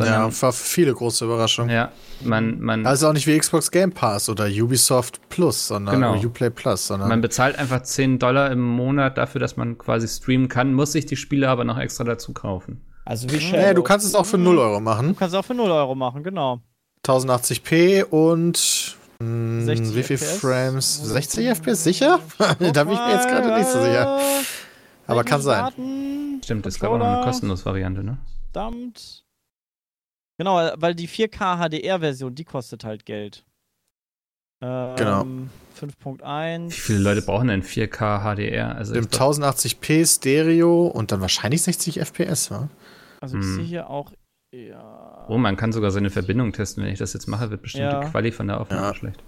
sondern 0.05 0.41
war 0.41 0.53
viele 0.53 0.93
große 0.93 1.25
Überraschungen. 1.25 1.69
ja, 1.69 1.91
man, 2.23 2.59
man, 2.61 2.85
Also 2.85 3.09
auch 3.09 3.13
nicht 3.13 3.27
wie 3.27 3.37
Xbox 3.37 3.69
Game 3.71 3.91
Pass 3.91 4.29
oder 4.29 4.45
Ubisoft 4.47 5.19
Plus, 5.29 5.67
sondern 5.67 5.95
Genau. 5.95 6.13
oder 6.15 6.25
Uplay 6.25 6.49
Plus, 6.49 6.87
sondern 6.87 7.09
man 7.09 7.19
bezahlt 7.21 7.57
einfach 7.59 7.83
10 7.83 8.17
Dollar 8.19 8.51
im 8.51 8.61
Monat 8.61 9.17
dafür, 9.17 9.39
dass 9.41 9.57
man 9.57 9.77
quasi 9.77 10.07
streamen 10.07 10.47
kann, 10.47 10.73
muss 10.73 10.93
sich 10.93 11.05
die 11.05 11.17
Spiele 11.17 11.49
aber 11.49 11.65
noch 11.65 11.77
extra 11.77 12.03
dazu 12.05 12.31
kaufen. 12.33 12.81
Also 13.03 13.29
wie 13.31 13.39
Shadow. 13.41 13.57
naja, 13.57 13.73
du 13.73 13.83
kannst 13.83 14.05
es 14.05 14.15
auch 14.15 14.25
für 14.25 14.37
0 14.37 14.57
Euro 14.59 14.75
Du 14.77 14.81
machen. 14.83 15.15
kannst 15.17 15.35
auch 15.35 15.43
für 15.43 15.55
0 15.55 15.69
Euro 15.71 15.95
machen, 15.95 16.23
genau. 16.23 16.61
1080p 17.05 18.03
und 18.05 18.95
60 19.21 19.95
wie 19.95 20.03
viel 20.03 20.17
FPS? 20.17 20.37
Frames? 20.37 20.95
60 21.03 21.47
FPS 21.47 21.83
sicher? 21.83 22.19
da 22.37 22.83
bin 22.83 22.93
ich 22.93 22.99
mir 22.99 23.11
jetzt 23.13 23.27
gerade 23.27 23.53
nicht 23.57 23.69
so 23.69 23.81
sicher. 23.81 24.19
Aber 25.07 25.23
kann 25.23 25.41
sein. 25.41 26.39
Stimmt, 26.43 26.65
es 26.65 26.79
gab 26.79 26.91
auch 26.91 26.97
noch 26.97 27.05
eine 27.07 27.21
kostenlose 27.23 27.65
Variante, 27.65 28.03
ne? 28.03 28.17
Verdammt. 28.53 29.23
Genau, 30.37 30.55
weil 30.75 30.95
die 30.95 31.07
4K 31.07 31.57
HDR-Version, 31.69 32.33
die 32.33 32.43
kostet 32.45 32.83
halt 32.83 33.05
Geld. 33.05 33.45
Ähm, 34.61 34.95
Genau. 34.95 35.25
5.1. 35.79 36.67
Wie 36.69 36.71
viele 36.71 36.99
Leute 36.99 37.21
brauchen 37.21 37.47
denn 37.47 37.63
4K 37.63 38.21
HDR? 38.35 38.75
Also 38.75 38.93
Im 38.93 39.03
ich 39.05 39.09
glaub, 39.09 39.33
1080p 39.33 40.05
Stereo 40.15 40.87
und 40.87 41.11
dann 41.11 41.21
wahrscheinlich 41.21 41.61
60 41.63 41.99
FPS, 41.99 42.49
ja? 42.49 42.69
Also 43.21 43.37
ich 43.37 43.43
Hm. 43.43 43.55
sehe 43.55 43.63
hier 43.65 43.89
auch. 43.89 44.11
Ja. 44.53 45.25
oh, 45.29 45.37
man 45.37 45.55
kann 45.55 45.71
sogar 45.71 45.91
seine 45.91 46.09
Verbindung 46.09 46.51
testen. 46.51 46.83
Wenn 46.83 46.91
ich 46.91 46.99
das 46.99 47.13
jetzt 47.13 47.27
mache, 47.27 47.49
wird 47.51 47.61
bestimmt 47.61 47.85
Ja. 47.85 48.01
die 48.03 48.09
Quali 48.11 48.31
von 48.31 48.47
der 48.47 48.59
Aufnahme 48.59 48.87
Ja. 48.87 48.93
schlecht. 48.95 49.23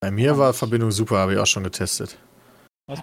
Bei 0.00 0.10
mir 0.10 0.38
war 0.38 0.54
Verbindung 0.54 0.90
super, 0.90 1.18
habe 1.18 1.34
ich 1.34 1.38
auch 1.38 1.46
schon 1.46 1.62
getestet. 1.64 2.16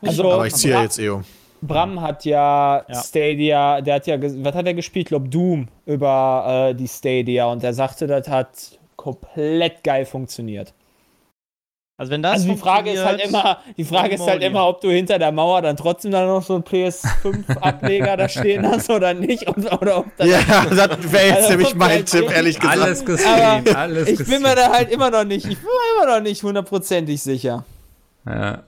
Also- 0.01 0.31
Aber 0.31 0.47
ich 0.47 0.55
ziehe 0.55 0.73
ja 0.73 0.81
jetzt 0.81 0.97
EO. 0.99 1.21
Bram 1.61 2.01
hat 2.01 2.25
ja, 2.25 2.83
Ja. 2.87 3.03
Stadia, 3.03 3.81
der 3.81 3.95
hat 3.95 4.07
ja, 4.07 4.15
ges- 4.15 4.43
was 4.43 4.53
hat 4.55 4.65
er 4.65 4.73
gespielt? 4.73 5.05
Ich 5.05 5.09
glaube 5.09 5.29
Doom 5.29 5.67
über 5.85 6.69
äh, 6.69 6.75
die 6.75 6.87
Stadia 6.87 7.45
und 7.45 7.63
er 7.63 7.73
sagte, 7.73 8.05
das 8.07 8.27
hat 8.27 8.79
komplett 8.95 9.83
geil 9.83 10.05
funktioniert. 10.05 10.73
Also 11.99 12.11
wenn 12.11 12.21
das 12.21 12.33
also 12.33 12.49
die 12.49 12.57
Frage 12.57 12.91
ist 12.91 13.03
halt 13.03 13.19
immer, 13.21 13.59
die 13.75 13.83
Frage 13.83 14.15
ist 14.15 14.27
halt 14.27 14.43
immer, 14.43 14.67
ob 14.67 14.81
du 14.81 14.89
hinter 14.91 15.17
der 15.17 15.31
Mauer 15.31 15.63
dann 15.63 15.75
trotzdem 15.75 16.11
dann 16.11 16.27
noch 16.27 16.43
so 16.43 16.53
einen 16.53 16.63
PS5-Ableger 16.63 18.15
da 18.17 18.29
stehen 18.29 18.67
hast 18.67 18.91
oder 18.91 19.15
nicht. 19.15 19.47
Und, 19.47 19.65
oder 19.81 19.99
ob 19.99 20.05
das 20.15 20.27
Ja, 20.27 20.41
das 20.69 21.11
wäre 21.11 21.25
jetzt 21.25 21.37
Also, 21.37 21.49
nämlich 21.49 21.73
mein 21.73 21.89
halt 21.89 22.05
Tipp, 22.05 22.29
ehrlich 22.29 22.59
gesagt. 22.59 22.79
Alles 22.79 23.03
gestreamt, 23.03 23.75
alles 23.75 24.09
ich 24.09 24.27
bin 24.27 24.43
mir 24.43 24.53
da 24.55 24.71
halt 24.71 24.91
immer 24.91 25.09
noch 25.09 25.23
nicht, 25.23 25.47
ich 25.47 25.57
bin 25.57 25.65
mir 25.65 26.03
immer 26.03 26.15
noch 26.17 26.23
nicht 26.23 26.43
hundertprozentig 26.43 27.19
sicher. 27.19 27.65
Ja. 28.27 28.63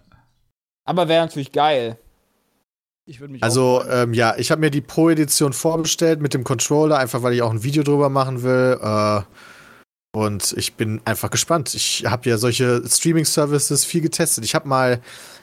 Aber 0.86 1.08
wäre 1.08 1.24
natürlich 1.24 1.52
geil. 1.52 1.98
Ich 3.06 3.20
würde 3.20 3.34
mich 3.34 3.44
Also, 3.44 3.84
ähm, 3.92 4.16
ja, 4.16 4.36
ich 4.38 4.50
habe 4.50 4.62
mir 4.62 4.72
die 4.72 4.82
Pro-Edition 4.82 5.54
vorbestellt 5.54 6.20
mit 6.20 6.34
dem 6.34 6.44
Controller, 6.44 6.98
einfach 6.98 7.22
weil 7.22 7.34
ich 7.34 7.44
auch 7.44 7.52
ein 7.52 7.64
Video 7.64 7.84
drüber 7.84 8.10
machen 8.10 8.42
will. 8.42 8.80
Äh, 8.82 9.22
und 10.12 10.54
ich 10.58 10.74
bin 10.76 11.02
einfach 11.06 11.30
gespannt. 11.30 11.74
Ich 11.76 12.06
habe 12.08 12.30
ja 12.30 12.38
solche 12.38 12.82
Streaming-Services 12.88 13.86
viel 13.86 14.02
getestet. 14.02 14.44
Ich 14.44 14.56
habe 14.56 14.68
mal 14.68 15.02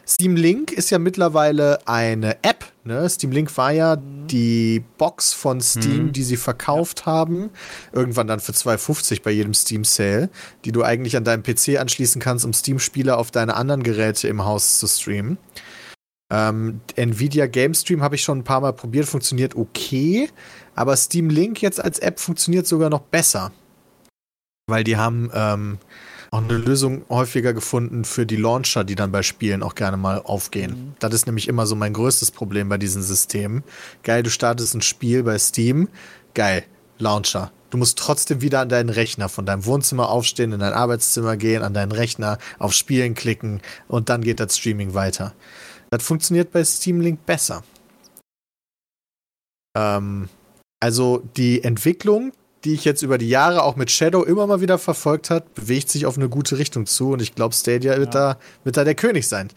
Steam 0.08 0.36
Link 0.36 0.70
ist 0.70 0.90
ja 0.90 0.98
mittlerweile 1.00 1.78
eine 1.86 2.42
App. 2.44 2.64
Ne? 2.84 3.08
Steam 3.08 3.32
Link 3.32 3.56
war 3.56 3.72
ja 3.72 3.96
die 3.96 4.84
Box 4.98 5.32
von 5.32 5.60
Steam, 5.60 6.06
Mhm. 6.06 6.12
die 6.12 6.22
sie 6.22 6.36
verkauft 6.36 7.06
haben. 7.06 7.50
Irgendwann 7.92 8.28
dann 8.28 8.38
für 8.40 8.52
2,50 8.52 9.22
bei 9.22 9.32
jedem 9.32 9.52
Steam 9.54 9.82
Sale, 9.84 10.30
die 10.64 10.70
du 10.72 10.84
eigentlich 10.84 11.16
an 11.16 11.24
deinem 11.24 11.42
PC 11.42 11.78
anschließen 11.78 12.20
kannst, 12.20 12.44
um 12.44 12.52
Steam-Spiele 12.52 13.16
auf 13.16 13.32
deine 13.32 13.54
anderen 13.56 13.82
Geräte 13.82 14.28
im 14.28 14.44
Haus 14.44 14.78
zu 14.78 14.86
streamen. 14.86 15.38
Ähm, 16.32 16.80
Nvidia 16.96 17.46
Game 17.46 17.74
Stream 17.74 18.02
habe 18.02 18.14
ich 18.16 18.22
schon 18.22 18.38
ein 18.38 18.44
paar 18.44 18.60
Mal 18.60 18.72
probiert, 18.72 19.06
funktioniert 19.06 19.54
okay, 19.56 20.28
aber 20.74 20.96
Steam 20.96 21.30
Link 21.30 21.62
jetzt 21.62 21.82
als 21.82 21.98
App 22.00 22.18
funktioniert 22.20 22.66
sogar 22.66 22.90
noch 22.90 23.00
besser. 23.00 23.52
Weil 24.68 24.82
die 24.82 24.96
haben 24.96 25.30
ähm, 25.32 25.78
auch 26.32 26.42
eine 26.42 26.56
Lösung 26.56 27.04
häufiger 27.08 27.52
gefunden 27.52 28.04
für 28.04 28.26
die 28.26 28.36
Launcher, 28.36 28.82
die 28.82 28.96
dann 28.96 29.12
bei 29.12 29.22
Spielen 29.22 29.62
auch 29.62 29.76
gerne 29.76 29.96
mal 29.96 30.20
aufgehen. 30.20 30.96
Das 30.98 31.14
ist 31.14 31.26
nämlich 31.26 31.46
immer 31.46 31.66
so 31.66 31.76
mein 31.76 31.92
größtes 31.92 32.32
Problem 32.32 32.68
bei 32.68 32.76
diesen 32.76 33.02
Systemen. 33.02 33.62
Geil, 34.02 34.24
du 34.24 34.30
startest 34.30 34.74
ein 34.74 34.82
Spiel 34.82 35.22
bei 35.22 35.38
Steam, 35.38 35.88
geil, 36.34 36.64
Launcher. 36.98 37.52
Du 37.70 37.78
musst 37.78 37.98
trotzdem 37.98 38.40
wieder 38.40 38.60
an 38.60 38.68
deinen 38.68 38.90
Rechner 38.90 39.28
von 39.28 39.46
deinem 39.46 39.66
Wohnzimmer 39.66 40.08
aufstehen, 40.08 40.52
in 40.52 40.60
dein 40.60 40.72
Arbeitszimmer 40.72 41.36
gehen, 41.36 41.62
an 41.62 41.74
deinen 41.74 41.92
Rechner, 41.92 42.38
auf 42.58 42.72
Spielen 42.72 43.14
klicken 43.14 43.60
und 43.86 44.08
dann 44.08 44.22
geht 44.22 44.40
das 44.40 44.56
Streaming 44.56 44.94
weiter. 44.94 45.34
Das 45.90 46.02
funktioniert 46.02 46.52
bei 46.52 46.64
Steam 46.64 47.00
Link 47.00 47.24
besser. 47.24 47.62
Ähm, 49.76 50.28
also 50.80 51.22
die 51.36 51.62
Entwicklung, 51.62 52.32
die 52.66 52.74
ich 52.74 52.84
jetzt 52.84 53.02
über 53.02 53.16
die 53.16 53.28
Jahre 53.28 53.62
auch 53.62 53.76
mit 53.76 53.90
Shadow 53.90 54.22
immer 54.24 54.46
mal 54.46 54.60
wieder 54.60 54.76
verfolgt 54.78 55.30
hat, 55.30 55.54
bewegt 55.54 55.88
sich 55.88 56.04
auf 56.04 56.16
eine 56.18 56.28
gute 56.28 56.58
Richtung 56.58 56.84
zu 56.86 57.12
und 57.12 57.22
ich 57.22 57.34
glaube, 57.34 57.54
Stadia 57.54 57.96
wird, 57.98 58.14
da, 58.14 58.36
wird 58.64 58.76
da 58.76 58.84
der 58.84 58.94
König 58.94 59.26
sein. 59.28 59.48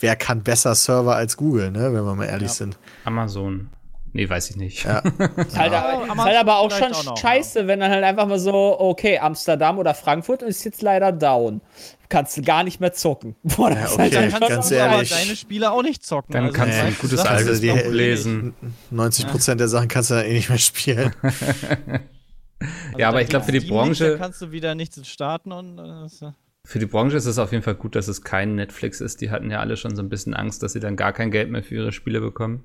Wer 0.00 0.14
kann 0.14 0.42
besser 0.44 0.74
Server 0.76 1.16
als 1.16 1.36
Google, 1.36 1.70
ne, 1.72 1.92
wenn 1.92 2.04
wir 2.04 2.14
mal 2.14 2.26
ehrlich 2.26 2.48
Ja. 2.50 2.54
sind? 2.54 2.78
Amazon. 3.04 3.70
Nee, 4.14 4.28
weiß 4.28 4.50
ich 4.50 4.56
nicht. 4.56 4.84
Ja. 4.84 4.98
Ist 5.36 5.58
halt, 5.58 5.72
Ja, 5.72 5.84
aber, 5.84 6.04
ist 6.12 6.18
halt 6.24 6.36
aber 6.38 6.58
auch 6.58 6.72
vielleicht 6.72 6.94
schon 6.96 7.06
auch 7.08 7.10
noch, 7.12 7.16
scheiße, 7.18 7.66
wenn 7.66 7.80
dann 7.80 7.90
halt 7.90 8.04
einfach 8.04 8.26
mal 8.26 8.38
so, 8.38 8.76
okay, 8.80 9.18
Amsterdam 9.18 9.78
oder 9.78 9.92
Frankfurt 9.94 10.42
ist 10.42 10.64
jetzt 10.64 10.80
leider 10.80 11.12
down. 11.12 11.60
Kannst 12.08 12.36
du 12.38 12.42
gar 12.42 12.64
nicht 12.64 12.80
mehr 12.80 12.94
zocken. 12.94 13.36
Boah, 13.42 13.68
das 13.70 13.78
Ja, 13.78 13.84
ist 13.84 13.92
okay. 13.92 14.00
halt 14.02 14.14
Dann 14.14 14.30
ganz 14.40 14.52
kannst 14.54 14.70
du 14.70 14.82
aber 14.82 14.92
ehrlich. 14.94 15.10
deine 15.10 15.36
Spiele 15.36 15.70
auch 15.72 15.82
nicht 15.82 16.04
zocken. 16.06 16.32
Dann 16.32 16.44
Also, 16.46 16.56
kannst 16.56 16.78
du 16.78 16.82
ein 16.84 16.96
gutes 16.98 17.20
ist 17.20 17.26
also 17.26 17.90
lesen. 17.90 18.54
90 18.90 19.26
Prozent 19.26 19.60
der 19.60 19.68
Sachen 19.68 19.88
kannst 19.88 20.10
du 20.10 20.14
da 20.14 20.22
eh 20.22 20.32
nicht 20.32 20.48
mehr 20.48 20.58
spielen. 20.58 21.14
Also 22.60 22.98
Ja, 22.98 23.08
aber 23.08 23.22
ich 23.22 23.28
glaube, 23.28 23.44
für 23.44 23.52
die 23.52 23.58
nicht, 23.60 23.68
Branche- 23.70 24.16
kannst 24.18 24.42
du 24.42 24.50
wieder 24.52 24.74
nichts 24.74 25.06
starten 25.08 25.52
und 25.52 25.78
äh, 25.78 26.04
äh, 26.26 26.32
Für 26.66 26.78
die 26.78 26.86
Branche 26.86 27.16
ist 27.16 27.26
es 27.26 27.38
auf 27.38 27.52
jeden 27.52 27.62
Fall 27.62 27.76
gut, 27.76 27.94
dass 27.94 28.08
es 28.08 28.22
kein 28.22 28.54
Netflix 28.56 29.00
ist. 29.00 29.20
Die 29.20 29.30
hatten 29.30 29.50
ja 29.50 29.60
alle 29.60 29.76
schon 29.76 29.94
so 29.96 30.02
ein 30.02 30.08
bisschen 30.08 30.34
Angst, 30.34 30.62
dass 30.62 30.72
sie 30.72 30.80
dann 30.80 30.96
gar 30.96 31.12
kein 31.12 31.30
Geld 31.30 31.50
mehr 31.50 31.62
für 31.62 31.76
ihre 31.76 31.92
Spiele 31.92 32.20
bekommen. 32.20 32.64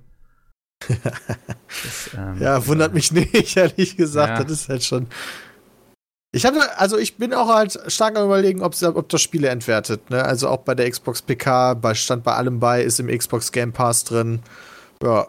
Das, 0.87 2.09
ähm, 2.17 2.41
Ja, 2.41 2.65
wundert 2.67 2.93
mich 2.93 3.11
nicht, 3.11 3.55
ehrlich 3.57 3.95
gesagt. 3.95 4.39
Ja. 4.39 4.43
Das 4.43 4.51
ist 4.51 4.69
halt 4.69 4.83
schon. 4.83 5.07
Ich 6.35 6.45
hatte, 6.45 6.79
also 6.79 6.97
ich 6.97 7.17
bin 7.17 7.31
auch 7.33 7.47
halt 7.47 7.79
stark 7.87 8.17
am 8.17 8.25
überlegen, 8.25 8.61
ob, 8.63 8.73
ob 8.81 9.09
das 9.09 9.21
Spiele 9.21 9.49
entwertet. 9.49 10.09
Ne? 10.09 10.23
Also 10.25 10.49
auch 10.49 10.57
bei 10.63 10.73
der 10.73 10.89
Xbox 10.89 11.21
PK, 11.21 11.75
bei 11.75 11.93
stand 11.93 12.23
bei 12.23 12.33
allem 12.33 12.59
bei, 12.59 12.81
ist 12.81 12.99
im 12.99 13.07
Xbox 13.07 13.51
Game 13.51 13.71
Pass 13.71 14.03
drin. 14.03 14.39
Ja. 15.03 15.27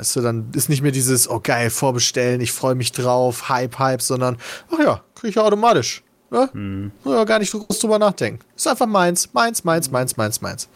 Weißt 0.00 0.16
du, 0.16 0.22
dann 0.22 0.50
ist 0.54 0.70
nicht 0.70 0.80
mehr 0.80 0.92
dieses, 0.92 1.28
oh 1.28 1.40
geil, 1.40 1.68
vorbestellen, 1.68 2.40
ich 2.40 2.52
freue 2.52 2.74
mich 2.74 2.90
drauf, 2.90 3.50
Hype, 3.50 3.78
Hype, 3.78 4.00
sondern, 4.00 4.38
ach 4.72 4.78
ja, 4.78 5.04
kriege 5.14 5.28
ich 5.28 5.34
ja 5.34 5.42
automatisch. 5.42 6.02
Ne? 6.30 6.48
Hm. 6.52 6.90
Muss 7.04 7.14
ja 7.14 7.24
gar 7.24 7.38
nicht 7.38 7.52
groß 7.52 7.78
drüber 7.80 7.98
nachdenken. 7.98 8.42
Ist 8.56 8.66
einfach 8.66 8.86
meins, 8.86 9.34
meins, 9.34 9.62
meins, 9.62 9.90
meins, 9.90 10.16
meins, 10.16 10.40
meins. 10.40 10.70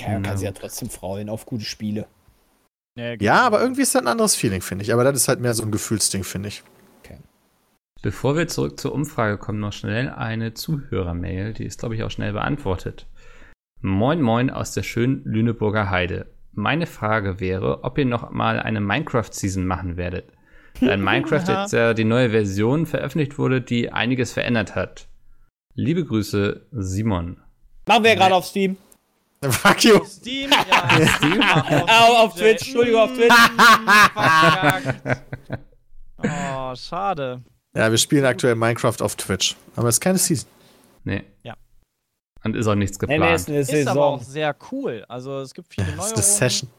kann, 0.00 0.22
kann 0.22 0.38
sie 0.38 0.44
Ja. 0.44 0.52
ja 0.52 0.56
trotzdem 0.56 0.88
freuen 0.88 1.28
auf 1.28 1.46
gute 1.46 1.64
Spiele. 1.64 2.06
nee, 2.96 3.16
Ja, 3.20 3.44
aber 3.44 3.60
irgendwie 3.60 3.82
ist 3.82 3.92
das 3.92 4.02
ein 4.02 4.08
anderes 4.08 4.36
Feeling, 4.36 4.62
finde 4.62 4.84
ich. 4.84 4.92
Aber 4.92 5.02
das 5.02 5.16
ist 5.16 5.26
halt 5.26 5.40
mehr 5.40 5.54
so 5.54 5.64
ein 5.64 5.72
Gefühlsding, 5.72 6.22
finde 6.22 6.50
ich. 6.50 6.62
Bevor 8.02 8.36
wir 8.36 8.46
zurück 8.46 8.78
zur 8.78 8.92
Umfrage 8.92 9.36
kommen, 9.38 9.58
noch 9.58 9.72
schnell 9.72 10.10
eine 10.10 10.54
Zuhörermail. 10.54 11.54
Die 11.54 11.64
ist, 11.64 11.80
glaube 11.80 11.96
ich, 11.96 12.04
auch 12.04 12.10
schnell 12.12 12.32
beantwortet. 12.32 13.08
Moin 13.80 14.22
Moin 14.22 14.50
aus 14.50 14.70
der 14.70 14.84
schönen 14.84 15.24
Lüneburger 15.24 15.90
Heide. 15.90 16.26
Meine 16.58 16.86
Frage 16.86 17.38
wäre, 17.38 17.84
ob 17.84 17.98
ihr 17.98 18.04
noch 18.04 18.32
mal 18.32 18.58
eine 18.58 18.80
Minecraft-Season 18.80 19.64
machen 19.64 19.96
werdet. 19.96 20.32
Da 20.80 20.92
in 20.92 21.02
Minecraft 21.02 21.42
Ja. 21.48 21.62
jetzt 21.62 21.72
ja 21.72 21.94
die 21.94 22.04
neue 22.04 22.30
Version 22.30 22.86
veröffentlicht 22.86 23.36
wurde, 23.38 23.60
die 23.60 23.92
einiges 23.92 24.32
verändert 24.32 24.74
hat. 24.76 25.08
Liebe 25.74 26.04
Grüße, 26.04 26.66
Simon. 26.72 27.40
Machen 27.86 28.02
wir 28.04 28.10
ja 28.10 28.16
gerade 28.16 28.34
auf 28.34 28.44
Steam. 28.44 28.76
Fuck 29.42 29.84
you. 29.84 30.04
Steam, 30.04 30.50
ja. 30.50 31.06
Steam? 31.16 31.40
Au, 31.42 32.24
auf 32.24 32.34
Twitch, 32.34 32.62
Entschuldigung, 32.66 33.00
auf 33.02 33.12
Twitch. 33.14 33.34
Oh, 36.22 36.74
schade. 36.76 37.42
Ja, 37.76 37.90
wir 37.90 37.98
spielen 37.98 38.24
aktuell 38.24 38.54
Minecraft 38.56 39.00
auf 39.00 39.14
Twitch. 39.16 39.54
Aber 39.76 39.88
es 39.88 39.96
ist 39.96 40.00
keine 40.00 40.18
Season. 40.18 40.48
Nee. 41.04 41.22
Ja. 41.44 41.54
Und 42.44 42.54
ist 42.56 42.66
auch 42.66 42.74
nichts 42.74 42.98
Nee, 43.00 43.14
geplant. 43.18 43.48
nee, 43.48 43.58
ist 43.60 43.70
eine 43.70 43.78
Ist 43.80 43.88
aber 43.88 44.04
auch 44.06 44.18
Saison. 44.18 44.32
sehr 44.32 44.56
cool. 44.72 45.04
Also 45.08 45.40
es 45.40 45.54
gibt 45.54 45.74
viele 45.74 45.92
Das 45.96 46.06
ist 46.06 46.14
eine 46.14 46.22
Session. 46.22 46.70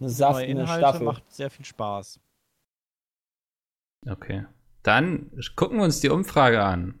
Eine 0.00 0.10
neue 0.32 0.44
Inhalte, 0.46 0.78
Staffel. 0.78 1.04
macht 1.06 1.32
sehr 1.32 1.50
viel 1.50 1.64
Spaß. 1.64 2.20
Okay. 4.08 4.44
Dann 4.82 5.30
gucken 5.56 5.78
wir 5.78 5.84
uns 5.84 6.00
die 6.00 6.08
Umfrage 6.08 6.62
an. 6.62 6.98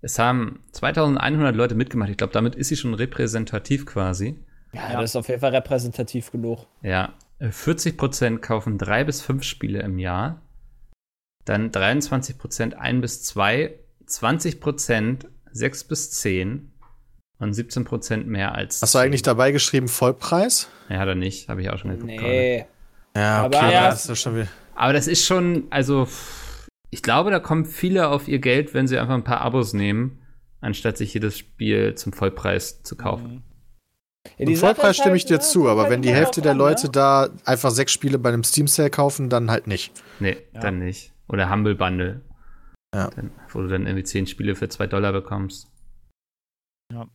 Es 0.00 0.18
haben 0.18 0.62
2100 0.72 1.54
Leute 1.56 1.74
mitgemacht. 1.74 2.10
Ich 2.10 2.16
glaube, 2.16 2.32
damit 2.32 2.54
ist 2.54 2.68
sie 2.68 2.76
schon 2.76 2.94
repräsentativ 2.94 3.86
quasi. 3.86 4.38
Ja, 4.72 4.92
Ja. 4.92 5.00
das 5.00 5.10
ist 5.10 5.16
auf 5.16 5.28
jeden 5.28 5.40
Fall 5.40 5.54
repräsentativ 5.54 6.30
genug. 6.30 6.66
Ja, 6.82 7.14
äh, 7.38 7.48
40% 7.50 8.38
kaufen 8.42 8.78
drei 8.78 9.04
bis 9.04 9.22
fünf 9.22 9.42
Spiele 9.42 9.80
im 9.82 9.98
Jahr. 9.98 10.42
Dann 11.46 11.70
23% 11.72 12.74
ein 12.74 13.00
bis 13.00 13.22
zwei, 13.24 13.78
20% 14.06 15.26
sechs 15.50 15.82
bis 15.84 16.10
zehn 16.12 16.72
und 17.38 17.54
17% 17.54 18.24
mehr 18.24 18.54
als. 18.54 18.82
Hast 18.82 18.94
du 18.94 18.98
eigentlich 18.98 19.22
10. 19.22 19.30
dabei 19.30 19.52
geschrieben 19.52 19.88
Vollpreis? 19.88 20.68
Ja, 20.88 20.98
hat 20.98 21.08
er 21.08 21.14
nicht. 21.14 21.48
Habe 21.48 21.62
ich 21.62 21.70
auch 21.70 21.78
schon 21.78 21.90
geguckt. 21.90 22.12
gerade. 22.12 22.28
Nee. 22.28 22.66
Ja, 23.16 23.44
Aber 23.44 23.56
okay, 23.58 23.72
ja. 23.72 23.90
das 23.90 24.02
ist 24.02 24.08
ja 24.08 24.14
schon 24.16 24.34
wieder. 24.36 24.48
Aber 24.74 24.92
das 24.92 25.06
ist 25.08 25.24
schon, 25.26 25.64
also, 25.70 26.06
ich 26.90 27.02
glaube, 27.02 27.30
da 27.30 27.40
kommen 27.40 27.64
viele 27.64 28.08
auf 28.08 28.28
ihr 28.28 28.38
Geld, 28.38 28.74
wenn 28.74 28.86
sie 28.86 28.98
einfach 28.98 29.14
ein 29.14 29.24
paar 29.24 29.40
Abos 29.40 29.72
nehmen, 29.72 30.20
anstatt 30.60 30.96
sich 30.96 31.14
jedes 31.14 31.38
Spiel 31.38 31.94
zum 31.94 32.12
Vollpreis 32.12 32.82
zu 32.82 32.96
kaufen. 32.96 33.28
Mhm. 33.34 33.42
Ja, 34.36 34.46
Im 34.46 34.56
Vollpreis 34.56 34.96
stimme 34.96 35.16
ich 35.16 35.24
dir 35.24 35.40
zu, 35.40 35.68
aber 35.68 35.88
wenn 35.90 36.02
die 36.02 36.12
Hälfte 36.12 36.42
der 36.42 36.54
Leute 36.54 36.86
ne? 36.86 36.92
da 36.92 37.28
einfach 37.44 37.70
sechs 37.70 37.92
Spiele 37.92 38.18
bei 38.18 38.28
einem 38.28 38.44
Steam 38.44 38.66
Sale 38.66 38.90
kaufen, 38.90 39.30
dann 39.30 39.50
halt 39.50 39.66
nicht. 39.66 39.92
Nee, 40.20 40.36
Ja. 40.52 40.60
dann 40.60 40.78
nicht. 40.80 41.12
Oder 41.28 41.50
Humble 41.50 41.74
Bundle. 41.74 42.20
Ja. 42.94 43.08
Dann, 43.10 43.30
wo 43.50 43.60
du 43.62 43.68
dann 43.68 43.86
irgendwie 43.86 44.04
zehn 44.04 44.26
Spiele 44.26 44.54
für 44.54 44.68
zwei 44.68 44.86
Dollar 44.86 45.12
bekommst. 45.12 45.68
Ja. 46.92 47.06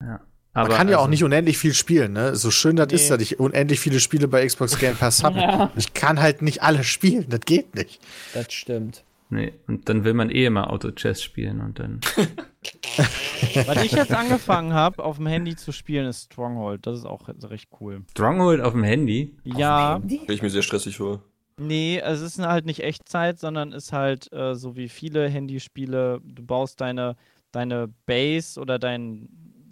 Ja. 0.00 0.20
Man 0.52 0.66
Aber 0.66 0.74
kann 0.74 0.88
ja 0.88 0.96
auch 0.96 1.02
also- 1.02 1.10
nicht 1.10 1.22
unendlich 1.24 1.58
viel 1.58 1.74
spielen, 1.74 2.12
ne? 2.12 2.34
So 2.34 2.50
schön 2.50 2.74
das 2.76 2.88
Nee. 2.88 2.94
ist, 2.96 3.10
dass 3.10 3.20
ich 3.22 3.38
unendlich 3.38 3.78
viele 3.78 4.00
Spiele 4.00 4.26
bei 4.26 4.44
Xbox 4.44 4.78
Game 4.78 4.96
Pass 4.96 5.22
habe. 5.24 5.38
Ja. 5.38 5.70
Ich 5.76 5.94
kann 5.94 6.20
halt 6.20 6.42
nicht 6.42 6.62
alle 6.62 6.82
spielen, 6.82 7.26
das 7.28 7.40
geht 7.40 7.74
nicht. 7.76 8.00
Das 8.34 8.52
stimmt. 8.52 9.04
Nee, 9.32 9.52
und 9.68 9.88
dann 9.88 10.02
will 10.02 10.12
man 10.14 10.28
eh 10.28 10.46
immer 10.46 10.70
Auto-Chess 10.70 11.22
spielen 11.22 11.60
und 11.60 11.78
dann. 11.78 12.00
Was 13.66 13.84
ich 13.84 13.92
jetzt 13.92 14.12
angefangen 14.12 14.72
habe, 14.74 15.02
auf 15.04 15.16
dem 15.16 15.26
Handy 15.28 15.54
zu 15.56 15.72
spielen, 15.72 16.06
ist 16.06 16.24
Stronghold. 16.32 16.86
Das 16.86 16.98
ist 16.98 17.04
auch 17.06 17.28
recht 17.44 17.68
cool. 17.80 18.02
Stronghold 18.10 18.60
auf 18.60 18.72
dem 18.72 18.82
Handy. 18.82 19.36
Ja, 19.44 20.00
Stell 20.04 20.34
ich 20.34 20.42
mir 20.42 20.50
sehr 20.50 20.62
stressig 20.62 20.96
vor. 20.96 21.22
nee, 21.58 22.00
es 22.04 22.20
ist 22.20 22.38
halt 22.40 22.66
nicht 22.66 22.80
Echtzeit, 22.82 23.38
sondern 23.38 23.72
ist 23.72 23.92
halt 23.92 24.32
äh, 24.32 24.54
so 24.54 24.76
wie 24.76 24.88
viele 24.88 25.28
Handyspiele. 25.28 26.20
Du 26.24 26.42
baust 26.44 26.80
deine, 26.80 27.16
deine 27.52 27.88
Base 28.06 28.60
oder 28.60 28.78
dein, 28.78 29.28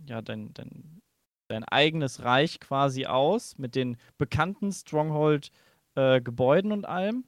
ja, 0.08 0.22
dein, 0.22 0.52
dein, 0.54 1.00
dein 1.48 1.64
eigenes 1.64 2.24
Reich 2.24 2.60
quasi 2.60 3.06
aus 3.06 3.58
mit 3.58 3.74
den 3.74 3.96
bekannten 4.18 4.72
Stronghold-Gebäuden 4.72 6.72
und 6.72 6.86
allem. 6.86 7.24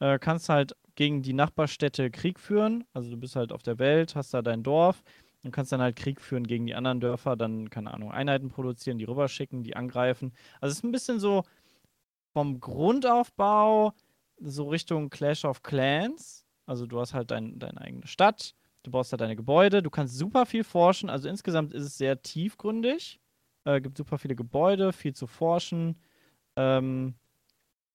Äh, 0.00 0.18
kannst 0.18 0.48
halt 0.48 0.76
gegen 0.94 1.22
die 1.22 1.32
Nachbarstädte 1.32 2.10
Krieg 2.10 2.38
führen. 2.38 2.84
Also 2.92 3.10
du 3.10 3.16
bist 3.16 3.36
halt 3.36 3.52
auf 3.52 3.62
der 3.62 3.78
Welt, 3.78 4.14
hast 4.14 4.34
da 4.34 4.42
dein 4.42 4.62
Dorf 4.62 5.02
und 5.44 5.52
kannst 5.52 5.72
dann 5.72 5.80
halt 5.80 5.96
Krieg 5.96 6.20
führen 6.20 6.46
gegen 6.46 6.66
die 6.66 6.74
anderen 6.74 7.00
Dörfer, 7.00 7.36
dann, 7.36 7.70
keine 7.70 7.92
Ahnung, 7.92 8.12
Einheiten 8.12 8.50
produzieren, 8.50 8.98
die 8.98 9.04
rüberschicken, 9.04 9.62
die 9.62 9.76
angreifen. 9.76 10.32
Also 10.60 10.72
es 10.72 10.78
ist 10.78 10.84
ein 10.84 10.92
bisschen 10.92 11.18
so 11.18 11.44
vom 12.32 12.60
Grundaufbau 12.60 13.92
so 14.40 14.68
Richtung 14.68 15.10
Clash 15.10 15.44
of 15.44 15.62
Clans. 15.62 16.46
Also 16.66 16.86
du 16.86 17.00
hast 17.00 17.14
halt 17.14 17.30
dein, 17.30 17.58
deine 17.58 17.80
eigene 17.80 18.06
Stadt, 18.06 18.54
du 18.82 18.90
baust 18.90 19.12
da 19.12 19.16
deine 19.16 19.36
Gebäude, 19.36 19.82
du 19.82 19.90
kannst 19.90 20.16
super 20.16 20.46
viel 20.46 20.64
forschen. 20.64 21.10
Also 21.10 21.28
insgesamt 21.28 21.72
ist 21.72 21.84
es 21.84 21.98
sehr 21.98 22.22
tiefgründig. 22.22 23.20
Äh, 23.64 23.80
gibt 23.80 23.96
super 23.96 24.18
viele 24.18 24.34
Gebäude, 24.34 24.92
viel 24.92 25.14
zu 25.14 25.26
forschen. 25.26 25.96
Ähm, 26.56 27.14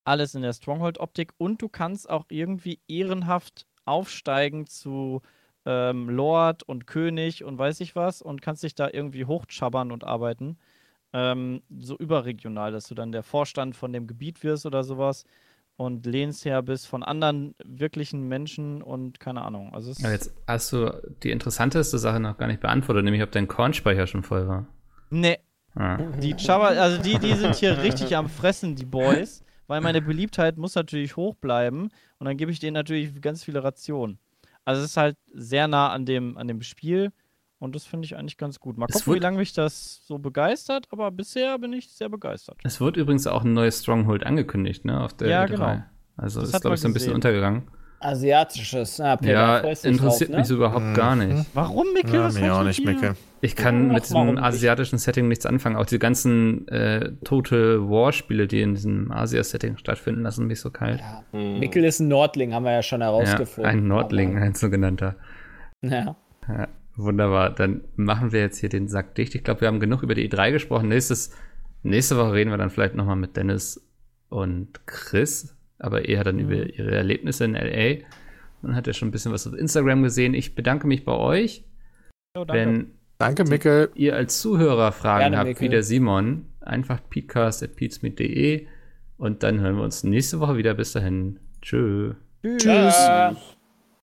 alles 0.05 0.35
in 0.35 0.41
der 0.41 0.53
Stronghold-Optik 0.53 1.33
und 1.38 1.61
du 1.61 1.67
kannst 1.67 2.09
auch 2.09 2.25
irgendwie 2.29 2.79
ehrenhaft 2.88 3.67
aufsteigen 3.85 4.65
zu 4.65 5.21
ähm, 5.65 6.09
Lord 6.09 6.63
und 6.63 6.88
König 6.88 7.43
und 7.43 7.57
weiß 7.57 7.81
ich 7.81 7.95
was 7.95 8.21
und 8.21 8.41
kannst 8.41 8.63
dich 8.63 8.73
da 8.73 8.89
irgendwie 8.91 9.25
hochschabbern 9.25 9.91
und 9.91 10.05
arbeiten. 10.05 10.57
Ähm, 11.13 11.61
so 11.77 11.97
überregional, 11.97 12.71
dass 12.71 12.88
du 12.88 12.95
dann 12.95 13.11
der 13.11 13.23
Vorstand 13.23 13.75
von 13.75 13.91
dem 13.91 14.07
Gebiet 14.07 14.43
wirst 14.43 14.65
oder 14.65 14.83
sowas 14.83 15.25
und 15.78 16.05
Lehnsherr 16.05 16.61
bist 16.61 16.88
von 16.88 17.03
anderen 17.03 17.55
wirklichen 17.63 18.28
Menschen 18.28 18.82
und 18.82 19.19
keine 19.19 19.43
Ahnung. 19.43 19.73
Also 19.73 19.93
Aber 20.03 20.11
jetzt 20.11 20.34
hast 20.47 20.73
du 20.73 20.91
die 21.23 21.32
interessanteste 21.32 21.97
Sache 21.97 22.19
noch 22.19 22.38
gar 22.38 22.47
nicht 22.47 22.59
beantwortet, 22.59 23.05
nämlich 23.05 23.23
ob 23.23 23.32
dein 23.32 23.47
Kornspeicher 23.47 24.07
schon 24.07 24.23
voll 24.23 24.47
war. 24.47 24.67
nee, 25.09 25.38
Ah. 25.78 25.97
Die 26.19 26.36
Chaba, 26.36 26.69
also 26.69 27.01
die, 27.01 27.19
die 27.19 27.34
sind 27.34 27.53
hier 27.55 27.78
richtig 27.84 28.15
am 28.15 28.30
Fressen, 28.30 28.75
die 28.75 28.86
Boys, 28.86 29.43
weil 29.67 29.80
meine 29.80 30.01
Beliebtheit 30.01 30.57
muss 30.57 30.73
natürlich 30.73 31.15
hoch 31.15 31.36
bleiben 31.36 31.89
und 32.17 32.25
dann 32.25 32.36
gebe 32.36 32.51
ich 32.51 32.59
denen 32.59 32.73
natürlich 32.73 33.21
ganz 33.21 33.43
viele 33.43 33.63
Rationen. 33.63 34.17
Also 34.65 34.82
es 34.82 34.89
ist 34.91 34.97
halt 34.97 35.17
sehr 35.34 35.67
nah 35.67 35.91
an 35.91 36.05
dem, 36.05 36.36
an 36.38 36.47
dem 36.47 36.63
Spiel 36.63 37.11
und 37.60 37.76
das 37.76 37.86
finde 37.86 38.05
ich 38.05 38.16
eigentlich 38.18 38.38
ganz 38.38 38.60
gut. 38.60 38.78
Mal 38.78 38.88
Es 38.89 39.03
gucken, 39.03 39.16
wie 39.16 39.20
lange 39.20 39.38
mich 39.38 39.53
das 39.53 40.01
so 40.05 40.18
begeistert, 40.20 40.86
aber 40.91 41.12
bisher 41.12 41.58
bin 41.60 41.74
ich 41.74 41.89
sehr 41.91 42.10
begeistert. 42.10 42.58
Es 42.64 42.80
wird 42.80 42.97
übrigens 42.97 43.28
auch 43.28 43.43
ein 43.43 43.53
neues 43.53 43.82
Stronghold 43.82 44.26
angekündigt, 44.26 44.86
ne? 44.86 45.01
Auf 45.03 45.14
der 45.14 45.28
Ja, 45.30 45.43
E3. 45.43 45.47
genau. 45.47 45.84
Also 46.18 46.41
Das 46.41 46.49
ist, 46.51 46.62
glaube 46.62 46.76
ich, 46.76 46.82
so 46.82 46.88
ein 46.88 46.93
bisschen 46.93 47.14
untergegangen. 47.14 47.64
Asiatisches. 47.99 48.99
Ah, 49.01 49.16
Peter, 49.18 49.32
ja, 49.32 49.58
interessiert 49.58 49.99
drauf, 50.01 50.30
ne? 50.30 50.38
mich 50.38 50.47
so 50.47 50.55
überhaupt 50.55 50.93
gar 50.95 51.16
nicht. 51.16 51.45
Warum, 51.55 51.88
Mikkel? 51.93 52.14
Ja, 52.14 52.30
mir 52.30 52.53
auch 52.55 52.64
nicht, 52.64 52.86
Micke. 52.86 53.16
Ich 53.41 53.55
kann 53.55 53.89
Ach, 53.89 53.93
mit 53.95 54.03
diesem 54.05 54.38
asiatischen 54.38 54.99
Setting 54.99 55.28
nichts 55.28 55.45
anfangen. 55.47 55.76
Auch 55.76 55.86
die 55.86 55.97
ganzen 55.99 56.68
äh, 56.68 57.14
Total 57.24 57.80
War-Spiele, 57.89 58.47
die 58.47 58.62
in 58.62 58.76
diesem 58.76 59.12
Asia-Setting 59.12 59.78
stattfinden, 59.78 60.22
lassen 60.22 60.45
mich 60.47 60.60
so 60.60 60.70
kalt. 60.70 60.99
Ja. 60.99 61.24
Hm. 61.32 61.60
Mikkel 61.60 61.84
ist 61.86 61.99
ein 61.99 62.08
Nordling, 62.08 62.53
haben 62.53 62.66
wir 62.66 62.72
ja 62.74 62.84
schon 62.84 63.01
Ja, 63.01 63.08
herausgefunden. 63.08 63.72
ein 63.72 63.88
Nordling, 63.88 64.38
ein 64.38 64.53
sogenannter. 64.53 65.16
Aber, 65.84 65.91
ja. 65.95 66.16
Ja, 66.47 66.68
wunderbar. 66.97 67.51
Dann 67.51 67.81
machen 67.95 68.31
wir 68.31 68.41
jetzt 68.41 68.59
hier 68.59 68.69
den 68.69 68.87
Sack 68.87 69.15
dicht. 69.15 69.35
Ich 69.35 69.43
glaube, 69.43 69.61
wir 69.61 69.67
haben 69.67 69.79
genug 69.79 70.03
über 70.03 70.15
die 70.15 70.29
E3 70.29 70.51
gesprochen. 70.51 70.89
Nächstes, 70.89 71.31
nächste 71.83 72.17
Woche 72.17 72.33
reden 72.33 72.51
wir 72.51 72.57
dann 72.57 72.69
vielleicht 72.69 72.95
nochmal 72.95 73.15
mit 73.15 73.37
Dennis 73.37 73.87
und 74.29 74.85
Chris, 74.85 75.55
aber 75.79 76.05
eher 76.05 76.23
dann 76.23 76.39
über 76.39 76.55
ihre 76.55 76.95
Erlebnisse 76.95 77.45
in 77.45 77.53
LA. 77.53 78.03
Man 78.61 78.75
hat 78.75 78.87
ja 78.87 78.93
schon 78.93 79.09
ein 79.09 79.11
bisschen 79.11 79.31
was 79.31 79.47
auf 79.47 79.53
Instagram 79.53 80.03
gesehen. 80.03 80.33
Ich 80.33 80.55
bedanke 80.55 80.87
mich 80.87 81.05
bei 81.05 81.13
euch. 81.13 81.63
Oh, 82.35 82.43
danke. 82.43 82.53
Wenn 82.53 82.91
Danke, 83.19 83.45
Mickel. 83.45 83.89
ihr 83.95 84.15
als 84.15 84.39
Zuhörer 84.41 84.91
Fragen 84.91 85.21
Gerne, 85.21 85.37
habt, 85.37 85.47
Mikkel. 85.47 85.65
wie 85.65 85.69
der 85.69 85.83
Simon, 85.83 86.45
einfach 86.61 86.99
peatcast.peatsmeet.de 87.09 88.67
und 89.17 89.41
dann 89.43 89.59
hören 89.59 89.77
wir 89.77 89.83
uns 89.83 90.03
nächste 90.03 90.39
Woche 90.39 90.57
wieder. 90.57 90.75
Bis 90.75 90.91
dahin. 90.91 91.39
Tschö. 91.61 92.13
Tschüss. 92.43 92.63
Tschüss. 92.63 93.57